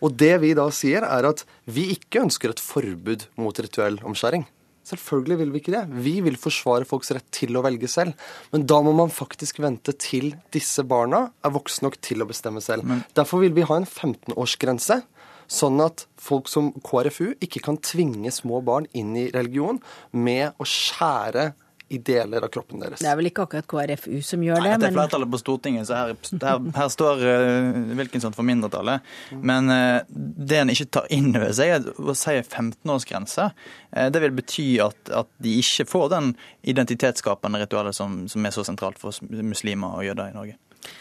Og 0.00 0.16
det 0.16 0.36
vi 0.44 0.54
da 0.56 0.70
sier, 0.74 1.04
er 1.04 1.28
at 1.28 1.44
vi 1.70 1.90
ikke 1.96 2.24
ønsker 2.24 2.54
et 2.54 2.62
forbud 2.62 3.28
mot 3.40 3.60
rituell 3.60 4.00
omskjæring. 4.06 4.46
Selvfølgelig 4.88 5.38
vil 5.42 5.52
vi 5.52 5.60
ikke 5.60 5.74
det. 5.74 5.82
Vi 6.04 6.14
vil 6.24 6.38
forsvare 6.40 6.88
folks 6.88 7.12
rett 7.14 7.26
til 7.34 7.56
å 7.58 7.62
velge 7.64 7.88
selv. 7.90 8.16
Men 8.54 8.66
da 8.70 8.80
må 8.84 8.94
man 8.96 9.12
faktisk 9.12 9.60
vente 9.62 9.94
til 10.00 10.32
disse 10.54 10.84
barna 10.88 11.26
er 11.44 11.54
voksne 11.54 11.88
nok 11.88 11.98
til 12.04 12.24
å 12.24 12.28
bestemme 12.30 12.62
selv. 12.64 12.88
Men... 12.88 13.04
Derfor 13.16 13.44
vil 13.44 13.54
vi 13.56 13.66
ha 13.68 13.80
en 13.80 13.88
15-årsgrense. 13.88 15.02
Sånn 15.50 15.82
at 15.82 16.06
folk 16.20 16.48
som 16.50 16.70
KrFU 16.86 17.32
ikke 17.42 17.62
kan 17.64 17.80
tvinge 17.82 18.30
små 18.34 18.60
barn 18.62 18.86
inn 18.96 19.16
i 19.18 19.28
religion 19.34 19.80
med 20.14 20.54
å 20.62 20.66
skjære 20.68 21.50
i 21.90 21.98
deler 21.98 22.44
av 22.46 22.48
kroppen 22.54 22.78
deres. 22.78 23.00
Det 23.02 23.08
er 23.10 23.16
vel 23.18 23.26
ikke 23.32 23.48
akkurat 23.48 23.66
KrFU 23.66 24.20
som 24.22 24.42
gjør 24.46 24.60
det. 24.62 24.68
Nei, 24.68 24.76
det 24.78 24.88
er 24.92 24.94
flertallet 24.94 25.32
på 25.32 25.40
Stortinget, 25.40 25.88
så 25.88 25.96
her, 25.98 26.12
her, 26.44 26.60
her 26.76 26.92
står 26.94 27.24
uh, 27.26 27.80
Wilkinson 27.98 28.36
for 28.36 28.46
mindretallet. 28.46 29.08
Men 29.34 29.72
uh, 29.74 29.98
det 30.06 30.60
en 30.60 30.70
ikke 30.70 30.86
tar 30.94 31.10
inn 31.10 31.32
over 31.32 31.50
seg, 31.56 31.74
er 31.80 31.90
å 31.98 32.14
si 32.14 32.36
15-årsgrense. 32.38 33.50
Uh, 33.90 34.06
det 34.14 34.22
vil 34.22 34.38
bety 34.38 34.68
at, 34.86 35.02
at, 35.10 35.34
de 35.42 35.58
ikke 35.58 35.88
får 35.90 36.08
den 36.14 36.32
identitetsskapende 36.70 37.64
ritualet 37.64 37.98
som, 37.98 38.22
som 38.30 38.46
er 38.46 38.54
så 38.54 38.62
sentralt 38.70 39.00
for 39.02 39.16
muslimer 39.26 39.98
og 39.98 40.06
jøder 40.06 40.30
i 40.30 40.36
Norge. 40.38 40.60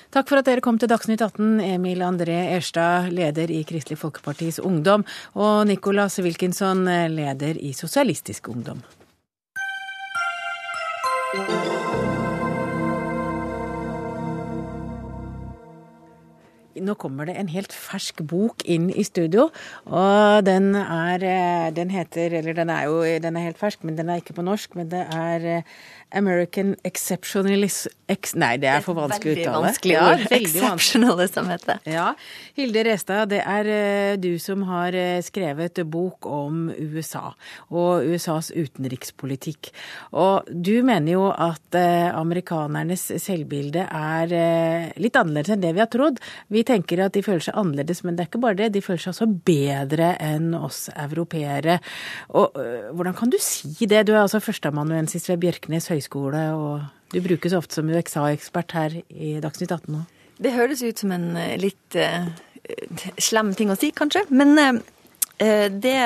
Takk 0.09 0.25
for 0.31 0.41
at 0.41 0.49
dere 0.49 0.65
kom 0.65 0.81
til 0.81 0.89
Dagsnytt 0.89 1.21
18, 1.21 1.59
Emil 1.69 2.01
André 2.01 2.39
Erstad, 2.55 3.13
leder 3.13 3.53
i 3.53 3.61
Kristelig 3.61 4.01
Folkepartis 4.01 4.57
Ungdom, 4.57 5.05
og 5.37 5.67
Nicolas 5.69 6.17
Wilkinson, 6.17 6.81
leder 7.13 7.61
i 7.61 7.75
Sosialistisk 7.77 8.49
Ungdom. 8.49 8.81
Nå 16.81 16.95
kommer 16.99 17.29
det 17.29 17.35
en 17.39 17.51
helt 17.51 17.73
fersk 17.75 18.23
bok 18.27 18.63
inn 18.65 18.89
i 18.89 19.03
studio, 19.07 19.49
og 19.85 20.45
den 20.47 20.73
er 20.75 21.71
Den 21.75 21.91
heter 21.91 22.39
Eller 22.39 22.53
den 22.53 22.69
er 22.69 22.83
jo 22.87 23.01
den 23.21 23.35
er 23.35 23.47
helt 23.49 23.59
fersk, 23.59 23.83
men 23.83 23.97
den 23.97 24.09
er 24.09 24.21
ikke 24.21 24.33
på 24.37 24.45
norsk. 24.45 24.75
Men 24.75 24.89
det 24.91 25.05
er 25.13 25.63
American 26.11 26.75
Exceptionalism 26.83 27.93
ex, 28.09 28.33
Nei, 28.33 28.55
det 28.57 28.69
er 28.71 28.81
for 28.81 28.97
vanskelig 28.97 29.35
å 29.35 29.37
uttale. 29.37 29.59
Vanskelig 29.67 29.95
ord. 29.99 30.23
Ja, 30.25 30.37
Exceptionalism 30.39 31.49
heter 31.51 31.69
det. 31.69 31.93
Ja. 31.93 32.05
Hilde 32.57 32.83
Restad, 32.87 33.29
det 33.29 33.43
er 33.45 34.17
du 34.17 34.31
som 34.41 34.63
har 34.65 34.97
skrevet 35.25 35.77
bok 35.85 36.25
om 36.25 36.71
USA 36.73 37.35
og 37.69 38.07
USAs 38.09 38.49
utenrikspolitikk. 38.55 39.69
Og 40.17 40.49
du 40.49 40.81
mener 40.87 41.13
jo 41.13 41.27
at 41.29 41.77
amerikanernes 41.77 43.05
selvbilde 43.21 43.85
er 43.85 44.33
litt 44.97 45.21
annerledes 45.21 45.53
enn 45.53 45.61
det 45.61 45.75
vi 45.77 45.83
har 45.83 45.91
trodd. 45.93 46.17
Vi 46.49 46.65
tenker 46.65 47.05
at 47.05 47.13
de 47.13 47.23
føler 47.25 47.45
seg 47.45 47.61
annerledes, 47.61 48.01
men 48.01 48.17
det 48.17 48.25
er 48.25 48.31
ikke 48.31 48.43
bare 48.47 48.57
det. 48.63 48.71
De 48.73 48.83
føler 48.85 49.05
seg 49.05 49.13
også 49.13 49.29
bedre 49.45 50.15
enn 50.17 50.55
oss 50.57 50.87
europeere. 50.95 51.77
Og 52.33 52.57
hvordan 52.57 53.17
kan 53.21 53.29
du 53.29 53.37
si 53.43 53.85
det? 53.85 54.07
Du 54.09 54.15
er 54.15 54.23
altså 54.23 54.41
førsteamanuensis 54.41 55.29
ved 55.29 55.43
Bjørknes 55.45 55.85
høgskole 55.85 55.98
høyskole, 55.99 56.43
og 56.55 57.13
du 57.13 57.19
brukes 57.25 57.55
ofte 57.57 57.79
som 57.79 57.89
UXA-ekspert 57.89 58.75
her 58.77 58.95
i 59.09 59.39
Dagsnytt 59.43 59.73
18 59.73 59.91
nå. 59.95 60.05
Det 60.39 60.55
høres 60.55 60.83
ut 60.85 61.01
som 61.01 61.11
en 61.11 61.33
litt 61.59 61.97
uh, 61.99 62.29
slem 63.19 63.51
ting 63.57 63.73
å 63.73 63.77
si, 63.79 63.91
kanskje. 63.91 64.23
Men 64.31 64.55
uh, 64.55 64.79
det 65.73 65.97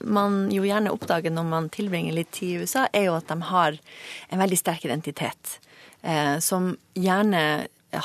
man 0.00 0.48
jo 0.54 0.64
gjerne 0.64 0.94
oppdager 0.94 1.34
når 1.34 1.50
man 1.50 1.68
tilbringer 1.74 2.16
litt 2.16 2.32
tid 2.36 2.54
i 2.54 2.64
USA, 2.64 2.86
er 2.92 3.10
jo 3.10 3.18
at 3.18 3.28
de 3.28 3.50
har 3.50 3.76
en 4.30 4.40
veldig 4.40 4.60
sterk 4.60 4.88
identitet. 4.88 5.58
Uh, 6.04 6.40
som 6.44 6.72
gjerne 6.96 7.44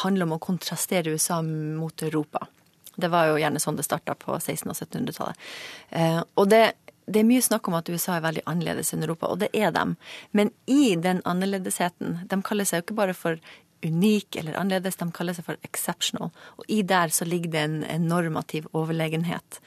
handler 0.03 0.27
om 0.27 0.35
å 0.35 0.43
kontrastere 0.43 1.15
USA 1.15 1.39
mot 1.45 2.03
Europa. 2.05 2.43
Det 2.99 3.07
var 3.09 3.29
jo 3.29 3.39
gjerne 3.39 3.61
sånn 3.63 3.79
det 3.79 3.87
starta 3.87 4.13
på 4.19 4.35
1600- 4.35 4.73
og 4.73 4.75
1700-tallet. 4.75 5.47
Og 6.35 6.49
det 6.51 6.65
det 7.09 7.21
er 7.21 7.27
mye 7.27 7.43
snakk 7.43 7.67
om 7.69 7.77
at 7.79 7.89
USA 7.89 8.17
er 8.17 8.25
veldig 8.25 8.45
annerledes 8.49 8.93
enn 8.93 9.05
Europa, 9.05 9.31
og 9.31 9.41
det 9.41 9.49
er 9.57 9.73
dem. 9.75 9.95
Men 10.31 10.53
i 10.69 10.95
den 10.95 11.23
annerledesheten 11.25 12.19
De 12.29 12.41
kaller 12.45 12.67
seg 12.67 12.81
jo 12.81 12.87
ikke 12.87 12.99
bare 13.01 13.17
for 13.17 13.39
unik 13.85 14.35
eller 14.35 14.57
annerledes, 14.59 14.99
de 14.99 15.07
kaller 15.15 15.35
seg 15.37 15.47
for 15.47 15.59
exceptional. 15.63 16.33
Og 16.59 16.67
i 16.67 16.81
der 16.83 17.13
så 17.15 17.25
ligger 17.25 17.53
det 17.53 17.63
en, 17.63 17.77
en 17.83 18.07
normativ 18.11 18.67
overlegenhet 18.73 19.61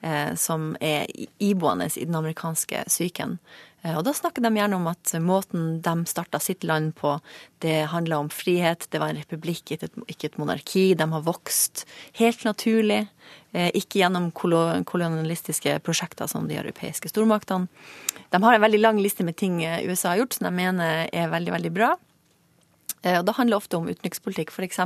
eh, 0.00 0.34
som 0.34 0.72
er 0.80 1.06
iboende 1.38 1.90
i 1.94 2.06
den 2.08 2.16
amerikanske 2.18 2.84
psyken. 2.88 3.38
Eh, 3.82 3.94
og 3.94 4.04
da 4.06 4.14
snakker 4.16 4.42
de 4.42 4.50
gjerne 4.58 4.78
om 4.78 4.88
at 4.90 5.12
måten 5.22 5.78
de 5.84 5.94
starta 6.10 6.40
sitt 6.42 6.66
land 6.66 6.94
på, 6.98 7.16
det 7.62 7.90
handla 7.92 8.20
om 8.24 8.30
frihet, 8.32 8.88
det 8.90 9.00
var 9.02 9.12
en 9.12 9.20
republikk, 9.20 9.76
ikke 9.76 10.30
et 10.30 10.40
monarki. 10.40 10.90
De 10.98 11.06
har 11.12 11.26
vokst 11.26 11.84
helt 12.18 12.44
naturlig. 12.48 13.06
Eh, 13.52 13.70
ikke 13.78 14.02
gjennom 14.02 14.30
kolonialistiske 14.32 15.78
prosjekter 15.84 16.28
som 16.30 16.48
de 16.48 16.58
europeiske 16.58 17.10
stormaktene. 17.12 17.68
De 18.28 18.42
har 18.42 18.54
en 18.54 18.66
veldig 18.66 18.82
lang 18.82 18.98
liste 19.00 19.24
med 19.24 19.38
ting 19.40 19.62
eh, 19.64 19.86
USA 19.88 20.12
har 20.12 20.24
gjort 20.24 20.36
som 20.36 20.48
de 20.48 20.52
mener 20.58 21.08
er 21.12 21.32
veldig, 21.32 21.54
veldig 21.56 21.74
bra. 21.74 21.94
Og 22.98 23.22
Det 23.24 23.32
handler 23.36 23.60
ofte 23.60 23.78
om 23.78 23.86
utenrikspolitikk. 23.86 24.50
F.eks. 24.50 24.80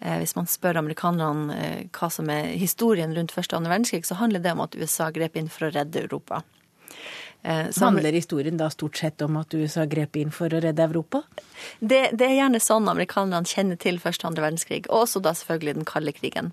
hvis 0.00 0.32
man 0.34 0.46
spør 0.48 0.78
amerikanerne 0.80 1.58
hva 1.92 2.08
som 2.08 2.30
er 2.32 2.54
historien 2.56 3.12
rundt 3.12 3.34
første 3.36 3.52
og 3.52 3.60
andre 3.60 3.74
verdenskrig, 3.74 4.08
så 4.08 4.16
handler 4.16 4.40
det 4.40 4.54
om 4.56 4.62
at 4.64 4.74
USA 4.80 5.10
grep 5.12 5.36
inn 5.36 5.50
for 5.52 5.68
å 5.68 5.70
redde 5.74 6.06
Europa. 6.06 6.40
Så 7.42 7.84
handler 7.84 8.12
historien 8.12 8.58
da 8.58 8.66
stort 8.70 8.98
sett 8.98 9.22
om 9.22 9.36
at 9.40 9.54
USA 9.54 9.84
grep 9.88 10.16
inn 10.18 10.32
for 10.34 10.52
å 10.52 10.60
redde 10.60 10.82
Europa? 10.84 11.22
Det, 11.78 12.10
det 12.18 12.26
er 12.26 12.34
gjerne 12.40 12.60
sånn 12.60 12.90
amerikanerne 12.90 13.48
kjenner 13.48 13.78
til 13.80 14.00
første 14.02 14.26
og 14.26 14.32
andre 14.32 14.48
verdenskrig, 14.48 14.82
og 14.90 15.04
også 15.04 15.22
da 15.24 15.32
selvfølgelig 15.38 15.76
den 15.78 15.88
kalde 15.88 16.12
krigen. 16.16 16.50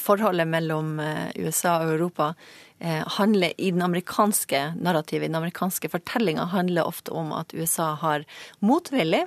Forholdet 0.00 0.48
mellom 0.48 0.96
USA 1.36 1.78
og 1.84 1.94
Europa 1.94 2.32
handler 3.18 3.52
i 3.56 3.70
den 3.72 3.84
amerikanske 3.84 4.62
narrativet, 4.80 5.28
i 5.28 5.30
den 5.30 5.38
amerikanske 5.38 5.88
fortellinga, 5.92 6.48
handler 6.52 6.88
ofte 6.88 7.14
om 7.16 7.30
at 7.36 7.54
USA 7.54 7.92
har 8.00 8.26
motvillig, 8.60 9.26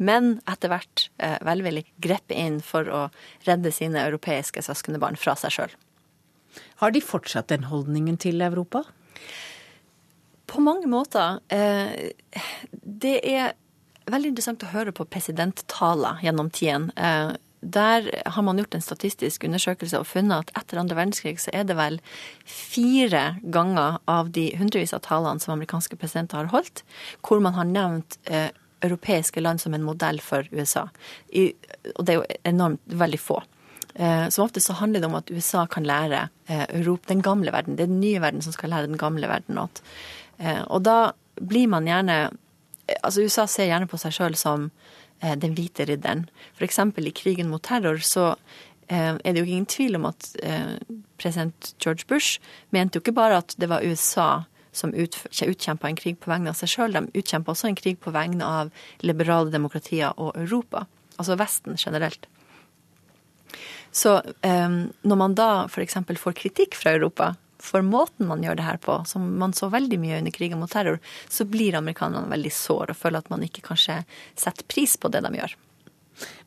men 0.00 0.38
etter 0.48 0.72
hvert 0.72 1.04
velvillig 1.44 1.84
grepet 2.00 2.38
inn 2.38 2.58
for 2.64 2.88
å 2.88 3.02
redde 3.46 3.74
sine 3.74 4.06
europeiske 4.08 4.62
søskenbarn 4.64 5.18
fra 5.20 5.36
seg 5.38 5.54
sjøl. 5.54 5.76
Har 6.80 6.94
de 6.94 7.02
fortsatt 7.04 7.50
den 7.52 7.68
holdningen 7.70 8.16
til 8.18 8.42
Europa? 8.42 8.86
På 10.50 10.60
mange 10.60 10.88
måter. 10.90 11.38
Det 12.82 13.16
er 13.22 13.52
veldig 14.10 14.32
interessant 14.32 14.64
å 14.66 14.72
høre 14.72 14.94
på 14.94 15.06
presidenttaler 15.06 16.18
gjennom 16.24 16.50
tiden. 16.50 16.90
der 17.60 18.22
har 18.26 18.42
man 18.42 18.58
gjort 18.58 18.74
en 18.74 18.82
statistisk 18.82 19.44
undersøkelse 19.44 19.98
og 20.00 20.06
funnet 20.08 20.48
at 20.48 20.62
etter 20.62 20.80
andre 20.80 20.96
verdenskrig 20.96 21.36
så 21.38 21.50
er 21.52 21.66
det 21.68 21.76
vel 21.76 21.98
fire 22.48 23.36
ganger 23.42 23.98
av 24.08 24.30
de 24.32 24.46
hundrevis 24.56 24.94
av 24.96 25.04
talene 25.04 25.40
som 25.40 25.52
amerikanske 25.52 25.96
presidenter 26.00 26.40
har 26.40 26.48
holdt, 26.54 26.82
hvor 27.20 27.38
man 27.44 27.54
har 27.54 27.68
nevnt 27.68 28.16
eh, 28.24 28.48
europeiske 28.80 29.40
land 29.40 29.60
som 29.60 29.74
en 29.74 29.84
modell 29.84 30.20
for 30.24 30.48
USA. 30.52 30.88
Og 31.94 32.04
det 32.04 32.14
er 32.14 32.18
jo 32.18 32.38
enormt 32.48 32.80
veldig 32.86 33.20
få. 33.20 33.42
Eh, 33.94 34.28
som 34.28 34.44
ofte 34.44 34.60
så 34.60 34.72
handler 34.72 35.00
det 35.00 35.06
om 35.06 35.18
at 35.18 35.30
USA 35.30 35.66
kan 35.66 35.86
lære 35.86 36.28
eh, 36.46 36.66
Europa, 36.68 37.08
den 37.08 37.22
gamle 37.22 37.52
verden. 37.52 37.76
Det 37.76 37.84
er 37.84 37.92
den 37.92 38.00
nye 38.00 38.20
verden 38.22 38.42
som 38.42 38.54
skal 38.54 38.70
lære 38.70 38.90
den 38.90 39.00
gamle 39.00 39.28
verden 39.28 39.58
noe. 39.58 39.68
Eh, 40.38 40.62
og 40.68 40.84
da 40.86 41.12
blir 41.40 41.68
man 41.68 41.88
gjerne 41.88 42.30
Altså 43.06 43.22
USA 43.22 43.44
ser 43.46 43.68
gjerne 43.68 43.86
på 43.86 44.00
seg 44.02 44.10
sjøl 44.10 44.34
som 44.34 44.64
den 45.22 45.52
hvite 45.54 45.84
ridderen. 45.86 46.24
F.eks. 46.58 46.80
i 46.98 47.12
krigen 47.14 47.46
mot 47.46 47.62
terror 47.62 48.00
så 48.02 48.32
er 48.90 49.20
det 49.22 49.38
jo 49.38 49.46
ingen 49.46 49.68
tvil 49.70 49.94
om 49.94 50.08
at 50.08 50.26
president 51.22 51.68
George 51.78 52.08
Bush 52.10 52.40
mente 52.74 52.98
jo 52.98 53.04
ikke 53.04 53.14
bare 53.14 53.38
at 53.44 53.54
det 53.62 53.68
var 53.70 53.86
USA 53.86 54.42
som 54.72 54.90
utkjempa 54.90 55.86
en 55.86 56.00
krig 56.02 56.18
på 56.18 56.32
vegne 56.32 56.50
av 56.50 56.58
seg 56.58 56.72
sjøl, 56.74 56.98
de 56.98 57.22
utkjempa 57.22 57.54
også 57.54 57.70
en 57.70 57.78
krig 57.78 58.02
på 58.02 58.10
vegne 58.10 58.42
av 58.42 58.74
liberale 59.06 59.54
demokratier 59.54 60.18
og 60.18 60.34
Europa. 60.34 60.88
Altså 61.14 61.38
Vesten 61.38 61.78
generelt. 61.78 62.26
Så 63.92 64.20
um, 64.22 64.80
når 65.02 65.18
man 65.18 65.36
da 65.38 65.50
f.eks. 65.66 65.98
får 66.18 66.36
kritikk 66.38 66.76
fra 66.78 66.94
Europa 66.94 67.34
for 67.60 67.84
måten 67.84 68.28
man 68.28 68.42
gjør 68.44 68.56
det 68.56 68.64
her 68.66 68.78
på, 68.80 68.94
som 69.06 69.26
man 69.40 69.52
så 69.56 69.68
veldig 69.72 69.98
mye 70.00 70.20
under 70.20 70.34
krigen 70.34 70.60
mot 70.62 70.70
terror, 70.72 71.00
så 71.28 71.44
blir 71.44 71.76
amerikanerne 71.76 72.30
veldig 72.32 72.52
sår 72.56 72.92
og 72.92 72.96
føler 72.96 73.20
at 73.20 73.28
man 73.32 73.44
ikke 73.44 73.64
kanskje 73.66 74.00
setter 74.38 74.66
pris 74.70 74.96
på 74.96 75.10
det 75.12 75.22
de 75.26 75.34
gjør. 75.36 75.56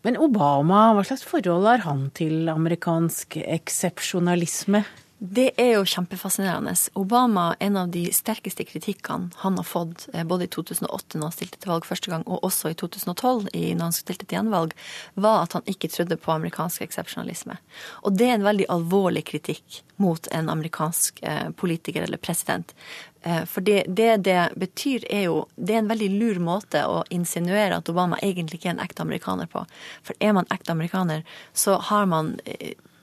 Men 0.05 0.19
Obama, 0.21 0.91
hva 0.93 1.05
slags 1.07 1.25
forhold 1.25 1.65
har 1.69 1.85
han 1.85 2.07
til 2.17 2.49
amerikansk 2.51 3.39
eksepsjonalisme? 3.41 4.83
Det 5.25 5.51
er 5.55 5.69
jo 5.77 5.85
kjempefascinerende. 5.87 6.73
Obama, 6.99 7.55
en 7.59 7.77
av 7.77 7.91
de 7.91 8.01
sterkeste 8.11 8.65
kritikkene 8.67 9.29
han 9.39 9.55
har 9.55 9.63
fått 9.63 10.09
eh, 10.13 10.25
både 10.27 10.43
i 10.43 10.51
2008 10.51 11.15
når 11.15 11.29
han 11.29 11.35
stilte 11.35 11.61
til 11.63 11.71
valg 11.71 11.87
første 11.87 12.11
gang, 12.11 12.25
og 12.27 12.43
også 12.43 12.73
i 12.73 12.75
2012 12.75 13.47
når 13.53 13.83
han 13.85 13.95
stilte 13.95 14.27
til 14.27 14.35
gjenvalg, 14.35 14.75
var 15.15 15.45
at 15.45 15.55
han 15.55 15.71
ikke 15.71 15.87
trodde 15.95 16.19
på 16.19 16.35
amerikansk 16.35 16.83
eksepsjonalisme. 16.83 17.55
Og 18.03 18.19
det 18.19 18.27
er 18.27 18.35
en 18.35 18.49
veldig 18.49 18.67
alvorlig 18.75 19.23
kritikk 19.31 19.79
mot 20.03 20.27
en 20.27 20.51
amerikansk 20.51 21.23
eh, 21.23 21.49
politiker 21.55 22.03
eller 22.03 22.19
president. 22.19 22.75
Eh, 23.23 23.45
for 23.47 23.63
det, 23.63 23.85
det, 23.87 24.25
det 24.27 24.49
betyr 24.59 25.07
er 25.07 25.29
jo 25.29 25.45
Det 25.55 25.77
er 25.77 25.85
en 25.85 25.93
veldig 25.95 26.15
lur 26.19 26.43
måte 26.43 26.83
å 26.83 27.05
insinuere 27.07 27.79
at 27.79 27.87
Obama 27.87 28.19
egentlig 28.19 28.59
ikke 28.59 28.73
er 28.73 28.79
en 28.81 28.87
ekte 28.91 29.07
amerikaner 29.07 29.47
på. 29.47 29.63
For 30.03 30.19
er 30.19 30.35
man 30.35 30.51
ekte 30.51 30.75
amerikaner, 30.75 31.23
så 31.55 31.79
har 31.79 32.11
man 32.11 32.41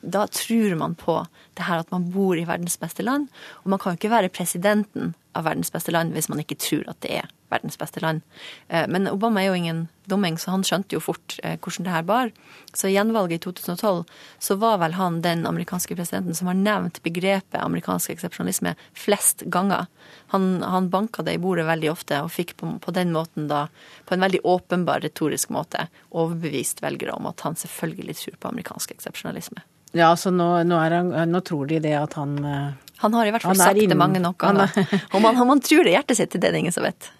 da 0.00 0.26
tror 0.26 0.74
man 0.80 0.94
på 0.98 1.20
det 1.58 1.66
her 1.68 1.82
at 1.82 1.90
man 1.92 2.08
bor 2.12 2.38
i 2.38 2.46
verdens 2.48 2.78
beste 2.80 3.04
land. 3.04 3.28
Og 3.62 3.72
man 3.72 3.80
kan 3.82 3.92
jo 3.94 4.00
ikke 4.00 4.14
være 4.14 4.32
presidenten 4.32 5.14
av 5.36 5.46
verdens 5.46 5.70
beste 5.70 5.92
land 5.94 6.14
hvis 6.14 6.28
man 6.30 6.42
ikke 6.42 6.58
tror 6.58 6.88
at 6.90 6.98
det 7.04 7.20
er 7.20 7.28
verdens 7.50 7.78
beste 7.78 8.00
land. 8.02 8.22
Eh, 8.68 8.86
men 8.90 9.08
Obama 9.10 9.42
er 9.42 9.50
jo 9.50 9.58
ingen 9.58 9.80
dumming, 10.10 10.38
så 10.38 10.52
han 10.54 10.64
skjønte 10.66 10.96
jo 10.96 11.02
fort 11.02 11.36
eh, 11.42 11.56
hvordan 11.58 11.86
det 11.86 11.94
her 11.94 12.06
bar. 12.06 12.30
Så 12.74 12.88
i 12.88 12.94
gjenvalget 12.94 13.40
i 13.40 13.42
2012 13.46 14.04
så 14.38 14.56
var 14.62 14.78
vel 14.82 14.94
han 14.98 15.20
den 15.24 15.42
amerikanske 15.50 15.96
presidenten 15.98 16.36
som 16.38 16.50
har 16.50 16.58
nevnt 16.58 17.02
begrepet 17.06 17.58
amerikansk 17.60 18.14
eksepsjonalisme 18.14 18.74
flest 18.94 19.44
ganger. 19.46 19.90
Han, 20.34 20.62
han 20.62 20.90
banka 20.94 21.26
det 21.26 21.38
i 21.38 21.42
bordet 21.42 21.66
veldig 21.68 21.90
ofte 21.92 22.22
og 22.24 22.32
fikk 22.34 22.56
på, 22.60 22.76
på, 22.82 22.94
den 22.94 23.14
måten 23.14 23.50
da, 23.50 23.66
på 24.06 24.14
en 24.14 24.26
veldig 24.26 24.44
åpenbar 24.46 25.02
retorisk 25.06 25.50
måte, 25.54 25.88
overbevist 26.10 26.84
velgere 26.86 27.18
om 27.18 27.30
at 27.30 27.46
han 27.46 27.58
selvfølgelig 27.58 28.18
tror 28.22 28.40
på 28.40 28.54
amerikansk 28.54 28.94
eksepsjonalisme. 28.94 29.66
Ja, 29.96 30.14
så 30.16 30.30
nå, 30.30 30.48
nå, 30.68 30.78
han, 30.78 31.12
nå, 31.30 31.42
tror 31.46 31.66
de 31.70 31.80
det 31.82 31.96
at 31.98 32.14
han 32.18 32.38
eh, 32.46 32.72
Han 33.02 33.14
har 33.16 33.26
i 33.26 33.34
hvert 33.34 33.42
fall 33.42 33.58
sagt 33.58 33.80
det 33.80 33.98
mange 33.98 34.22
nok 34.22 34.38
ganger. 34.38 34.70
Og 35.14 35.22
man, 35.24 35.38
han, 35.38 35.62
tror 35.64 35.86
det 35.86 35.96
hjertet 35.96 36.20
sitt, 36.20 36.36
det 36.36 36.46
er 36.46 36.54
det 36.54 36.62
ingen 36.62 36.74
som 36.74 36.86
vet. 36.86 37.10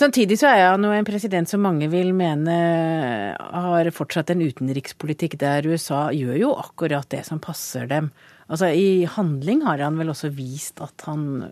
Samtidig 0.00 0.38
så 0.40 0.48
er 0.48 0.62
han 0.70 0.84
jo 0.86 0.94
en 0.96 1.04
president 1.04 1.50
som 1.50 1.60
mange 1.60 1.90
vil 1.92 2.14
mene 2.16 2.54
har 3.36 3.90
fortsatt 3.92 4.30
en 4.32 4.40
utenrikspolitikk 4.40 5.36
der 5.42 5.66
USA 5.68 6.06
gjør 6.16 6.38
jo 6.40 6.52
akkurat 6.56 7.10
det 7.12 7.20
som 7.28 7.42
passer 7.42 7.90
dem. 7.90 8.08
Altså 8.50 8.70
I 8.72 9.04
handling 9.04 9.60
har 9.66 9.82
han 9.84 9.98
vel 10.00 10.14
også 10.14 10.30
vist 10.32 10.80
at 10.80 11.04
han 11.04 11.44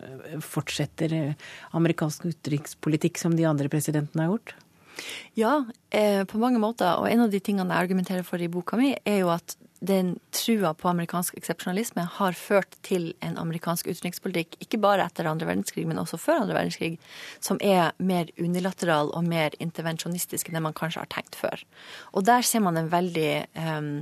fortsetter 0.42 1.12
amerikansk 1.76 2.24
utenrikspolitikk 2.30 3.20
som 3.20 3.36
de 3.36 3.44
andre 3.51 3.68
presidentene 3.68 4.24
har 4.24 4.32
gjort? 4.32 4.57
Ja, 5.38 5.64
eh, 5.90 6.24
på 6.24 6.40
mange 6.40 6.59
måter. 6.62 6.96
Og 6.99 7.11
en 7.11 7.26
av 7.26 7.30
de 7.30 7.40
tingene 7.44 7.70
jeg 7.74 7.86
argumenterer 7.86 8.26
for 8.26 8.42
i 8.42 8.51
boka 8.51 8.80
mi, 8.80 8.94
er 9.05 9.20
jo 9.22 9.30
at 9.34 9.55
den 9.81 10.16
trua 10.35 10.72
på 10.74 10.89
amerikansk 10.91 11.37
eksepsjonalisme 11.39 12.03
har 12.16 12.37
ført 12.39 12.74
til 12.87 13.12
en 13.24 13.39
amerikansk 13.39 13.87
utenrikspolitikk, 13.87 14.57
ikke 14.64 14.81
bare 14.83 15.07
etter 15.07 15.29
andre 15.31 15.47
verdenskrig, 15.47 15.87
men 15.87 16.01
også 16.03 16.18
før 16.18 16.43
andre 16.43 16.57
verdenskrig, 16.57 16.99
som 17.45 17.61
er 17.62 17.93
mer 17.99 18.31
unilateral 18.41 19.12
og 19.14 19.26
mer 19.29 19.55
intervensjonistisk 19.62 20.49
enn 20.49 20.59
det 20.59 20.64
man 20.66 20.76
kanskje 20.79 21.05
har 21.05 21.12
tenkt 21.14 21.39
før. 21.39 21.62
Og 22.12 22.26
der 22.26 22.43
ser 22.43 22.64
man 22.64 22.81
en 22.81 22.91
veldig 22.91 23.31
um, 23.55 23.93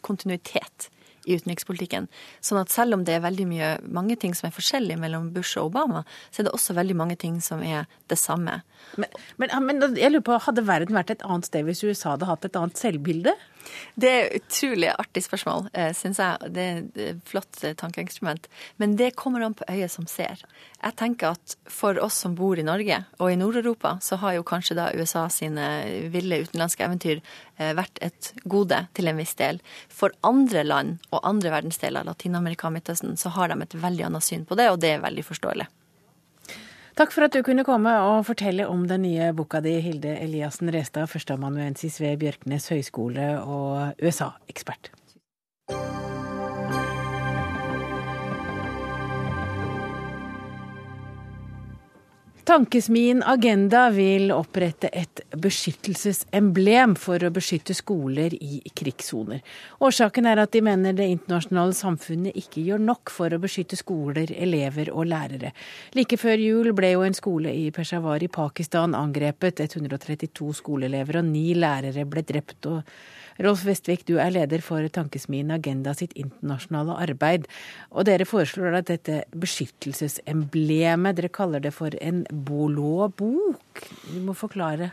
kontinuitet 0.00 0.88
i 1.28 1.36
utenrikspolitikken. 1.36 2.08
Sånn 2.44 2.60
at 2.62 2.72
selv 2.72 2.96
om 2.96 3.04
det 3.04 3.18
er 3.18 3.24
veldig 3.24 3.46
mye, 3.50 3.70
mange 3.84 4.16
ting 4.20 4.32
som 4.36 4.48
er 4.48 4.56
forskjellige 4.56 5.00
mellom 5.00 5.28
Bush 5.34 5.60
og 5.60 5.68
Obama, 5.72 6.04
så 6.30 6.40
er 6.40 6.48
det 6.48 6.54
også 6.56 6.76
veldig 6.78 6.96
mange 6.96 7.18
ting 7.20 7.36
som 7.44 7.60
er 7.64 7.84
det 8.08 8.16
samme. 8.20 8.62
Men, 8.96 9.12
men, 9.36 9.52
men 9.66 9.98
jeg 9.98 10.14
lurer 10.14 10.24
på, 10.24 10.40
hadde 10.46 10.64
verden 10.68 10.96
vært 10.96 11.12
et 11.12 11.26
annet 11.28 11.50
sted 11.50 11.68
hvis 11.68 11.84
USA 11.84 12.14
hadde 12.14 12.30
hatt 12.30 12.48
et 12.48 12.56
annet 12.58 12.80
selvbilde? 12.80 13.36
Det 13.98 14.08
er 14.08 14.26
et 14.26 14.42
utrolig 14.42 14.90
artig 14.92 15.24
spørsmål, 15.24 15.68
eh, 15.72 15.90
syns 15.96 16.20
jeg. 16.22 16.50
Det 16.54 16.64
er 16.64 16.82
et 17.10 17.22
flott 17.28 17.50
tankeinstrument, 17.52 17.78
tankeeksperiment. 17.80 18.48
Men 18.78 18.96
det 18.96 19.16
kommer 19.16 19.42
an 19.44 19.54
på 19.54 19.66
øyet 19.68 19.90
som 19.90 20.06
ser. 20.06 20.42
Jeg 20.82 20.96
tenker 20.96 21.34
at 21.34 21.56
for 21.66 21.98
oss 22.02 22.14
som 22.22 22.36
bor 22.38 22.58
i 22.58 22.66
Norge 22.66 23.00
og 23.18 23.32
i 23.32 23.36
Nord-Europa, 23.36 23.98
så 24.00 24.18
har 24.22 24.36
jo 24.36 24.46
kanskje 24.46 24.76
da 24.78 24.90
USA 24.94 25.28
sine 25.28 26.10
ville 26.12 26.42
utenlandske 26.44 26.86
eventyr 26.86 27.20
eh, 27.58 27.74
vært 27.74 27.98
et 28.00 28.32
gode 28.44 28.84
til 28.94 29.10
en 29.10 29.18
viss 29.18 29.34
del. 29.34 29.60
For 29.88 30.14
andre 30.22 30.64
land 30.64 30.98
og 31.10 31.24
andre 31.24 31.50
verdensdeler, 31.56 32.06
Latin-Amerika 32.06 32.68
og 32.68 32.76
Midtøsten, 32.78 33.16
så 33.18 33.34
har 33.34 33.50
de 33.50 33.60
et 33.62 33.74
veldig 33.74 34.08
annet 34.10 34.24
syn 34.24 34.46
på 34.46 34.58
det, 34.58 34.70
og 34.70 34.80
det 34.84 34.94
er 34.94 35.04
veldig 35.04 35.26
forståelig. 35.26 35.68
Takk 36.98 37.12
for 37.14 37.28
at 37.28 37.30
du 37.30 37.44
kunne 37.46 37.62
komme 37.62 37.92
og 38.02 38.24
fortelle 38.26 38.64
om 38.66 38.80
den 38.90 39.04
nye 39.04 39.28
boka 39.38 39.60
di, 39.62 39.76
Hilde 39.78 40.16
Eliassen 40.18 40.72
Restad, 40.74 41.06
førsteamanuensis 41.06 42.00
ved 42.02 42.16
Bjørknes 42.18 42.66
høgskole 42.74 43.26
og 43.38 44.00
USA-ekspert. 44.02 44.90
Tankesmien 52.48 53.18
Agenda 53.28 53.90
vil 53.92 54.30
opprette 54.32 54.88
et 54.96 55.20
beskyttelsesemblem 55.36 56.94
for 56.96 57.20
å 57.20 57.28
beskytte 57.28 57.74
skoler 57.76 58.32
i 58.32 58.62
krigssoner. 58.72 59.42
Årsaken 59.84 60.30
er 60.30 60.40
at 60.40 60.54
de 60.56 60.62
mener 60.64 60.96
det 60.96 61.10
internasjonale 61.12 61.76
samfunnet 61.76 62.38
ikke 62.40 62.64
gjør 62.64 62.80
nok 62.86 63.12
for 63.12 63.36
å 63.36 63.40
beskytte 63.42 63.76
skoler, 63.76 64.32
elever 64.32 64.88
og 64.94 65.10
lærere. 65.10 65.52
Like 65.92 66.16
før 66.16 66.40
jul 66.40 66.72
ble 66.78 66.94
jo 66.94 67.04
en 67.04 67.18
skole 67.20 67.52
i 67.52 67.68
Peshawar 67.68 68.24
i 68.24 68.32
Pakistan 68.32 68.96
angrepet. 68.96 69.60
132 69.68 70.48
skoleelever 70.62 71.20
og 71.20 71.28
ni 71.28 71.50
lærere 71.52 72.08
ble 72.08 72.24
drept. 72.32 72.64
og 72.64 72.80
Rolf 73.38 73.62
Vestvik, 73.66 74.02
du 74.08 74.16
er 74.18 74.32
leder 74.34 74.62
for 74.64 74.82
Tankesmien 74.90 75.52
Agenda 75.54 75.92
sitt 75.94 76.14
internasjonale 76.18 76.96
arbeid. 77.04 77.46
Og 77.94 78.08
dere 78.08 78.26
foreslår 78.26 78.80
at 78.80 78.88
dette 78.90 79.20
beskyttelsesemblemet, 79.38 81.18
dere 81.18 81.30
kaller 81.30 81.62
det 81.62 81.72
for 81.76 81.94
en 82.02 82.24
blå 82.32 83.06
bok. 83.14 83.84
Du 84.10 84.18
må 84.26 84.34
forklare. 84.34 84.90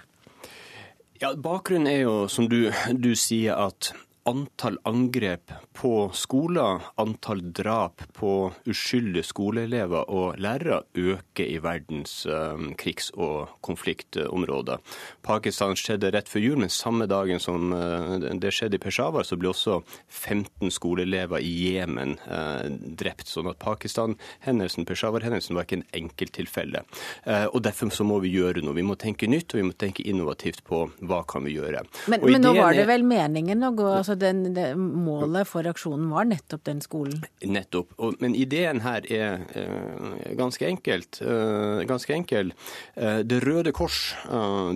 Ja, 1.22 1.32
Bakgrunnen 1.34 1.90
er 1.90 2.04
jo, 2.04 2.16
som 2.30 2.50
du, 2.52 2.68
du 2.94 3.14
sier, 3.18 3.56
at 3.58 3.94
antall 4.26 4.78
angrep 4.84 5.52
på 5.74 6.10
skoler, 6.14 6.82
antall 6.96 7.42
drap 7.54 8.02
på 8.18 8.32
uskyldige 8.66 9.26
skoleelever 9.28 10.10
og 10.10 10.40
lærere 10.42 10.82
øker 10.98 11.46
i 11.46 11.60
verdens 11.62 12.26
um, 12.26 12.72
krigs- 12.74 13.12
og 13.14 13.54
konfliktområder. 13.66 14.82
Pakistan 15.26 15.78
skjedde 15.78 16.10
rett 16.16 16.32
før 16.32 16.42
jul, 16.42 16.58
men 16.64 16.74
samme 16.74 17.06
dagen 17.10 17.42
som 17.44 17.74
uh, 17.76 18.16
det 18.18 18.54
skjedde 18.56 18.80
i 18.80 18.82
Peshawar, 18.82 19.28
så 19.28 19.38
ble 19.38 19.52
også 19.52 19.82
15 20.10 20.74
skoleelever 20.74 21.46
i 21.46 21.54
Jemen 21.76 22.18
uh, 22.26 22.66
drept. 22.98 23.30
Sånn 23.30 23.52
at 23.52 23.62
Pakistan-hendelsen, 23.62 24.90
Peshawar-hendelsen, 24.90 25.54
var 25.54 25.68
ikke 25.68 25.82
en 25.84 25.88
enkelttilfelle. 25.96 26.82
Og 27.26 27.62
derfor 27.64 27.90
så 27.94 28.06
må 28.08 28.18
vi 28.24 28.32
gjøre 28.34 28.62
noe. 28.64 28.76
Vi 28.78 28.84
må 28.86 28.96
tenke 29.00 29.28
nytt, 29.30 29.54
og 29.54 29.60
vi 29.60 29.66
må 29.68 29.74
tenke 29.78 30.06
innovativt 30.08 30.64
på 30.66 30.86
hva 31.06 31.22
kan 31.28 31.46
vi 31.46 31.56
gjøre. 31.58 31.84
Men, 32.12 32.24
men 32.24 32.44
nå 32.44 32.54
var 32.58 32.76
det 32.78 32.86
vel 32.90 33.06
meningen 33.08 33.66
å 33.66 33.72
gå 33.76 33.90
altså 33.96 34.15
så 34.16 34.20
den, 34.22 34.54
det, 34.56 34.68
målet 34.78 35.48
for 35.50 35.68
aksjonen 35.68 36.08
var 36.14 36.28
nettopp 36.30 36.64
den 36.68 36.82
skolen? 36.84 37.24
Nettopp. 37.44 37.94
Og, 38.00 38.16
men 38.24 38.36
ideen 38.38 38.82
her 38.86 39.06
er 39.12 39.44
eh, 39.58 40.32
ganske 40.40 40.68
enkelt. 40.68 41.20
Eh, 41.22 41.84
ganske 41.90 42.16
enkel. 42.16 42.54
Eh, 42.96 43.20
det 43.28 43.42
Røde 43.44 43.74
Kors 43.76 44.16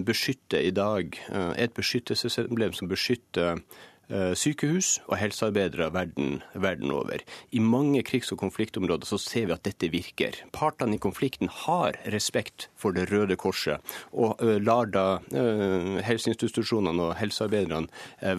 beskytter 0.05 0.63
i 0.65 0.71
dag 0.75 1.15
et 1.59 1.73
beskyttelsesemblem 1.77 2.73
som 2.75 2.89
beskytter 2.91 3.39
Eh, 3.39 3.87
sykehus 4.09 4.95
og 5.07 5.19
helsearbeidere 5.19 5.89
verden, 5.93 6.39
verden, 6.53 6.91
over. 6.91 7.21
I 7.51 7.59
mange 7.61 8.01
krigs- 8.03 8.31
og 8.33 8.39
konfliktområder 8.41 9.05
så 9.05 9.19
ser 9.21 9.45
vi 9.49 9.53
at 9.53 9.65
dette 9.67 9.89
virker. 9.93 10.39
Partene 10.55 10.97
i 10.97 11.01
konflikten 11.01 11.49
har 11.65 11.97
respekt 12.09 12.69
for 12.75 12.95
Det 12.95 13.11
røde 13.11 13.35
korset, 13.35 13.79
og 14.11 14.41
eh, 14.41 14.57
lar 14.61 14.89
da 14.89 15.19
uh, 15.19 15.99
helseinstitusjonene 16.01 17.09
og 17.09 17.17
helsearbeiderne 17.19 17.87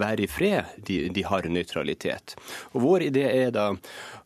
være 0.01 0.25
i 0.25 0.27
fred. 0.27 0.75
De, 0.87 1.09
de, 1.09 1.23
har 1.25 1.47
nøytralitet. 1.47 2.35
Og 2.75 2.83
Vår 2.83 3.07
idé 3.11 3.27
er 3.29 3.53
da 3.55 3.71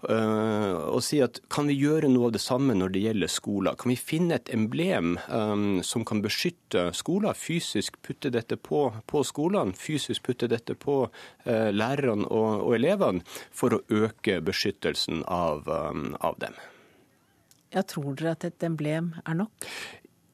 å 0.05 1.01
si 1.01 1.20
at 1.24 1.38
kan 1.53 1.68
vi 1.68 1.76
gjøre 1.78 2.11
noe 2.12 2.28
av 2.28 2.34
det 2.34 2.42
samme 2.42 2.74
når 2.76 2.95
det 2.95 3.05
gjelder 3.07 3.30
skoler? 3.32 3.76
Kan 3.80 3.92
vi 3.92 3.97
finne 3.97 4.36
et 4.36 4.51
emblem 4.53 5.14
som 5.84 6.05
kan 6.05 6.20
beskytte 6.24 6.90
skoler? 6.97 7.36
Fysisk 7.36 7.97
putte 8.05 8.32
dette 8.34 8.59
på, 8.61 8.86
på 9.09 9.24
skolene, 9.24 9.76
fysisk 9.76 10.26
putte 10.28 10.49
dette 10.51 10.76
på 10.76 11.07
Eh, 11.09 11.34
lærerne 11.45 12.28
og, 12.30 12.62
og 12.64 12.76
elevene 12.78 13.24
for 13.53 13.76
å 13.76 13.82
øke 13.93 14.39
beskyttelsen 14.45 15.24
av, 15.28 15.68
um, 15.68 16.14
av 16.24 16.39
dem. 16.41 16.57
Ja, 17.74 17.82
Tror 17.82 18.14
dere 18.14 18.37
at 18.37 18.47
et 18.47 18.64
emblem 18.66 19.12
er 19.26 19.37
nok? 19.43 19.68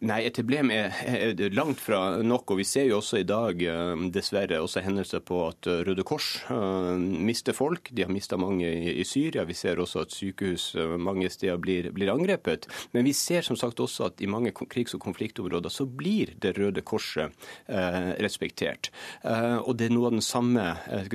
Nei, 0.00 0.22
et 0.24 0.32
problem 0.32 0.70
er, 0.72 0.94
er 1.04 1.52
langt 1.52 1.82
fra 1.82 2.22
nok. 2.24 2.54
og 2.54 2.60
Vi 2.62 2.64
ser 2.64 2.86
jo 2.88 3.02
også 3.02 3.18
i 3.20 3.26
dag 3.28 3.58
eh, 3.60 4.04
dessverre 4.08 4.62
også 4.64 4.80
hendelser 4.80 5.20
på 5.20 5.42
at 5.50 5.66
eh, 5.68 5.82
Røde 5.84 6.06
Kors 6.08 6.38
uh, 6.48 6.96
mister 6.96 7.52
folk. 7.52 7.90
De 7.92 8.06
har 8.06 8.12
mista 8.12 8.38
mange 8.40 8.64
i, 8.64 9.04
Syria. 9.04 9.44
Vi 9.44 9.52
ser 9.58 9.76
også 9.82 10.06
at 10.06 10.14
sykehus 10.16 10.70
uh, 10.80 10.94
mange 10.96 11.28
steder 11.28 11.60
blir, 11.60 11.90
blir, 11.92 12.08
angrepet. 12.14 12.64
Men 12.94 13.04
vi 13.04 13.12
ser 13.12 13.44
som 13.44 13.58
sagt 13.60 13.82
også 13.84 14.06
at 14.08 14.24
i 14.24 14.30
mange 14.30 14.54
krigs- 14.56 14.96
og 14.96 15.02
konfliktområder 15.04 15.68
så 15.68 15.84
blir 15.84 16.32
Det 16.40 16.54
Røde 16.56 16.80
Korset 16.80 17.36
uh, 17.68 18.16
respektert. 18.24 18.88
og 19.20 19.76
det 19.76 19.90
er 19.90 19.92
noe 19.92 20.08
av 20.08 20.16
den 20.16 20.24
samme 20.24 20.64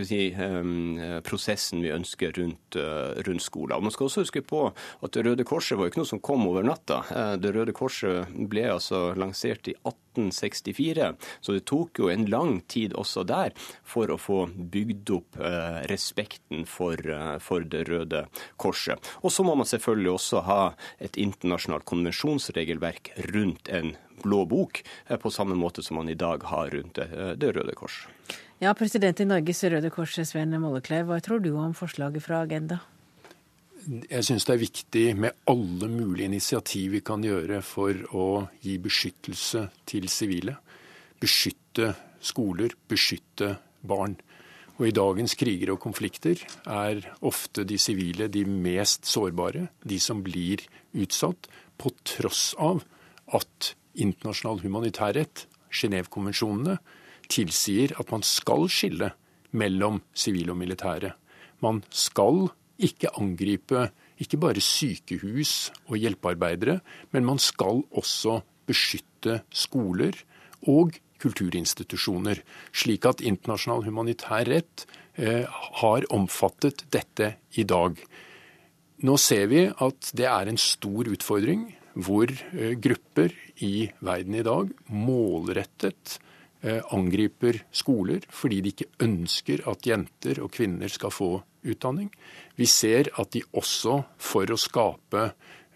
si, 0.06 0.30
um, 0.38 1.00
prosessen 1.26 1.82
vi 1.82 1.90
ønsker 1.94 2.38
rundt, 2.38 2.78
rundt 3.26 3.44
skoler. 3.44 3.80
Og 3.80 3.88
man 3.88 3.94
skal 3.96 4.12
også 4.12 4.28
huske 4.28 4.46
på 4.46 4.68
at 4.70 5.12
Det 5.18 5.26
Røde 5.26 5.44
Korset 5.48 5.80
var 5.80 5.90
ikke 5.90 6.04
noe 6.04 6.14
som 6.14 6.22
kom 6.22 6.46
over 6.46 6.64
natta. 6.64 7.02
Det 7.42 7.54
Røde 7.56 7.74
Korset 7.74 8.30
ble 8.50 8.75
altså 8.76 9.02
lansert 9.18 9.68
i 9.72 9.76
1864. 9.82 11.10
Så 11.42 11.56
det 11.56 11.66
tok 11.70 12.00
jo 12.00 12.10
en 12.12 12.26
lang 12.32 12.60
tid 12.72 12.96
også 12.98 13.26
der 13.28 13.56
for 13.84 14.12
å 14.12 14.20
få 14.22 14.46
bygd 14.56 15.12
opp 15.18 15.40
eh, 15.40 15.82
respekten 15.92 16.66
for, 16.70 17.00
eh, 17.00 17.36
for, 17.44 17.66
Det 17.66 17.86
røde 17.90 18.26
korset. 18.62 19.02
Og 19.24 19.32
så 19.34 19.44
må 19.44 19.56
man 19.58 19.66
selvfølgelig 19.66 20.12
også 20.12 20.44
ha 20.46 20.62
et 21.00 21.18
internasjonalt 21.18 21.86
konvensjonsregelverk 21.90 23.14
rundt 23.34 23.72
en 23.74 23.96
blå 24.24 24.46
bok, 24.46 24.84
eh, 25.08 25.18
på 25.18 25.32
samme 25.32 25.58
måte 25.58 25.84
som 25.84 25.98
man 25.98 26.10
i 26.10 26.18
dag 26.18 26.44
har 26.44 26.70
rundt 26.70 27.00
Det, 27.40 27.56
Røde 27.56 27.76
Kors. 27.76 28.08
Ja, 28.60 28.74
President 28.74 29.20
i 29.20 29.26
Norges 29.28 29.64
Røde 29.64 29.90
Kors, 29.92 30.16
Sven 30.16 30.56
Mollekleiv, 30.62 31.10
hva 31.10 31.20
tror 31.20 31.42
du 31.44 31.56
om 31.60 31.74
forslaget 31.76 32.24
fra 32.24 32.44
Agenda? 32.46 32.80
Jeg 33.86 34.26
syns 34.26 34.46
det 34.48 34.54
er 34.56 34.62
viktig 34.62 35.06
med 35.20 35.36
alle 35.52 35.90
mulige 35.92 36.30
initiativ 36.30 36.96
vi 36.96 37.02
kan 37.06 37.24
gjøre 37.24 37.62
for 37.66 37.94
å 38.18 38.28
gi 38.64 38.78
beskyttelse 38.82 39.68
til 39.88 40.08
sivile. 40.10 40.56
Beskytte 41.22 41.92
skoler, 42.26 42.74
beskytte 42.90 43.56
barn. 43.86 44.18
Og 44.76 44.90
i 44.90 44.96
dagens 44.96 45.38
kriger 45.40 45.72
og 45.76 45.80
konflikter 45.86 46.42
er 46.68 47.06
ofte 47.24 47.64
de 47.68 47.78
sivile 47.80 48.28
de 48.28 48.44
mest 48.50 49.08
sårbare, 49.08 49.70
de 49.86 50.00
som 50.02 50.24
blir 50.26 50.66
utsatt, 50.96 51.48
på 51.76 51.92
tross 52.08 52.54
av 52.60 52.84
at 53.36 53.76
internasjonal 54.00 54.62
humanitærrett, 54.64 55.46
Genévekonvensjonene, 55.76 56.78
tilsier 57.28 57.92
at 58.00 58.12
man 58.14 58.24
skal 58.24 58.70
skille 58.72 59.10
mellom 59.56 60.00
sivile 60.16 60.54
og 60.54 60.60
militære. 60.62 61.12
Man 61.64 61.82
skal 61.92 62.48
ikke 62.84 63.14
angripe 63.20 63.90
ikke 64.22 64.40
bare 64.40 64.64
sykehus 64.64 65.72
og 65.90 66.00
hjelpearbeidere, 66.00 66.80
men 67.12 67.28
man 67.28 67.42
skal 67.42 67.84
også 67.92 68.40
beskytte 68.68 69.42
skoler 69.54 70.16
og 70.72 70.96
kulturinstitusjoner, 71.22 72.42
slik 72.76 73.08
at 73.08 73.24
internasjonal 73.26 73.86
humanitær 73.88 74.48
rett 74.50 74.86
eh, 75.20 75.48
har 75.82 76.08
omfattet 76.16 76.86
dette 76.94 77.36
i 77.60 77.66
dag. 77.68 78.00
Nå 79.06 79.18
ser 79.20 79.50
vi 79.52 79.66
at 79.68 80.12
det 80.16 80.28
er 80.32 80.50
en 80.50 80.60
stor 80.60 81.12
utfordring 81.12 81.68
hvor 81.96 82.32
eh, 82.32 82.76
grupper 82.80 83.36
i 83.64 83.90
verden 84.04 84.40
i 84.40 84.46
dag 84.46 84.72
målrettet 84.92 86.18
angriper 86.66 87.60
skoler 87.76 88.24
fordi 88.34 88.62
de 88.66 88.72
ikke 88.74 88.88
ønsker 89.06 89.62
at 89.70 89.86
jenter 89.86 90.40
og 90.42 90.54
kvinner 90.56 90.90
skal 90.90 91.14
få 91.14 91.30
utdanning. 91.66 92.10
Vi 92.58 92.68
ser 92.70 93.12
at 93.20 93.34
de 93.36 93.44
også, 93.54 94.00
for 94.18 94.50
å 94.50 94.60
skape 94.60 95.28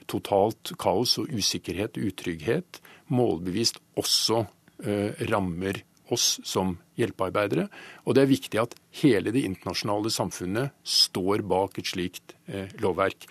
totalt 0.09 0.73
kaos 0.81 1.17
og 1.21 1.29
usikkerhet 1.33 1.99
og 1.99 2.09
utrygghet, 2.11 2.81
målbevisst 3.13 3.79
også 3.99 4.43
eh, 4.85 5.13
rammer 5.29 5.83
oss 6.13 6.39
som 6.47 6.73
hjelpearbeidere. 6.97 7.67
Og 8.05 8.17
det 8.17 8.23
er 8.23 8.31
viktig 8.31 8.61
at 8.61 8.75
hele 9.03 9.33
det 9.35 9.45
internasjonale 9.45 10.11
samfunnet 10.13 10.73
står 10.81 11.45
bak 11.49 11.77
et 11.79 11.91
slikt 11.91 12.35
eh, 12.49 12.71
lovverk. 12.81 13.27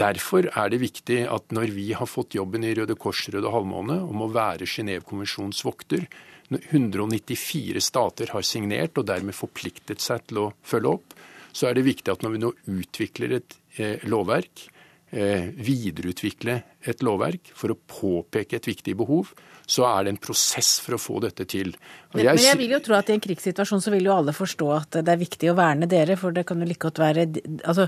Derfor 0.00 0.46
er 0.48 0.70
det 0.72 0.80
viktig 0.80 1.24
at 1.28 1.50
når 1.52 1.74
vi 1.74 1.90
har 1.96 2.08
fått 2.08 2.36
jobben 2.38 2.64
i 2.64 2.72
Røde 2.78 2.96
Kors 2.96 3.26
Røde 3.34 3.50
Halvmåne 3.52 3.98
om 4.06 4.22
å 4.24 4.30
være 4.32 4.68
Genévekonvensjonens 4.70 5.60
vokter, 5.66 6.06
194 6.50 7.80
stater 7.82 8.34
har 8.34 8.44
signert 8.46 8.98
og 9.00 9.08
dermed 9.08 9.36
forpliktet 9.36 10.04
seg 10.04 10.26
til 10.28 10.44
å 10.44 10.50
følge 10.66 10.96
opp, 10.98 11.16
så 11.54 11.70
er 11.70 11.78
det 11.78 11.86
viktig 11.86 12.12
at 12.12 12.24
når 12.24 12.34
vi 12.34 12.42
nå 12.42 12.52
utvikler 12.74 13.38
et 13.38 13.56
eh, 13.78 14.04
lovverk, 14.10 14.66
eh, 15.14 15.50
videreutvikle 15.54 16.60
et 16.84 17.02
lovverk 17.06 17.52
for 17.56 17.72
å 17.72 17.78
påpeke 17.78 18.58
et 18.58 18.68
viktig 18.68 18.96
behov, 18.98 19.30
så 19.64 19.86
er 19.88 20.04
det 20.04 20.12
en 20.12 20.20
prosess 20.20 20.76
for 20.84 20.96
å 20.96 21.00
få 21.00 21.20
dette 21.24 21.46
til. 21.48 21.72
Men 22.12 22.26
jeg, 22.26 22.36
men, 22.36 22.44
jeg 22.50 22.58
vil 22.60 22.74
jo 22.74 22.80
tro 22.84 22.96
at 22.98 23.08
i 23.08 23.14
en 23.14 23.22
krigssituasjon 23.24 23.80
så 23.80 23.92
vil 23.94 24.08
jo 24.10 24.16
alle 24.16 24.34
forstå 24.36 24.68
at 24.74 24.98
det 25.00 25.14
er 25.14 25.20
viktig 25.22 25.50
å 25.50 25.56
verne 25.56 25.88
dere, 25.90 26.18
for 26.20 26.36
det 26.36 26.44
kan 26.48 26.60
jo 26.60 26.68
like 26.68 26.82
godt 26.84 27.00
være 27.00 27.26
Altså, 27.64 27.86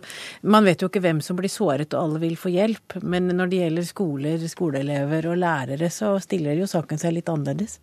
man 0.48 0.64
vet 0.64 0.82
jo 0.82 0.88
ikke 0.88 1.02
hvem 1.04 1.20
som 1.24 1.36
blir 1.36 1.52
såret, 1.52 1.92
og 1.92 2.02
alle 2.02 2.22
vil 2.22 2.38
få 2.40 2.52
hjelp. 2.54 2.98
Men 3.04 3.28
når 3.34 3.50
det 3.52 3.60
gjelder 3.64 3.88
skoler, 3.88 4.46
skoleelever 4.48 5.28
og 5.32 5.40
lærere, 5.42 5.90
så 5.92 6.14
stiller 6.22 6.56
jo 6.56 6.70
saken 6.70 7.02
seg 7.02 7.18
litt 7.18 7.32
annerledes. 7.32 7.76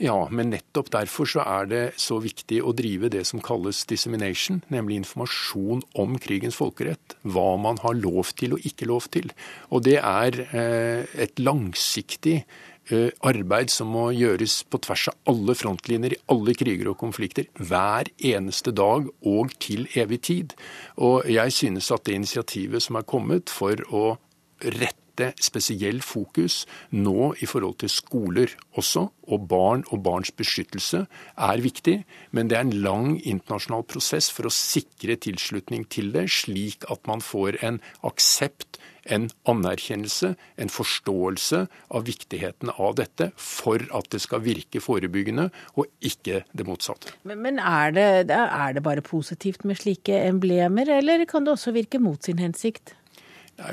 Ja, 0.00 0.16
men 0.32 0.48
nettopp 0.48 0.88
derfor 0.94 1.28
så 1.28 1.42
er 1.44 1.66
det 1.68 1.80
så 2.00 2.16
viktig 2.24 2.62
å 2.64 2.72
drive 2.72 3.10
det 3.12 3.26
som 3.28 3.42
kalles 3.44 3.82
dissemination, 3.84 4.62
nemlig 4.72 5.02
informasjon 5.02 5.82
om 6.00 6.14
krigens 6.24 6.56
folkerett. 6.56 7.18
Hva 7.20 7.58
man 7.60 7.76
har 7.82 7.98
lov 7.98 8.32
til 8.40 8.56
og 8.56 8.64
ikke 8.64 8.88
lov 8.88 9.10
til. 9.12 9.28
Og 9.68 9.84
det 9.84 9.98
er 10.00 10.38
eh, 10.56 11.04
et 11.20 11.42
langsiktig 11.44 12.38
eh, 12.40 13.12
arbeid 13.28 13.68
som 13.74 13.92
må 13.92 14.06
gjøres 14.16 14.62
på 14.72 14.80
tvers 14.88 15.10
av 15.12 15.34
alle 15.34 15.58
frontlinjer 15.60 16.16
i 16.16 16.22
alle 16.32 16.56
kriger 16.56 16.94
og 16.94 16.96
konflikter. 17.04 17.50
Hver 17.60 18.08
eneste 18.32 18.72
dag 18.72 19.12
og 19.20 19.52
til 19.60 19.84
evig 20.00 20.22
tid. 20.30 20.56
Og 20.96 21.28
jeg 21.28 21.52
synes 21.52 21.92
at 21.92 22.08
det 22.08 22.16
initiativet 22.22 22.88
som 22.88 22.96
er 22.96 23.04
kommet 23.04 23.52
for 23.52 23.84
å 23.92 24.16
rette 24.64 25.30
spesiell 25.42 26.00
fokus 26.00 26.62
nå 26.96 27.34
i 27.44 27.48
forhold 27.48 27.76
til 27.82 27.90
skoler 27.92 28.54
også, 28.80 29.06
og 29.30 29.48
barn 29.50 29.84
og 29.92 30.02
barns 30.06 30.32
beskyttelse 30.32 31.04
er 31.36 31.60
viktig. 31.60 31.98
Men 32.32 32.48
det 32.48 32.56
er 32.56 32.64
en 32.64 32.78
lang 32.86 33.10
internasjonal 33.18 33.84
prosess 33.90 34.30
for 34.32 34.48
å 34.48 34.54
sikre 34.54 35.18
tilslutning 35.20 35.84
til 35.92 36.12
det, 36.14 36.28
slik 36.32 36.88
at 36.90 37.04
man 37.10 37.20
får 37.24 37.60
en 37.66 37.82
aksept 38.06 38.80
en 39.08 39.28
anerkjennelse, 39.48 40.34
en 40.60 40.72
forståelse 40.72 41.62
av 41.96 42.06
viktigheten 42.08 42.72
av 42.76 42.96
dette 43.00 43.30
for 43.40 43.82
at 43.96 44.10
det 44.12 44.22
skal 44.22 44.42
virke 44.44 44.82
forebyggende, 44.82 45.48
og 45.80 45.88
ikke 46.04 46.42
det 46.52 46.66
motsatte. 46.68 47.14
Men, 47.24 47.42
men 47.44 47.60
er, 47.62 47.94
det, 47.96 48.36
er, 48.36 48.76
det, 48.76 48.84
bare 48.84 49.04
positivt 49.04 49.64
med 49.68 49.80
slike 49.80 50.22
emblemer, 50.28 50.90
eller 51.00 51.26
kan 51.30 51.46
det 51.46 51.56
også 51.56 51.74
virke 51.76 52.02
mot 52.02 52.22
sin 52.24 52.40
hensikt? 52.42 52.94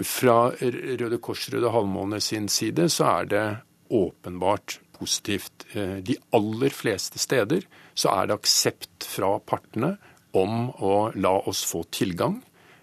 Fra 0.04 0.52
Røde 0.52 1.20
Kors 1.24 1.48
Røde 1.54 1.72
Halvmåne 1.72 2.20
sin 2.24 2.50
side 2.52 2.90
så 2.92 3.08
er 3.22 3.32
det 3.32 3.46
åpenbart 3.94 4.80
positivt. 5.00 5.66
Eh, 5.74 5.98
de 6.04 6.18
aller 6.36 6.74
fleste 6.74 7.20
steder 7.22 7.66
så 7.98 8.12
er 8.14 8.28
det 8.28 8.38
aksept 8.38 9.08
fra 9.08 9.38
partene 9.40 9.96
om 10.38 10.70
å 10.84 11.10
la 11.16 11.34
oss 11.50 11.64
få 11.66 11.84
tilgang, 11.94 12.42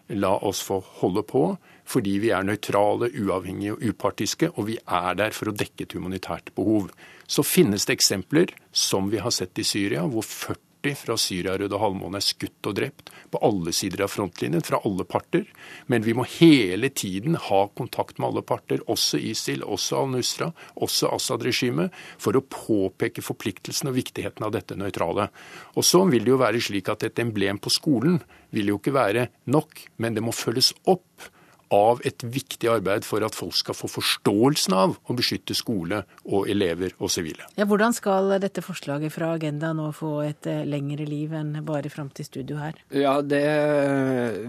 la 0.08 0.34
oss 0.48 0.62
få 0.64 0.80
holde 1.00 1.24
på, 1.28 1.44
fordi 1.84 2.16
vi 2.22 2.30
er 2.34 2.46
nøytrale, 2.46 3.10
uavhengige 3.12 3.76
og 3.76 3.84
upartiske, 3.84 4.50
og 4.56 4.70
vi 4.70 4.78
er 4.80 5.18
der 5.20 5.34
for 5.36 5.50
å 5.50 5.56
dekke 5.56 5.84
et 5.84 5.96
humanitært 5.96 6.54
behov. 6.56 6.90
Så 7.26 7.44
finnes 7.46 7.86
det 7.86 7.98
eksempler, 7.98 8.54
som 8.72 9.10
vi 9.12 9.20
har 9.22 9.34
sett 9.34 9.58
i 9.60 9.66
Syria, 9.66 10.06
hvor 10.08 10.24
40 10.24 10.73
40 10.84 10.94
fra 10.94 11.16
Syria-Røde 11.16 11.78
Halvmåne 11.80 12.18
er 12.20 12.24
skutt 12.24 12.68
og 12.68 12.76
drept 12.76 13.10
på 13.32 13.40
alle 13.44 13.72
sider 13.74 14.04
av 14.04 14.12
frontlinjen, 14.12 14.62
fra 14.64 14.80
alle 14.84 15.04
parter. 15.08 15.46
Men 15.86 16.04
vi 16.04 16.14
må 16.14 16.26
hele 16.36 16.90
tiden 16.90 17.38
ha 17.48 17.64
kontakt 17.76 18.18
med 18.18 18.28
alle 18.28 18.44
parter, 18.46 18.82
også 18.90 19.18
ISIL, 19.18 19.64
også 19.64 20.02
al-Nusra, 20.02 20.50
også 20.76 21.12
Assad-regimet, 21.14 21.94
for 22.18 22.36
å 22.36 22.44
påpeke 22.44 23.24
forpliktelsen 23.24 23.90
og 23.90 23.98
viktigheten 23.98 24.44
av 24.44 24.54
dette 24.54 24.76
nøytrale. 24.78 25.30
Og 25.74 25.86
så 25.86 26.04
vil 26.10 26.26
det 26.26 26.34
jo 26.34 26.42
være 26.42 26.62
slik 26.62 26.90
at 26.92 27.06
et 27.08 27.22
emblem 27.22 27.60
på 27.62 27.72
skolen 27.72 28.20
vil 28.54 28.70
jo 28.70 28.80
ikke 28.80 28.94
være 28.94 29.28
nok, 29.50 29.86
men 29.98 30.14
det 30.16 30.24
må 30.24 30.34
følges 30.36 30.74
opp 30.90 31.30
av 31.74 32.02
et 32.06 32.24
viktig 32.24 32.70
arbeid 32.70 33.06
for 33.06 33.24
at 33.26 33.36
folk 33.36 33.56
skal 33.58 33.76
få 33.76 33.90
forståelsen 33.90 34.76
av 34.76 34.96
å 35.10 35.16
beskytte 35.16 35.56
skole 35.56 36.02
og 36.24 36.48
elever 36.50 36.94
og 36.98 37.12
sivile. 37.12 37.46
Ja, 37.58 37.66
hvordan 37.68 37.94
skal 37.96 38.36
dette 38.42 38.64
forslaget 38.64 39.14
fra 39.14 39.32
Agenda 39.34 39.72
nå 39.76 39.90
få 39.96 40.14
et 40.26 40.48
eh, 40.50 40.64
lengre 40.68 41.06
liv 41.08 41.34
enn 41.34 41.58
bare 41.66 41.92
fram 41.92 42.10
til 42.14 42.28
studio 42.28 42.60
her? 42.62 42.78
Ja, 42.94 43.20
Det 43.22 43.44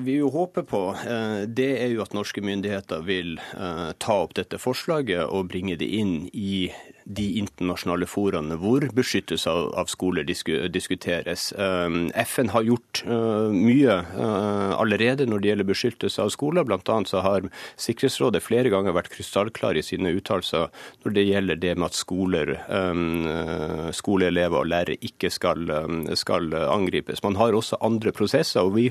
vi 0.05 0.19
jo 0.19 0.31
håper 0.33 0.65
på, 0.67 0.83
eh, 0.95 1.45
det 1.47 1.71
er 1.81 1.93
jo 1.93 2.03
at 2.05 2.15
norske 2.15 2.43
myndigheter 2.45 3.05
vil 3.05 3.37
eh, 3.39 3.91
ta 3.97 4.19
opp 4.25 4.35
dette 4.37 4.59
forslaget 4.61 5.25
og 5.25 5.49
bringe 5.51 5.77
det 5.79 5.89
inn 5.97 6.27
i 6.33 6.69
de 7.05 7.25
internasjonale 7.37 8.07
foraene 8.09 8.57
hvor 8.57 8.83
beskyttelse 8.97 9.51
av, 9.51 9.89
skoler 9.91 10.25
disku, 10.25 10.53
diskuteres. 10.73 11.51
Um, 11.53 12.09
FN 12.25 12.49
har 12.49 12.65
gjort 12.65 13.03
uh, 13.05 13.53
mye 13.53 13.99
uh, 14.17 14.73
allerede 14.79 15.27
når 15.29 15.43
det 15.43 15.51
gjelder 15.51 15.69
beskyttelse 15.69 16.25
av 16.25 16.33
skoler. 16.33 16.65
Blant 16.65 16.89
annet 16.89 17.11
så 17.11 17.21
har 17.25 17.45
Sikkerhetsrådet 17.81 18.41
flere 18.43 18.71
ganger 18.73 18.95
vært 18.97 19.11
krystallklar 19.13 19.77
i 19.77 19.85
sine 19.85 20.15
uttalelser 20.17 20.71
når 21.05 21.15
det 21.17 21.27
gjelder 21.29 21.61
det 21.61 21.75
med 21.77 21.91
at 21.91 21.99
skoler, 21.99 22.55
um, 22.73 23.29
uh, 23.29 23.87
skoleelever 23.93 24.63
og 24.63 24.69
lærere 24.73 24.97
ikke 25.05 25.29
skal, 25.33 25.69
um, 25.69 26.03
skal 26.17 26.49
angripes. 26.65 27.21
Man 27.25 27.37
har 27.37 27.53
også 27.53 27.81
andre 27.85 28.15
prosesser. 28.15 28.65
og 28.65 28.75
vi 28.79 28.89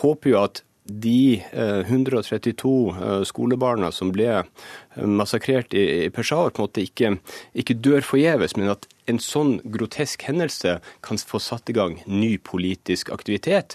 håper 0.00 0.32
jo 0.32 0.42
at 0.42 0.64
de 0.84 1.42
132 1.52 2.90
eh, 2.90 3.02
eh, 3.02 3.22
skolebarna 3.24 3.92
som 3.94 4.10
ble 4.14 4.28
eh, 4.34 4.46
massakrert 5.06 5.74
i 5.74 6.08
Peshawar, 6.10 6.50
på 6.50 6.62
en 6.62 6.66
måte 6.66 6.82
ikke, 6.82 7.12
ikke 7.54 7.78
dør 7.78 8.02
forgjeves, 8.06 8.56
men 8.58 8.72
at 8.74 8.88
en 9.10 9.20
sånn 9.22 9.56
grotesk 9.74 10.26
hendelse 10.26 10.76
kan 11.06 11.18
få 11.18 11.38
satt 11.42 11.70
i 11.70 11.76
gang 11.76 11.96
ny 12.06 12.36
politisk 12.38 13.10
aktivitet. 13.10 13.74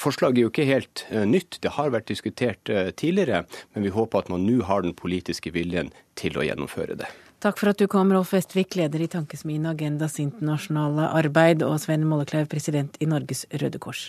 Forslaget 0.00 0.38
er 0.38 0.46
jo 0.46 0.52
ikke 0.52 0.64
helt 0.64 1.02
nytt, 1.28 1.58
det 1.60 1.74
har 1.76 1.92
vært 1.92 2.08
diskutert 2.08 2.70
tidligere, 2.96 3.42
men 3.74 3.84
vi 3.84 3.92
håper 3.92 4.24
at 4.24 4.30
man 4.32 4.46
nå 4.48 4.62
har 4.64 4.86
den 4.86 4.96
politiske 4.96 5.52
viljen 5.52 5.92
til 6.16 6.40
å 6.40 6.46
gjennomføre 6.46 6.96
det. 7.02 7.10
Takk 7.44 7.60
for 7.60 7.72
at 7.74 7.84
du 7.84 7.86
kom, 7.88 8.14
Rolf 8.16 8.32
Vestvik, 8.32 8.78
leder 8.80 9.04
i 9.04 9.10
Tankesmien 9.12 9.68
Agendas 9.68 10.16
internasjonale 10.24 11.12
arbeid, 11.20 11.60
og 11.64 11.76
Sven 11.84 12.08
Mollekleiv, 12.08 12.48
president 12.52 12.96
i 13.00 13.08
Norges 13.12 13.44
Røde 13.60 13.80
Kors. 13.80 14.08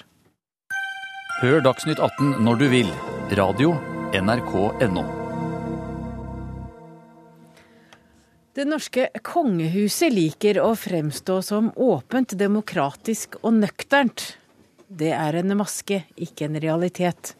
Hør 1.42 1.64
Dagsnytt 1.66 1.98
18 1.98 2.44
når 2.46 2.58
du 2.60 2.64
vil. 2.70 2.90
Radio 3.34 3.72
NRK.no. 4.14 5.02
Det 8.54 8.68
norske 8.70 9.08
kongehuset 9.26 10.14
liker 10.14 10.60
å 10.62 10.76
fremstå 10.78 11.40
som 11.42 11.72
åpent, 11.82 12.36
demokratisk 12.38 13.40
og 13.42 13.58
nøkternt. 13.58 14.28
Det 14.86 15.10
er 15.18 15.40
en 15.42 15.58
maske, 15.58 16.04
ikke 16.14 16.46
en 16.46 16.62
realitet. 16.62 17.34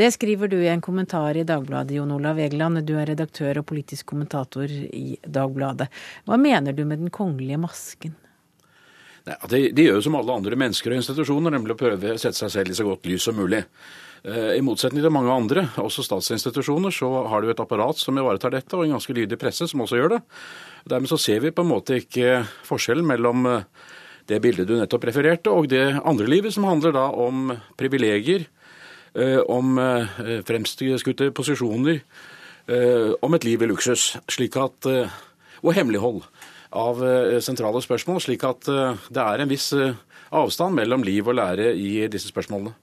Det 0.00 0.08
skriver 0.16 0.48
du 0.48 0.62
i 0.62 0.72
en 0.72 0.80
kommentar 0.80 1.36
i 1.36 1.44
Dagbladet, 1.44 1.98
Jon 1.98 2.16
Olav 2.16 2.40
Egeland. 2.40 2.80
Du 2.88 2.96
er 2.96 3.12
redaktør 3.12 3.60
og 3.60 3.68
politisk 3.68 4.08
kommentator 4.14 4.72
i 4.72 5.18
Dagbladet. 5.20 5.92
Hva 6.24 6.40
mener 6.40 6.72
du 6.72 6.86
med 6.88 7.04
den 7.04 7.12
kongelige 7.12 7.60
masken? 7.60 8.16
Nei, 9.24 9.36
de, 9.48 9.60
de, 9.72 9.86
gjør 9.86 9.98
jo 9.98 10.04
som 10.04 10.16
alle 10.18 10.34
andre 10.36 10.56
mennesker 10.60 10.92
og 10.92 11.00
institusjoner, 11.00 11.54
nemlig 11.54 11.72
å 11.72 11.80
prøve 11.80 12.12
å 12.12 12.20
sette 12.20 12.36
seg 12.36 12.50
selv 12.52 12.72
i 12.74 12.76
så 12.76 12.84
godt 12.84 13.06
lys 13.08 13.24
som 13.24 13.38
mulig. 13.38 13.62
Eh, 14.24 14.50
I 14.58 14.64
motsetning 14.64 15.00
til 15.04 15.12
mange 15.12 15.32
andre, 15.32 15.66
også 15.80 16.04
statsinstitusjoner, 16.04 16.92
så 16.92 17.08
har 17.32 17.40
du 17.40 17.48
et 17.48 17.60
apparat 17.60 18.00
som 18.00 18.20
ivaretar 18.20 18.52
dette, 18.52 18.76
og 18.76 18.84
en 18.84 18.98
ganske 18.98 19.16
lydig 19.16 19.38
presse 19.40 19.68
som 19.70 19.80
også 19.84 20.00
gjør 20.00 20.16
det. 20.16 20.20
Dermed 20.92 21.08
så 21.08 21.20
ser 21.20 21.40
vi 21.40 21.54
på 21.56 21.64
en 21.64 21.72
måte 21.72 22.02
ikke 22.02 22.42
forskjellen 22.68 23.08
mellom 23.08 23.48
eh, 23.48 23.64
det 24.28 24.42
bildet 24.44 24.68
du 24.68 24.76
nettopp 24.76 25.08
refererte, 25.08 25.52
og 25.52 25.70
det 25.72 25.86
andre 26.04 26.28
livet, 26.28 26.52
som 26.52 26.68
handler 26.68 26.92
da 26.96 27.08
om 27.08 27.54
privilegier, 27.80 28.44
eh, 29.16 29.40
om 29.48 29.76
fremskutte 30.48 31.32
posisjoner, 31.36 32.04
om 33.20 33.34
et 33.36 33.44
liv 33.44 33.60
i 33.60 33.66
luksus, 33.68 34.14
slik 34.32 34.54
at, 34.56 34.86
og 35.60 35.74
hemmelighold 35.76 36.22
av 36.74 37.04
eh, 37.06 37.38
sentrale 37.44 37.82
spørsmål, 37.82 38.20
slik 38.22 38.44
at 38.48 38.68
eh, 38.70 39.06
det 39.14 39.22
er 39.22 39.44
en 39.44 39.50
viss 39.50 39.70
eh, 39.76 39.94
avstand 40.34 40.76
mellom 40.76 41.06
liv 41.06 41.30
og 41.30 41.38
lære 41.38 41.72
i 41.78 42.08
disse 42.10 42.32
spørsmålene. 42.32 42.74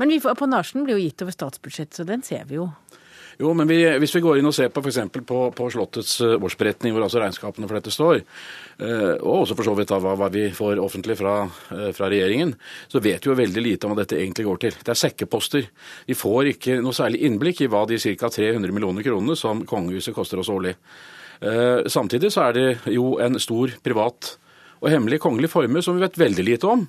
Men 0.00 0.12
apanasjen 0.28 0.84
blir 0.84 0.98
jo 0.98 1.02
gitt 1.04 1.24
over 1.24 1.34
statsbudsjettet, 1.34 2.00
så 2.00 2.06
den 2.08 2.24
ser 2.26 2.46
vi 2.48 2.58
jo. 2.58 2.70
Jo, 3.40 3.54
men 3.56 3.68
vi, 3.70 3.78
hvis 4.02 4.12
vi 4.12 4.20
går 4.20 4.40
inn 4.40 4.48
og 4.50 4.52
ser 4.52 4.68
på 4.68 4.82
f.eks. 4.84 4.98
På, 5.24 5.38
på 5.56 5.68
Slottets 5.72 6.18
årsberetning, 6.20 6.92
hvor 6.92 7.06
altså 7.06 7.22
regnskapene 7.22 7.68
for 7.70 7.78
dette 7.78 7.92
står, 7.94 8.18
og 9.22 9.30
også 9.30 9.56
for 9.56 9.64
så 9.64 9.72
vidt 9.78 9.94
hva, 9.94 10.12
hva 10.20 10.28
vi 10.32 10.42
får 10.52 10.82
offentlig 10.82 11.16
fra, 11.16 11.38
fra, 11.70 12.10
regjeringen, 12.12 12.52
så 12.92 13.00
vet 13.00 13.24
vi 13.24 13.30
jo 13.30 13.38
veldig 13.38 13.64
lite 13.64 13.88
om 13.88 13.94
hva 13.94 14.02
dette 14.02 14.18
egentlig 14.18 14.44
går 14.44 14.60
til. 14.66 14.76
Det 14.84 14.92
er 14.92 15.00
sekkeposter. 15.06 15.70
Vi 16.10 16.18
får 16.20 16.50
ikke 16.52 16.76
noe 16.84 16.96
særlig 16.96 17.22
innblikk 17.30 17.64
i 17.64 17.70
hva 17.72 17.86
de 17.88 17.96
ca. 18.02 18.28
300 18.28 18.76
millioner 18.76 19.08
kronene 19.08 19.38
som 19.40 19.64
kongehuset 19.72 20.16
koster 20.16 20.44
oss 20.44 20.52
årlig. 20.52 20.76
Eh, 21.40 21.86
samtidig 21.88 22.32
så 22.34 22.48
er 22.48 22.56
det 22.56 22.66
jo 22.92 23.14
en 23.22 23.40
stor 23.40 23.72
privat 23.84 24.34
og 24.80 24.92
hemmelig 24.92 25.20
kongelig 25.22 25.50
formue 25.52 25.82
som 25.84 25.96
vi 25.96 26.04
vet 26.04 26.20
veldig 26.20 26.44
lite 26.44 26.68
om. 26.68 26.84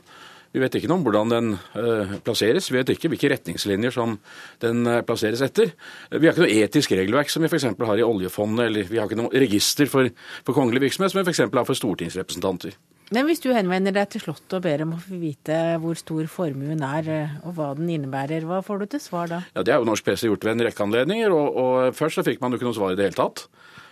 Vi 0.51 0.59
vet 0.59 0.73
ikke 0.75 0.89
noe 0.91 0.99
om 0.99 1.03
hvordan 1.05 1.31
den 1.31 1.51
uh, 1.55 2.17
plasseres, 2.25 2.67
vi 2.67 2.75
vet 2.75 2.89
ikke 2.91 3.07
hvilke 3.13 3.29
retningslinjer 3.31 3.93
som 3.95 4.17
den 4.63 4.83
uh, 4.83 4.97
plasseres 5.07 5.43
etter. 5.45 5.71
Vi 6.11 6.27
har 6.27 6.35
ikke 6.35 6.43
noe 6.43 6.63
etisk 6.65 6.91
regelverk 6.91 7.31
som 7.31 7.43
vi 7.43 7.47
f.eks. 7.47 7.69
har 7.79 8.01
i 8.01 8.03
oljefondet, 8.03 8.65
eller 8.67 8.89
vi 8.89 8.99
har 8.99 9.07
ikke 9.07 9.21
noe 9.21 9.31
register 9.31 9.87
for, 9.91 10.09
for 10.43 10.57
kongelig 10.57 10.83
virksomhet 10.83 11.13
som 11.13 11.21
vi 11.21 11.23
f.eks. 11.29 11.45
har 11.45 11.67
for 11.69 11.79
stortingsrepresentanter. 11.79 12.75
Men 13.15 13.27
hvis 13.27 13.43
du 13.43 13.49
henvender 13.51 13.95
deg 13.95 14.11
til 14.11 14.23
Slottet 14.23 14.57
og 14.59 14.63
ber 14.63 14.83
om 14.85 14.93
å 14.95 14.99
få 15.03 15.17
vite 15.19 15.55
hvor 15.83 15.97
stor 15.99 16.27
formuen 16.31 16.83
er 16.87 17.09
og 17.41 17.55
hva 17.57 17.71
den 17.75 17.89
innebærer, 17.91 18.43
hva 18.47 18.61
får 18.63 18.83
du 18.83 18.91
til 18.93 19.03
svar 19.03 19.31
da? 19.31 19.41
Ja, 19.55 19.63
Det 19.67 19.75
har 19.75 19.83
jo 19.83 19.87
norsk 19.87 20.07
presse 20.07 20.27
gjort 20.27 20.47
ved 20.47 20.55
en 20.55 20.67
rekke 20.67 20.83
anledninger, 20.83 21.31
og, 21.35 21.59
og 21.63 21.95
først 21.95 22.19
så 22.19 22.27
fikk 22.27 22.43
man 22.43 22.51
jo 22.51 22.59
ikke 22.59 22.69
noe 22.69 22.79
svar 22.79 22.95
i 22.95 22.99
det 22.99 23.09
hele 23.09 23.19
tatt. 23.19 23.47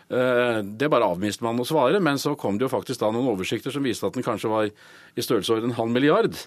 Eh, 0.09 0.59
det 0.63 0.89
bare 0.89 1.05
avmiste 1.05 1.45
man 1.45 1.59
å 1.61 1.67
svare, 1.67 1.99
men 2.01 2.17
så 2.17 2.33
kom 2.39 2.57
det 2.57 2.65
jo 2.65 2.71
faktisk 2.71 3.03
da 3.03 3.11
noen 3.13 3.29
oversikter 3.29 3.73
som 3.73 3.85
viste 3.85 4.07
at 4.07 4.15
den 4.17 4.25
kanskje 4.25 4.49
var 4.49 4.69
i 4.69 5.21
størrelsesorden 5.21 5.69
en 5.69 5.77
halv 5.77 5.93
milliard. 5.93 6.37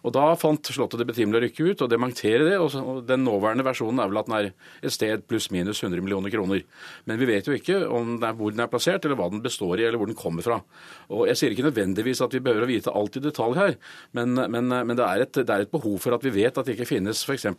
Og 0.00 0.14
Da 0.14 0.30
fant 0.40 0.70
Slottet 0.70 1.02
det 1.02 1.08
betimelig 1.10 1.36
å 1.36 1.42
rykke 1.44 1.64
ut 1.70 1.82
og 1.84 1.90
dementere 1.92 2.46
det. 2.46 2.56
og 2.56 3.04
Den 3.04 3.24
nåværende 3.26 3.66
versjonen 3.66 4.00
er 4.00 4.08
vel 4.08 4.20
at 4.20 4.28
den 4.30 4.36
er 4.38 4.46
et 4.80 4.94
sted 4.94 5.26
pluss-minus 5.28 5.82
100 5.82 6.00
millioner 6.00 6.32
kroner. 6.32 6.62
Men 7.04 7.18
vi 7.20 7.28
vet 7.28 7.44
jo 7.44 7.52
ikke 7.52 7.82
det 7.84 8.28
er 8.28 8.36
hvor 8.38 8.54
den 8.54 8.64
er 8.64 8.70
plassert, 8.70 9.04
eller 9.04 9.18
hva 9.18 9.28
den 9.28 9.42
består 9.44 9.76
i, 9.76 9.84
eller 9.84 9.98
hvor 10.00 10.08
den 10.08 10.16
kommer 10.16 10.46
fra. 10.46 10.62
Og 11.10 11.26
Jeg 11.28 11.36
sier 11.36 11.52
ikke 11.52 11.68
nødvendigvis 11.68 12.22
at 12.24 12.32
vi 12.32 12.40
behøver 12.40 12.64
å 12.64 12.70
vite 12.70 12.94
alt 12.94 13.18
i 13.18 13.24
detalj 13.24 13.58
her, 13.58 13.76
men, 14.16 14.32
men, 14.34 14.68
men 14.70 14.96
det, 14.96 15.04
er 15.04 15.26
et, 15.26 15.32
det, 15.34 15.50
er 15.50 15.66
et, 15.66 15.70
behov 15.70 15.98
for 16.00 16.16
at 16.16 16.24
vi 16.24 16.32
vet 16.32 16.56
at 16.56 16.64
det 16.64 16.78
ikke 16.78 16.88
finnes 16.94 17.20
f.eks. 17.26 17.50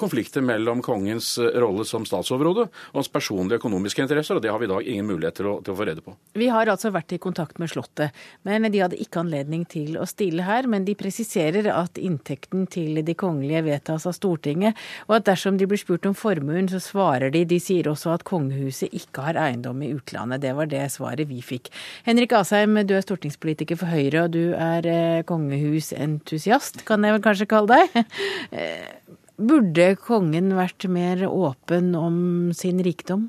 konflikter 0.00 0.44
mellom 0.44 0.82
kongens 0.84 1.36
rolle 1.38 1.86
som 1.88 2.06
statsoverhode 2.08 2.68
og 2.68 2.98
hans 2.98 3.10
personlige 3.12 3.62
økonomiske 3.62 4.04
interesser, 4.04 4.38
og 4.38 4.44
det 4.44 4.52
har 4.52 4.60
vi 4.60 4.68
i 4.68 4.72
dag 4.72 4.90
ingen 4.92 5.08
mulighet 5.08 5.38
til 5.40 5.50
å, 5.50 5.54
til 5.64 5.74
å 5.74 5.78
få 5.78 5.86
rede 5.88 6.04
på. 6.04 6.14
Vi 6.38 6.50
har 6.52 6.70
altså 6.70 6.92
vært 6.94 7.14
i 7.16 7.20
kontakt 7.22 7.58
med 7.62 7.70
Slottet, 7.72 8.16
men 8.46 8.66
de 8.72 8.82
hadde 8.82 8.98
ikke 9.00 9.22
anledning 9.22 9.64
til 9.68 9.98
å 10.00 10.06
stille 10.08 10.46
her. 10.46 10.68
Men 10.70 10.86
de 10.86 10.96
presiserer 10.98 11.68
at 11.72 11.98
inntekten 12.00 12.66
til 12.70 13.00
de 13.04 13.14
kongelige 13.18 13.64
vedtas 13.66 14.06
av 14.08 14.16
Stortinget, 14.16 14.78
og 15.08 15.18
at 15.18 15.28
dersom 15.28 15.58
de 15.60 15.68
blir 15.68 15.80
spurt 15.80 16.06
om 16.08 16.16
formuen, 16.16 16.68
så 16.70 16.80
svarer 16.82 17.32
de. 17.34 17.44
De 17.48 17.60
sier 17.62 17.88
også 17.90 18.14
at 18.16 18.26
kongehuset 18.28 18.94
ikke 18.96 19.26
har 19.28 19.40
eiendom 19.40 19.82
i 19.84 19.92
utlandet. 19.94 20.42
Det 20.44 20.54
var 20.58 20.70
det 20.70 20.84
svaret 20.94 21.30
vi 21.30 21.40
fikk. 21.44 21.72
Henrik 22.08 22.34
Asheim, 22.38 22.76
du 22.88 22.96
er 22.96 23.04
stortingspolitiker 23.04 23.78
for 23.80 23.90
Høyre, 23.92 24.26
og 24.26 24.34
du 24.36 24.54
er 24.54 24.88
eh, 24.88 25.24
kongehusentusiast, 25.28 26.84
kan 26.88 27.04
jeg 27.04 27.16
vel 27.16 27.24
kanskje 27.24 27.50
kalle 27.50 27.78
deg. 27.78 27.98
Burde 29.38 29.92
kongen 30.02 30.50
vært 30.58 30.88
mer 30.90 31.22
åpen 31.28 31.92
om 31.94 32.16
sin 32.58 32.82
rikdom? 32.82 33.28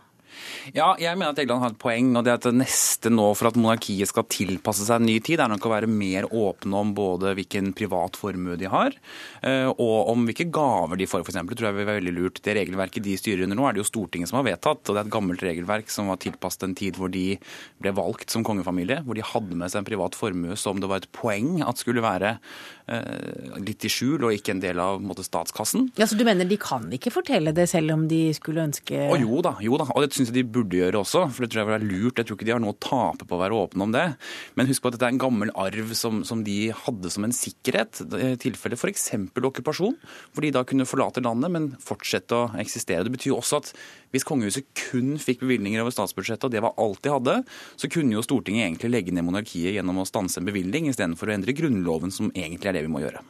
Ja, 0.76 0.94
jeg 1.02 1.18
mener 1.18 1.34
at 1.34 1.40
Egeland 1.42 1.64
har 1.64 1.74
et 1.74 1.82
poeng. 1.82 2.12
og 2.18 2.26
det 2.26 2.34
at 2.36 2.48
det 2.48 2.56
neste 2.60 3.12
nå 3.12 3.28
for 3.38 3.50
at 3.50 3.58
monarkiet 3.60 4.10
skal 4.12 4.28
tilpasse 4.30 4.86
seg 4.86 5.00
en 5.00 5.08
ny 5.10 5.18
tid, 5.24 5.42
er 5.42 5.52
nok 5.52 5.66
å 5.68 5.74
være 5.74 5.90
mer 5.90 6.28
åpne 6.30 6.82
om 6.84 6.94
både 6.98 7.34
hvilken 7.38 7.72
privat 7.78 8.18
formue 8.20 8.58
de 8.60 8.70
har, 8.70 8.96
eh, 9.44 9.68
og 9.70 10.12
om 10.14 10.28
hvilke 10.28 10.50
gaver 10.54 11.00
de 11.00 11.08
får, 11.10 11.26
f.eks. 11.26 11.40
tror 11.50 11.70
jeg 11.70 11.78
vil 11.78 11.88
være 11.90 12.02
veldig 12.02 12.16
lurt. 12.16 12.42
Det 12.46 12.56
regelverket 12.58 13.06
de 13.06 13.18
styrer 13.20 13.46
under 13.46 13.60
nå, 13.60 13.68
er 13.68 13.78
det 13.78 13.84
jo 13.84 13.90
Stortinget 13.90 14.32
som 14.32 14.40
har 14.42 14.48
vedtatt. 14.52 14.84
og 14.86 14.94
Det 14.94 15.02
er 15.02 15.08
et 15.08 15.16
gammelt 15.18 15.46
regelverk 15.46 15.94
som 15.94 16.12
var 16.12 16.22
tilpasset 16.22 16.68
en 16.68 16.78
tid 16.78 17.00
hvor 17.00 17.12
de 17.14 17.40
ble 17.82 17.96
valgt 17.96 18.30
som 18.34 18.46
kongefamilie, 18.46 19.02
hvor 19.06 19.18
de 19.18 19.26
hadde 19.26 19.58
med 19.58 19.72
seg 19.72 19.84
en 19.84 19.90
privat 19.90 20.18
formue 20.18 20.58
som 20.60 20.80
det 20.80 20.90
var 20.90 21.04
et 21.04 21.12
poeng 21.16 21.60
at 21.66 21.82
skulle 21.82 22.06
være 22.06 22.38
litt 23.62 23.86
i 23.86 23.92
skjul 23.92 24.26
og 24.26 24.34
ikke 24.34 24.54
en 24.56 24.62
del 24.64 24.80
av 24.82 25.02
måte, 25.04 25.24
statskassen. 25.26 25.90
Ja, 26.00 26.08
Så 26.10 26.18
du 26.18 26.24
mener 26.26 26.48
de 26.48 26.58
kan 26.58 26.88
ikke 26.96 27.14
fortelle 27.14 27.54
det 27.56 27.68
selv 27.70 27.94
om 27.94 28.08
de 28.10 28.34
skulle 28.34 28.64
ønske 28.66 29.08
Og 29.12 29.20
jo 29.22 29.42
da, 29.46 29.56
jo 29.62 29.78
da, 29.80 29.86
og 29.94 30.04
det 30.04 30.16
syns 30.16 30.32
jeg 30.32 30.40
de 30.40 30.46
burde 30.58 30.80
gjøre 30.80 31.02
også, 31.04 31.26
for 31.34 31.46
det 31.46 31.52
tror 31.54 31.64
jeg 31.64 31.80
er 31.80 31.86
lurt. 31.86 32.18
Jeg 32.18 32.30
tror 32.30 32.40
ikke 32.40 32.50
de 32.50 32.56
har 32.56 32.64
noe 32.64 32.76
å 32.76 32.82
tape 32.82 33.28
på 33.30 33.38
å 33.38 33.42
være 33.44 33.60
åpne 33.60 33.88
om 33.88 33.94
det. 33.94 34.06
Men 34.58 34.70
husk 34.70 34.84
på 34.84 34.92
at 34.92 34.98
dette 34.98 35.10
er 35.10 35.16
en 35.16 35.22
gammel 35.22 35.54
arv 35.60 35.94
som, 35.98 36.24
som 36.28 36.44
de 36.48 36.58
hadde 36.86 37.14
som 37.14 37.28
en 37.28 37.36
sikkerhet, 37.36 38.02
i 38.20 38.34
tilfelle 38.42 38.80
f.eks. 38.80 39.10
okkupasjon, 39.50 39.98
hvor 40.34 40.46
de 40.46 40.54
da 40.56 40.66
kunne 40.68 40.88
forlate 40.90 41.24
landet, 41.26 41.54
men 41.54 41.72
fortsette 41.84 42.36
å 42.36 42.50
eksistere. 42.62 43.06
Det 43.06 43.14
betyr 43.16 43.34
jo 43.34 43.40
også 43.42 43.62
at 43.64 43.74
hvis 44.14 44.26
kongehuset 44.28 44.68
kun 44.78 45.18
fikk 45.22 45.44
bevilgninger 45.44 45.84
over 45.84 45.94
statsbudsjettet, 45.94 46.48
og 46.48 46.54
det 46.54 46.64
var 46.66 46.78
alt 46.82 47.02
de 47.06 47.14
hadde, 47.14 47.36
så 47.80 47.90
kunne 47.92 48.16
jo 48.18 48.26
Stortinget 48.26 48.68
egentlig 48.68 48.94
legge 48.94 49.16
ned 49.16 49.28
monarkiet 49.28 49.76
gjennom 49.78 50.02
å 50.02 50.08
stanse 50.10 50.42
en 50.42 50.48
bevilgning, 50.50 50.90
istedenfor 50.90 51.30
å 51.30 51.36
endre 51.38 51.56
Grunnloven, 51.58 52.14
som 52.14 52.32
egentlig 52.34 52.72
er 52.72 52.80
det 52.80 52.88
vi 52.88 52.94
må 52.94 53.04
gjøre. 53.04 53.22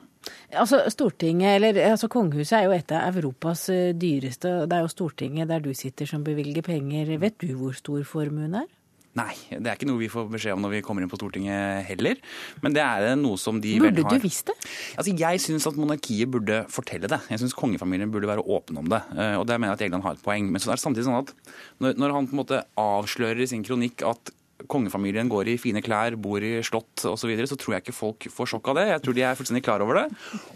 Altså, 0.59 0.81
Stortinget, 0.91 1.59
eller 1.59 1.77
altså 1.91 2.09
Kongehuset 2.11 2.57
er 2.57 2.65
jo 2.67 2.75
et 2.75 2.91
av 2.95 3.15
Europas 3.19 3.67
eh, 3.73 3.93
dyreste. 3.95 4.51
Det 4.67 4.75
er 4.75 4.83
jo 4.83 4.91
Stortinget 4.91 5.51
der 5.51 5.63
du 5.63 5.71
sitter 5.77 6.09
som 6.09 6.25
bevilger 6.25 6.65
penger. 6.65 7.13
Vet 7.21 7.39
du 7.43 7.53
hvor 7.59 7.75
stor 7.77 8.03
formuen 8.07 8.57
er? 8.59 8.67
Nei, 9.19 9.35
det 9.51 9.67
er 9.67 9.75
ikke 9.77 9.89
noe 9.89 9.99
vi 10.01 10.09
får 10.11 10.29
beskjed 10.31 10.55
om 10.55 10.63
når 10.63 10.73
vi 10.77 10.81
kommer 10.85 11.03
inn 11.05 11.11
på 11.11 11.19
Stortinget 11.19 11.85
heller. 11.89 12.19
Men 12.63 12.75
det 12.77 12.83
er 12.85 13.15
noe 13.19 13.39
som 13.41 13.59
de 13.61 13.75
Burde 13.79 13.89
vel 13.99 14.03
har 14.05 14.09
Burde 14.13 14.21
du 14.23 14.27
visst 14.27 14.49
det? 14.51 14.55
Altså, 14.95 15.15
Jeg 15.19 15.43
syns 15.43 15.67
at 15.69 15.79
monarkiet 15.79 16.31
burde 16.31 16.61
fortelle 16.71 17.09
det. 17.11 17.19
Jeg 17.29 17.43
syns 17.43 17.57
kongefamilien 17.57 18.11
burde 18.13 18.29
være 18.31 18.45
åpen 18.47 18.79
om 18.81 18.87
det. 18.91 19.01
Eh, 19.17 19.35
Og 19.39 19.45
der 19.49 19.57
mener 19.59 19.73
jeg 19.75 19.79
at 19.81 19.85
Egeland 19.89 20.03
har 20.07 20.17
et 20.17 20.23
poeng. 20.25 20.49
Men 20.51 20.61
så 20.63 20.71
er 20.71 20.79
det 20.79 20.85
samtidig 20.85 21.07
sånn 21.09 21.19
at 21.21 21.33
når, 21.83 21.97
når 21.99 22.15
han 22.15 22.27
på 22.29 22.37
en 22.37 22.41
måte 22.43 22.63
avslører 22.79 23.43
i 23.43 23.49
sin 23.51 23.63
kronikk 23.67 24.05
at 24.07 24.31
kongefamilien 24.67 25.29
går 25.31 25.53
i 25.53 25.57
fine 25.61 25.81
klær, 25.85 26.17
bor 26.19 26.43
i 26.43 26.57
slott 26.65 27.05
osv., 27.07 27.21
så, 27.21 27.29
videre, 27.29 27.47
så 27.49 27.57
tror 27.59 27.75
jeg 27.75 27.85
ikke 27.85 27.95
folk 27.95 28.27
får 28.33 28.51
sjokk 28.53 28.71
av 28.71 28.79
det. 28.79 28.85
Jeg 28.89 29.03
tror 29.05 29.17
de 29.17 29.25
er 29.27 29.37
fullstendig 29.37 29.63
klar 29.65 29.83
over 29.85 30.01
det. 30.01 30.05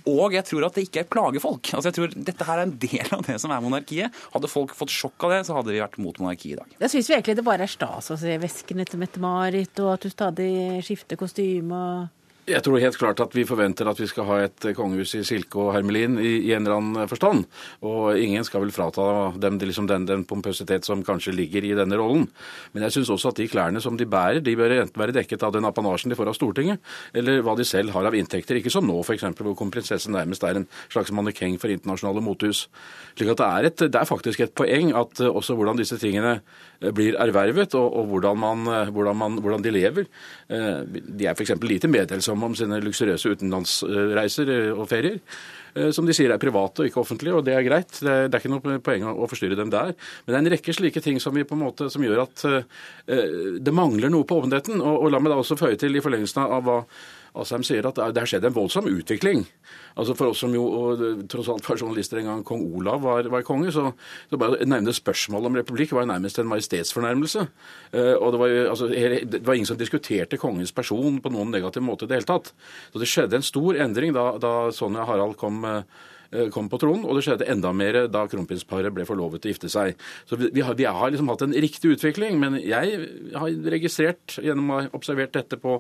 Og 0.10 0.36
jeg 0.36 0.48
tror 0.50 0.68
at 0.68 0.78
det 0.78 0.88
ikke 0.88 1.06
plager 1.14 1.44
folk. 1.44 1.70
Altså 1.76 1.92
jeg 1.92 1.98
tror 2.00 2.16
Dette 2.32 2.48
her 2.48 2.62
er 2.62 2.68
en 2.68 2.76
del 2.82 3.14
av 3.16 3.24
det 3.28 3.38
som 3.42 3.54
er 3.54 3.64
monarkiet. 3.64 4.24
Hadde 4.34 4.52
folk 4.52 4.74
fått 4.78 4.94
sjokk 4.94 5.28
av 5.28 5.36
det, 5.36 5.44
så 5.48 5.60
hadde 5.60 5.74
vi 5.76 5.84
vært 5.84 6.00
mot 6.02 6.20
monarkiet 6.24 6.56
i 6.56 6.60
dag. 6.60 6.76
Jeg 6.84 6.96
syns 6.96 7.14
virkelig 7.14 7.38
det 7.40 7.48
bare 7.48 7.68
er 7.68 7.72
stas 7.72 8.12
å 8.14 8.20
se 8.20 8.36
veskene 8.42 8.88
til 8.90 9.02
Mette-Marit, 9.04 9.78
og 9.84 9.94
at 9.96 10.06
du 10.06 10.12
stadig 10.14 10.52
skifter 10.86 11.20
kostyme 11.20 11.80
og 11.80 12.23
Jeg 12.44 12.60
tror 12.60 12.76
helt 12.76 12.98
klart 13.00 13.22
at 13.24 13.36
vi 13.38 13.46
forventer 13.48 13.88
at 13.88 14.00
vi 14.02 14.08
skal 14.10 14.26
ha 14.28 14.38
et 14.44 14.66
kongehus 14.76 15.14
i 15.16 15.22
silke 15.24 15.62
og 15.64 15.70
hermelin 15.78 16.18
i, 16.20 16.32
i 16.50 16.52
en 16.52 16.66
eller 16.66 16.76
annen 16.76 17.08
forstand. 17.08 17.46
Og 17.88 18.20
ingen 18.20 18.44
skal 18.44 18.66
vel 18.66 18.74
frata 18.76 19.06
dem 19.40 19.56
liksom 19.62 19.88
den, 19.88 20.04
den 20.10 20.26
pompøsitet 20.28 20.84
som 20.84 21.06
kanskje 21.08 21.32
ligger 21.38 21.64
i 21.64 21.72
denne 21.78 21.96
rollen. 21.96 22.26
Men 22.74 22.84
jeg 22.84 22.98
syns 22.98 23.14
også 23.16 23.32
at 23.32 23.40
de 23.40 23.48
klærne 23.48 23.80
som 23.80 23.96
de 23.96 24.08
bærer, 24.12 24.42
de 24.44 24.58
bør 24.60 24.76
enten 24.76 25.00
være 25.00 25.16
dekket 25.16 25.46
av 25.48 25.54
den 25.56 25.70
apanasjen 25.70 26.12
de 26.12 26.18
får 26.20 26.34
av 26.34 26.36
Stortinget, 26.36 26.84
eller 27.16 27.40
hva 27.48 27.56
de 27.56 27.64
selv 27.64 27.96
har 27.96 28.10
av 28.12 28.20
inntekter. 28.20 28.60
Ikke 28.60 28.74
som 28.74 28.92
nå, 28.92 29.00
f.eks., 29.06 29.24
hvor 29.40 29.56
kronprinsessen 29.62 30.12
nærmest 30.18 30.44
er 30.44 30.60
en 30.60 30.68
slags 30.92 31.16
mannekeng 31.16 31.56
for 31.64 31.72
internasjonale 31.72 32.26
mothus. 32.28 32.66
Slik 33.16 33.32
at 33.38 33.40
det 33.40 33.48
er, 33.48 33.70
et, 33.72 33.86
det 33.88 34.02
er 34.02 34.10
faktisk 34.10 34.44
et 34.44 34.56
poeng 34.58 34.92
at 35.00 35.24
eh, 35.24 35.32
også 35.32 35.56
hvordan 35.56 35.80
disse 35.80 35.96
tingene 36.02 36.42
eh, 36.42 36.44
blir 36.92 37.16
ervervet, 37.22 37.76
og, 37.80 37.88
og 38.00 38.10
hvordan, 38.12 38.40
man, 38.40 38.68
eh, 38.68 38.92
hvordan, 38.92 39.18
man, 39.18 39.38
hvordan 39.40 39.64
de 39.64 39.72
lever. 39.72 40.08
Eh, 40.50 40.84
De 41.08 41.28
er 41.30 41.36
f.eks. 41.38 41.56
lite 41.64 41.88
meddelsomme 41.88 42.46
om 42.50 42.56
sine 42.56 42.82
luksuriøse 42.84 43.32
utenlandsreiser 43.38 44.52
eh, 44.52 44.72
og 44.74 44.90
ferier. 44.92 45.20
eh, 45.76 45.92
Som 45.96 46.06
de 46.06 46.14
sier 46.18 46.34
er 46.34 46.42
private 46.42 46.84
og 46.84 46.90
ikke 46.90 47.02
offentlige, 47.02 47.34
og 47.40 47.46
det 47.46 47.56
er 47.56 47.64
greit. 47.64 47.96
Det 48.02 48.12
er, 48.12 48.28
det 48.28 48.36
er 48.36 48.44
ikke 48.44 48.54
noe 48.54 48.84
poeng 48.84 49.08
å 49.14 49.30
forstyrre 49.32 49.56
dem 49.60 49.72
der. 49.74 49.96
Men 50.26 50.34
det 50.34 50.38
er 50.38 50.44
en 50.44 50.54
rekke 50.58 50.76
slike 50.76 51.02
ting 51.02 51.20
som, 51.24 51.40
måte, 51.58 51.90
som 51.90 52.04
gjør 52.04 52.26
at 52.28 52.46
uh, 52.46 52.62
det 53.64 53.74
mangler 53.74 54.12
noe 54.12 54.28
på 54.28 54.42
åpenheten. 54.42 54.82
Og, 54.82 55.06
og 55.06 55.12
la 55.14 55.22
meg 55.24 55.34
da 55.34 55.40
også 55.42 55.58
føye 55.60 55.80
til 55.80 55.96
i 55.96 56.04
forlengelsen 56.04 56.44
av 56.44 56.64
hva 56.68 56.82
Asheim 57.34 57.64
sier 57.66 57.86
at 57.90 57.98
det 57.98 58.22
har 58.22 58.30
skjedd 58.30 58.46
en 58.46 58.54
voldsom 58.54 58.88
utvikling. 58.92 59.44
Altså 59.98 60.14
For 60.18 60.30
oss 60.34 60.42
som 60.44 60.54
jo 60.54 60.64
og, 60.64 61.02
tross 61.32 61.50
alt 61.50 61.66
var 61.66 61.80
journalister 61.82 62.20
en 62.22 62.30
gang 62.30 62.44
kong 62.46 62.62
Olav 62.78 63.02
var, 63.02 63.30
var 63.34 63.46
konge, 63.48 63.72
så, 63.74 63.88
så 64.30 64.40
bare 64.40 64.68
nevne 64.70 64.94
spørsmålet 64.94 65.50
om 65.50 65.58
republikk 65.58 65.96
var 65.98 66.08
nærmest 66.10 66.38
en 66.42 66.50
majestetsfornærmelse. 66.52 67.48
Uh, 67.94 68.16
og 68.20 68.34
det 68.36 68.42
var, 68.44 68.56
altså, 68.76 68.90
det 68.90 69.42
var 69.46 69.58
ingen 69.58 69.70
som 69.70 69.80
diskuterte 69.80 70.38
kongens 70.42 70.76
person 70.76 71.20
på 71.24 71.34
noen 71.34 71.54
negativ 71.54 71.86
måte 71.86 72.06
i 72.06 72.12
det 72.12 72.22
hele 72.22 72.30
tatt. 72.30 72.54
Så 72.94 73.02
det 73.02 73.10
skjedde 73.10 73.40
en 73.40 73.46
stor 73.46 73.82
endring 73.82 74.14
da, 74.16 74.34
da 74.42 74.54
Sonja 74.74 75.06
Harald 75.08 75.38
kom 75.42 75.64
eh, 75.68 76.04
kom 76.54 76.70
på 76.72 76.80
tronen, 76.82 77.06
og 77.08 77.18
det 77.18 77.26
skjedde 77.28 77.50
enda 77.52 77.74
mer 77.76 78.04
da 78.12 78.26
kronprinsparet 78.30 78.94
ble 78.96 79.08
forlovet 79.10 79.44
til 79.44 79.52
å 79.52 79.56
gifte 79.56 79.72
seg. 79.72 79.98
Så 80.30 80.40
vi, 80.40 80.52
vi, 80.56 80.64
har, 80.66 80.78
vi 80.80 80.88
har 80.88 81.14
liksom 81.14 81.32
hatt 81.34 81.46
en 81.46 81.56
riktig 81.66 81.96
utvikling, 81.96 82.40
men 82.42 82.60
jeg 82.62 83.10
har 83.40 83.72
registrert 83.74 84.38
gjennom 84.44 84.72
å 84.72 84.80
ha 84.80 84.92
observert 84.98 85.36
dette 85.36 85.60
på 85.62 85.80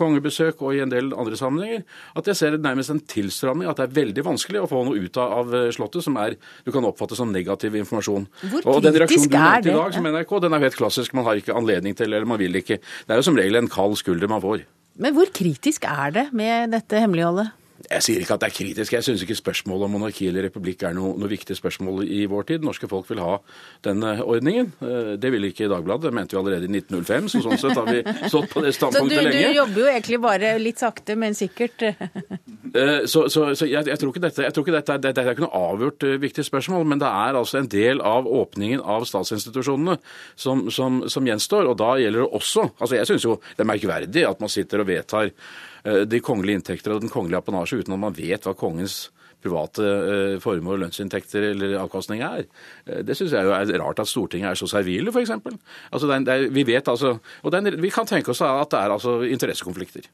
kongebesøk 0.00 0.62
og 0.64 0.76
i 0.76 0.82
en 0.84 0.92
del 0.92 1.12
andre 1.12 1.38
sammenhenger, 1.38 1.84
at 2.14 2.30
jeg 2.30 2.40
ser 2.40 2.58
nærmest 2.58 2.94
en 2.94 3.02
tilstramning, 3.14 3.68
at 3.70 3.80
det 3.80 3.88
er 3.88 3.98
veldig 4.00 4.26
vanskelig 4.26 4.64
å 4.64 4.70
få 4.70 4.84
noe 4.88 5.04
ut 5.04 5.20
av 5.20 5.34
av 5.34 5.72
Slottet 5.74 6.06
som 6.06 6.18
er, 6.20 6.36
du 6.64 6.72
kan 6.74 6.86
oppfatte 6.86 7.18
som 7.18 7.32
negativ 7.34 7.76
informasjon. 7.80 8.28
Hvor 8.52 8.70
og 8.70 8.84
den 8.84 8.96
reaksjonen 9.00 9.30
du 9.30 9.38
har 9.38 9.58
nevnte 9.58 9.72
i 9.72 9.76
dag 9.78 9.96
som 9.96 10.08
NRK, 10.10 10.36
den 10.44 10.56
er 10.56 10.64
helt 10.68 10.78
klassisk. 10.78 11.16
Man 11.16 11.26
har 11.28 11.40
ikke 11.40 11.56
anledning 11.56 11.96
til, 11.98 12.12
eller 12.12 12.28
man 12.28 12.40
vil 12.40 12.60
ikke. 12.60 12.80
Det 12.80 13.14
er 13.14 13.20
jo 13.20 13.26
som 13.26 13.38
regel 13.38 13.60
en 13.60 13.70
kald 13.72 13.98
skulder 14.00 14.30
man 14.30 14.42
får. 14.44 14.64
Men 15.00 15.16
hvor 15.16 15.30
kritisk 15.34 15.86
er 15.90 16.14
det 16.14 16.28
med 16.36 16.74
dette 16.74 17.00
hemmeligholdet? 17.02 17.50
Jeg 17.90 18.02
sier 18.06 18.22
ikke 18.24 18.34
at 18.36 18.42
det 18.44 18.48
er 18.50 18.54
kritisk. 18.56 18.92
Jeg 18.96 19.04
syns 19.06 19.22
ikke 19.24 19.36
spørsmålet 19.38 19.84
om 19.86 19.92
monarki 19.96 20.28
eller 20.30 20.46
republikk 20.48 20.82
er 20.88 20.94
noe, 20.96 21.12
noe 21.20 21.28
viktig 21.30 21.56
spørsmål 21.58 22.04
i 22.06 22.24
vår 22.30 22.46
tid. 22.48 22.64
Norske 22.64 22.88
folk 22.90 23.08
vil 23.10 23.20
ha 23.22 23.38
den 23.86 24.02
eh, 24.02 24.22
ordningen. 24.24 24.72
Eh, 24.80 25.12
Det 25.20 25.30
ville 25.34 25.50
ikke 25.52 25.68
Dagbladet. 25.70 26.08
Det 26.08 26.14
mente 26.16 26.36
vi 26.36 26.40
allerede 26.40 26.68
i 26.68 26.72
1905, 26.78 27.28
så 27.34 27.42
sånn 27.44 27.60
sett 27.60 27.76
har 27.78 27.88
vi 27.90 28.02
stått 28.32 28.50
på 28.54 28.62
det 28.64 28.72
Så 28.72 28.74
du, 28.74 28.78
standpunktet 28.78 29.20
du 29.24 29.28
lenge. 29.30 29.52
jobber 29.58 29.80
jo 29.84 29.88
egentlig 29.92 30.20
bare 30.24 30.54
litt 30.62 30.82
sakte, 30.82 31.16
men 31.20 31.34
sikkert. 31.38 31.84
Eh, 32.74 33.04
Så, 33.06 33.28
så, 33.30 33.52
så 33.54 33.68
jeg, 33.70 33.86
jeg 33.86 33.98
tror 34.00 34.10
ikke 34.10 34.22
dette, 34.24 34.42
jeg 34.42 34.54
tror 34.56 34.64
ikke 34.64 34.72
dette, 34.74 34.94
dette 35.04 35.22
er 35.22 35.28
ikke 35.36 35.44
noe 35.44 35.58
avgjort 35.74 36.02
viktig 36.18 36.42
spørsmål, 36.42 36.82
men 36.90 36.98
det 36.98 37.06
er 37.06 37.36
altså 37.38 37.60
en 37.60 37.68
del 37.70 38.00
av 38.02 38.26
åpningen 38.26 38.80
av 38.82 39.04
statsinstitusjonene 39.06 39.94
som, 40.34 40.64
som, 40.74 40.96
som 41.06 41.28
gjenstår. 41.28 41.68
Og 41.70 41.78
da 41.78 41.92
gjelder 42.02 42.24
det 42.24 42.32
også 42.34 42.64
altså 42.74 42.96
Jeg 42.98 43.06
syns 43.12 43.28
jo 43.28 43.36
det 43.54 43.62
er 43.62 43.70
merkverdig 43.70 44.26
at 44.26 44.42
man 44.42 44.50
sitter 44.50 44.82
og 44.82 44.90
vedtar 44.90 45.30
de 45.84 46.20
kongelige 46.24 46.56
inntekter 46.60 46.94
og 46.94 47.00
den 47.04 47.10
kongelige 47.12 47.40
apanasje 47.42 47.82
uten 47.82 47.92
at 47.92 48.00
man 48.00 48.16
vet 48.16 48.42
hva 48.48 48.54
kongens 48.56 49.10
private 49.44 49.84
formål, 49.84 50.40
formuer, 50.40 50.78
lønnsinntekter 50.80 51.50
eller 51.50 51.74
avkastning 51.82 52.22
er. 52.24 52.46
Eh, 52.88 53.02
Det 53.04 53.12
syns 53.18 53.34
jeg 53.36 53.44
jo 53.44 53.52
er 53.52 53.78
rart 53.82 54.00
at 54.00 54.08
Stortinget 54.08 54.50
er 54.54 54.56
så 54.56 54.64
servile, 54.70 55.12
f.eks. 55.12 55.30
Altså, 55.92 56.06
det 56.08 56.14
er- 56.16 56.24
det 56.24 56.34
er- 56.34 56.48
vi 56.50 56.62
vet 56.64 56.84
altså, 56.88 57.20
og 57.44 57.50
det 57.52 57.60
er 57.66 57.76
vi 57.76 57.90
kan 57.90 58.06
tenke 58.06 58.30
oss 58.30 58.40
at 58.40 58.70
det 58.70 58.78
er 58.80 58.88
altså 58.96 59.20
interessekonflikter. 59.28 60.06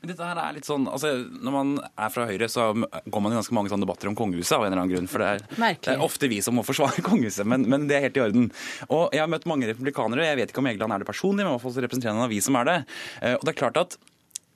Men 0.00 0.08
dette 0.08 0.24
her 0.24 0.36
er 0.38 0.54
litt 0.54 0.64
sånn, 0.64 0.86
altså 0.88 1.28
Når 1.42 1.52
man 1.52 1.78
er 1.98 2.08
fra 2.08 2.24
Høyre, 2.26 2.48
så 2.48 2.72
går 3.10 3.20
man 3.22 3.32
i 3.32 3.36
ganske 3.36 3.52
mange 3.52 3.68
sånne 3.68 3.84
debatter 3.84 4.08
om 4.08 4.14
kongehuset 4.16 4.52
av 4.56 4.64
en 4.64 4.72
eller 4.72 4.82
annen 4.82 4.94
grunn. 4.96 5.08
For 5.08 5.18
det 5.18 5.26
er, 5.42 5.46
det 5.82 5.88
er 5.98 5.98
ofte 6.04 6.28
vi 6.28 6.40
som 6.40 6.54
må 6.54 6.64
forsvare 6.64 7.02
kongehuset, 7.04 7.44
men, 7.44 7.68
men 7.68 7.86
det 7.86 7.96
er 7.96 8.00
helt 8.08 8.16
i 8.16 8.20
orden. 8.24 8.50
Og 8.88 9.10
Jeg 9.12 9.20
har 9.20 9.28
møtt 9.28 9.44
mange 9.46 9.66
republikanere, 9.68 10.24
jeg 10.24 10.36
vet 10.40 10.50
ikke 10.52 10.58
om 10.64 10.66
Egeland 10.72 10.92
er 10.94 10.98
det 11.04 11.06
personlig, 11.06 11.44
men 11.44 11.52
i 11.52 11.56
hvert 11.58 11.60
fall 11.66 11.72
så 11.76 11.82
representerer 11.84 12.14
han 12.14 12.22
en 12.22 12.28
avis 12.30 12.44
som 12.44 12.56
er 12.56 12.64
det. 12.64 12.78
Eh, 13.20 13.34
Og 13.34 13.44
det 13.44 13.52
er 13.56 13.60
klart 13.60 13.76
at 13.76 13.96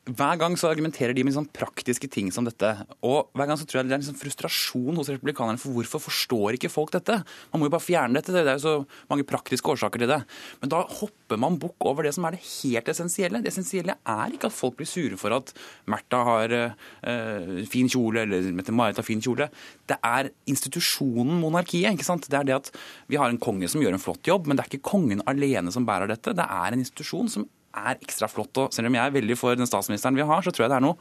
hver 0.08 0.38
gang 0.40 0.54
så 0.56 0.70
argumenterer 0.70 1.12
de 1.16 1.24
med 1.26 1.34
sånn 1.36 1.48
praktiske 1.52 2.08
ting 2.10 2.30
som 2.32 2.46
dette. 2.46 2.70
Og 3.04 3.28
hver 3.36 3.48
gang 3.50 3.58
så 3.60 3.66
tror 3.68 3.80
jeg 3.80 3.88
det 3.88 3.96
er 3.96 4.00
en 4.00 4.06
sånn 4.06 4.18
frustrasjon 4.18 4.96
hos 4.96 5.10
republikanerne 5.12 5.60
for 5.60 5.76
hvorfor 5.76 6.02
forstår 6.06 6.56
ikke 6.56 6.70
folk 6.72 6.94
dette? 6.94 7.18
Man 7.52 7.60
må 7.60 7.68
jo 7.68 7.74
bare 7.74 7.84
fjerne 7.84 8.16
dette, 8.16 8.32
det 8.32 8.44
er 8.44 8.56
jo 8.56 8.64
så 8.64 8.74
mange 9.10 9.26
praktiske 9.28 9.68
årsaker 9.74 10.02
til 10.02 10.12
det. 10.12 10.20
Men 10.62 10.72
da 10.72 10.80
hopper 11.00 11.40
man 11.40 11.58
bukk 11.60 11.88
over 11.90 12.08
det 12.08 12.14
som 12.16 12.24
er 12.28 12.38
det 12.38 12.44
helt 12.46 12.88
essensielle. 12.92 13.42
Det 13.44 13.52
essensielle 13.52 13.98
er 13.98 14.36
ikke 14.36 14.48
at 14.48 14.56
folk 14.56 14.78
blir 14.78 14.88
sure 14.88 15.18
for 15.20 15.36
at 15.36 15.52
Märtha 15.90 16.22
har 16.30 16.56
eh, 16.56 17.60
fin 17.68 17.90
kjole, 17.92 18.24
eller 18.24 18.48
Mette-Marit 18.56 19.00
har 19.00 19.06
fin 19.06 19.22
kjole. 19.24 19.50
Det 19.88 20.00
er 20.04 20.32
institusjonen 20.48 21.36
monarkiet. 21.42 21.92
ikke 21.92 22.08
sant? 22.08 22.30
Det 22.30 22.40
er 22.40 22.48
det 22.48 22.56
at 22.56 22.72
vi 23.12 23.20
har 23.20 23.28
en 23.28 23.42
konge 23.42 23.68
som 23.68 23.84
gjør 23.84 23.98
en 23.98 24.02
flott 24.02 24.24
jobb, 24.28 24.48
men 24.48 24.56
det 24.56 24.64
er 24.64 24.72
ikke 24.72 24.92
kongen 24.94 25.24
alene 25.28 25.74
som 25.74 25.86
bærer 25.88 26.08
dette. 26.08 26.36
Det 26.36 26.48
er 26.48 26.72
en 26.72 26.84
institusjon 26.86 27.32
som 27.32 27.48
er 27.76 27.98
ekstra 27.98 28.28
flott. 28.30 28.52
Og 28.60 28.74
selv 28.74 28.90
om 28.90 28.96
jeg 28.96 29.04
er 29.04 29.16
veldig 29.16 29.36
for 29.38 29.58
den 29.58 29.68
statsministeren 29.68 30.18
vi 30.18 30.26
har, 30.26 30.44
så 30.44 30.52
tror 30.52 30.66
jeg 30.66 30.72
det 30.74 30.78
er 30.78 30.86
noe 30.86 30.98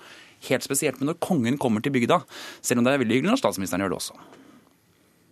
helt 0.49 0.65
spesielt 0.65 0.99
med 0.99 1.11
når 1.11 1.21
kongen 1.23 1.57
kommer 1.61 1.83
til 1.83 1.93
bygda. 1.95 2.21
Selv 2.61 2.81
om 2.81 2.87
det 2.87 2.93
er 2.93 3.01
veldig 3.03 3.19
hyggelig 3.19 3.33
når 3.33 3.41
statsministeren 3.41 3.85
gjør 3.85 3.95
det 3.95 4.01
også. 4.01 4.19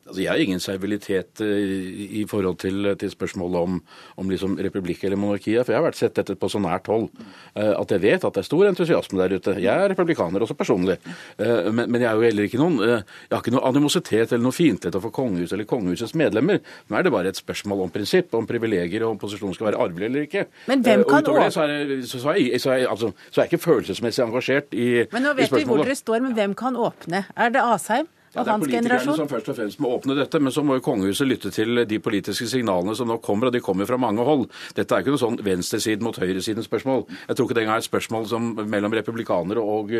Altså, 0.05 0.21
jeg 0.21 0.29
har 0.29 0.37
ingen 0.37 0.59
servilitet 0.61 1.41
i, 1.41 2.21
i 2.21 2.25
forhold 2.29 2.59
til, 2.61 2.91
til 3.01 3.09
spørsmålet 3.09 3.57
om, 3.57 3.79
om 4.21 4.29
liksom 4.29 4.53
republikk 4.61 5.01
eller 5.07 5.17
monarki. 5.17 5.55
For 5.65 5.73
jeg 5.73 5.79
har 5.79 5.85
vært 5.87 5.97
sett 5.97 6.13
dette 6.19 6.35
på 6.37 6.49
så 6.53 6.59
nært 6.61 6.85
hold 6.91 7.07
eh, 7.57 7.71
at 7.73 7.93
jeg 7.95 8.03
vet 8.03 8.27
at 8.27 8.35
det 8.37 8.43
er 8.43 8.47
stor 8.47 8.67
entusiasme 8.69 9.17
der 9.23 9.33
ute. 9.39 9.55
Jeg 9.63 9.73
er 9.73 9.89
republikaner 9.95 10.45
også 10.45 10.57
personlig, 10.59 10.99
Eh, 11.41 11.71
men, 11.73 11.89
men 11.91 12.01
jeg 12.01 12.07
er 12.11 12.15
jo 12.19 12.23
heller 12.23 12.45
ikke 12.47 12.59
noen 12.61 12.75
eh, 12.85 13.01
Jeg 13.25 13.33
har 13.33 13.41
ikke 13.41 13.53
noe 13.55 13.65
animositet 13.67 14.31
eller 14.31 14.43
noe 14.45 14.55
fiendtlighet 14.55 14.95
overfor 14.99 15.11
kongehuset 15.17 15.55
eller 15.57 15.67
kongehusets 15.67 16.13
medlemmer. 16.15 16.61
Nå 16.89 16.97
er 16.99 17.03
det 17.07 17.11
bare 17.15 17.31
et 17.33 17.39
spørsmål 17.41 17.81
om 17.87 17.91
prinsipp, 17.93 18.33
om 18.37 18.45
privilegier 18.47 19.03
og 19.07 19.15
om 19.15 19.19
posisjonen 19.21 19.57
skal 19.57 19.71
være 19.71 19.81
arvelig 19.83 20.07
eller 20.11 20.27
ikke. 20.29 20.45
Men 20.69 20.85
hvem 20.85 21.03
kan 21.09 21.25
og 21.25 21.41
det 21.41 21.49
så 21.55 21.65
er, 21.65 21.73
jeg- 21.75 22.05
så, 22.07 22.21
er 22.29 22.39
jeg, 22.39 22.61
så, 22.61 22.71
er 22.71 22.77
jeg, 22.83 22.89
altså, 22.93 23.11
så 23.31 23.41
er 23.41 23.45
jeg 23.47 23.51
ikke 23.53 23.63
følelsesmessig 23.65 24.23
engasjert 24.27 24.77
i, 24.77 24.87
Men 25.11 25.25
nå 25.27 25.33
vet 25.41 25.51
vi 25.57 25.65
hvor 25.67 25.81
dere 25.83 25.97
står, 25.97 26.21
men 26.27 26.37
hvem 26.37 26.53
kan 26.61 26.77
åpne? 26.77 27.25
Er 27.35 27.49
det 27.57 27.63
Asheim? 27.65 28.07
Ja, 28.35 28.43
det 28.43 28.51
er 28.51 28.59
politikerne 28.59 29.15
som 29.15 29.29
først 29.31 29.47
og 29.47 29.55
fremst 29.55 29.79
må 29.79 29.93
åpne 29.95 30.15
dette, 30.17 30.39
men 30.43 30.51
så 30.51 30.59
må 30.65 30.75
jo 30.75 30.83
kongehuset 30.83 31.27
lytte 31.27 31.51
til 31.55 31.85
de 31.87 31.99
politiske 32.03 32.49
signalene 32.51 32.91
som 32.99 33.07
nå 33.07 33.15
kommer, 33.23 33.47
og 33.47 33.55
de 33.55 33.61
kommer 33.63 33.87
fra 33.87 33.95
mange 34.01 34.25
hold. 34.27 34.43
Dette 34.75 34.91
er 34.91 35.05
ikke 35.05 35.13
noe 35.13 35.21
sånn 35.21 35.39
venstresiden 35.45 36.03
mot 36.03 36.19
høyresiden 36.19 36.65
spørsmål. 36.65 37.05
Jeg 37.29 37.37
tror 37.37 37.47
ikke 37.47 37.55
det 37.55 37.63
engang 37.63 37.79
er 37.79 37.85
et 37.85 37.87
spørsmål 37.87 38.27
som 38.27 38.49
mellom 38.67 38.97
republikanere 38.97 39.63
og 39.63 39.93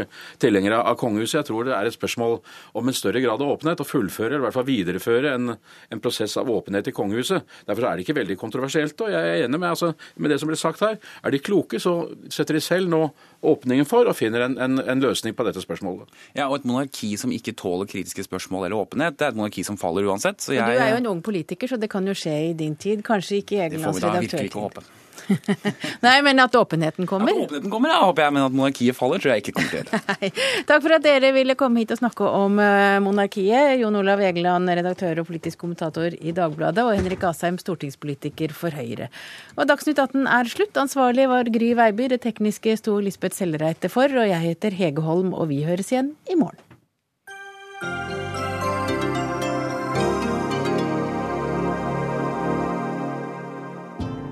tilhengere 0.44 0.82
av 0.84 0.98
kongehuset. 1.00 1.38
Jeg 1.40 1.48
tror 1.48 1.70
det 1.70 1.78
er 1.78 1.88
et 1.88 1.96
spørsmål 1.96 2.36
om 2.76 2.92
en 2.92 2.98
større 3.00 3.24
grad 3.24 3.40
av 3.40 3.54
åpenhet, 3.56 3.86
og 3.86 3.88
fullføre, 3.88 4.34
eller 4.34 4.44
i 4.44 4.48
hvert 4.50 4.58
fall 4.58 4.68
videreføre, 4.68 5.32
en, 5.40 5.56
en 5.96 6.04
prosess 6.04 6.36
av 6.42 6.52
åpenhet 6.52 6.92
i 6.92 6.96
kongehuset. 7.00 7.56
Derfor 7.70 7.88
er 7.88 7.96
det 7.96 8.04
ikke 8.04 8.18
veldig 8.20 8.40
kontroversielt, 8.42 9.00
og 9.00 9.16
jeg 9.16 9.32
er 9.32 9.46
enig 9.46 9.62
med, 9.62 9.70
altså, 9.72 9.94
med 10.20 10.36
det 10.36 10.42
som 10.44 10.52
ble 10.52 10.60
sagt 10.60 10.84
her. 10.84 11.00
Er 11.24 11.32
de 11.32 11.40
kloke, 11.40 11.80
så 11.80 12.02
setter 12.28 12.60
de 12.60 12.66
selv 12.68 12.92
nå 12.92 13.06
åpningen 13.52 13.88
for 13.89 14.10
og 14.10 14.18
finner 14.18 14.48
en, 14.48 14.58
en, 14.62 14.82
en 14.82 15.04
løsning 15.04 15.36
på 15.38 15.46
dette 15.48 15.64
spørsmålet. 15.64 16.12
Ja, 16.38 16.50
og 16.50 16.60
et 16.60 16.68
monarki 16.70 17.14
som 17.22 17.34
ikke 17.36 17.56
tåler 17.58 17.89
kritiske 17.89 18.26
spørsmål 18.28 18.68
eller 18.68 18.82
åpenhet, 18.84 19.18
det 19.20 19.30
er 19.30 19.34
et 19.36 19.39
monarki 19.39 19.66
som 19.68 19.80
faller 19.82 20.08
uansett. 20.10 20.41
Så 20.43 20.56
jeg, 20.58 20.66
Du 20.66 20.84
er 20.84 20.93
jo 20.96 21.02
en 21.04 21.12
ung 21.14 21.24
politiker, 21.26 21.72
så 21.72 21.80
det 21.82 21.89
kan 21.93 22.08
jo 22.08 22.16
skje 22.18 22.36
i 22.52 22.54
din 22.58 22.76
tid. 22.76 23.04
Kanskje 23.06 23.41
ikke 23.43 23.60
i 23.62 23.70
det 23.74 23.84
får 23.84 24.00
vi 24.00 24.06
da 24.06 24.14
virkelig 24.20 24.52
ikke 24.52 24.68
håpe. 24.68 24.86
Nei, 26.05 26.16
men 26.26 26.39
at 26.43 26.55
åpenheten 26.55 27.07
kommer. 27.09 27.32
At 27.32 27.47
åpenheten 27.47 27.72
kommer, 27.74 27.91
ja, 27.93 28.01
håper 28.05 28.26
jeg, 28.26 28.36
men 28.36 28.45
at 28.45 28.55
monarkiet 28.55 28.97
faller, 28.97 29.22
tror 29.22 29.34
jeg 29.34 29.43
ikke 29.43 29.55
kommer 29.57 29.74
til 29.74 29.86
Nei. 30.11 30.32
Takk 30.70 30.84
for 30.86 30.97
at 30.97 31.05
dere 31.05 31.32
ville 31.36 31.57
komme 31.59 31.84
hit 31.84 31.93
og 31.95 32.01
snakke 32.01 32.28
om 32.41 32.59
eh, 32.63 32.97
monarkiet. 33.03 33.80
Jon 33.82 33.99
Olav 34.01 34.24
Egeland, 34.26 34.72
redaktør 34.82 35.24
og 35.24 35.30
politisk 35.30 35.61
kommentator 35.63 36.16
i 36.20 36.36
Dagbladet, 36.36 36.86
og 36.86 36.93
Henrik 36.97 37.26
Asheim, 37.28 37.59
stortingspolitiker 37.61 38.55
for 38.55 38.76
Høyre. 38.76 39.09
Og 39.55 39.70
Dagsnytt 39.70 40.01
18 40.01 40.28
er 40.28 40.51
slutt. 40.51 40.78
Ansvarlig 40.82 41.30
var 41.32 41.51
Gry 41.53 41.74
Veiby. 41.78 42.09
Det 42.16 42.22
tekniske 42.26 42.78
sto 42.82 42.99
Lisbeth 43.03 43.38
Sellereite 43.38 43.91
for, 43.93 44.11
og 44.11 44.30
jeg 44.32 44.43
heter 44.51 44.76
Hege 44.76 45.05
Holm, 45.05 45.34
og 45.36 45.51
vi 45.53 45.63
høres 45.68 45.93
igjen 45.93 46.16
i 46.32 46.39
morgen. 46.39 46.64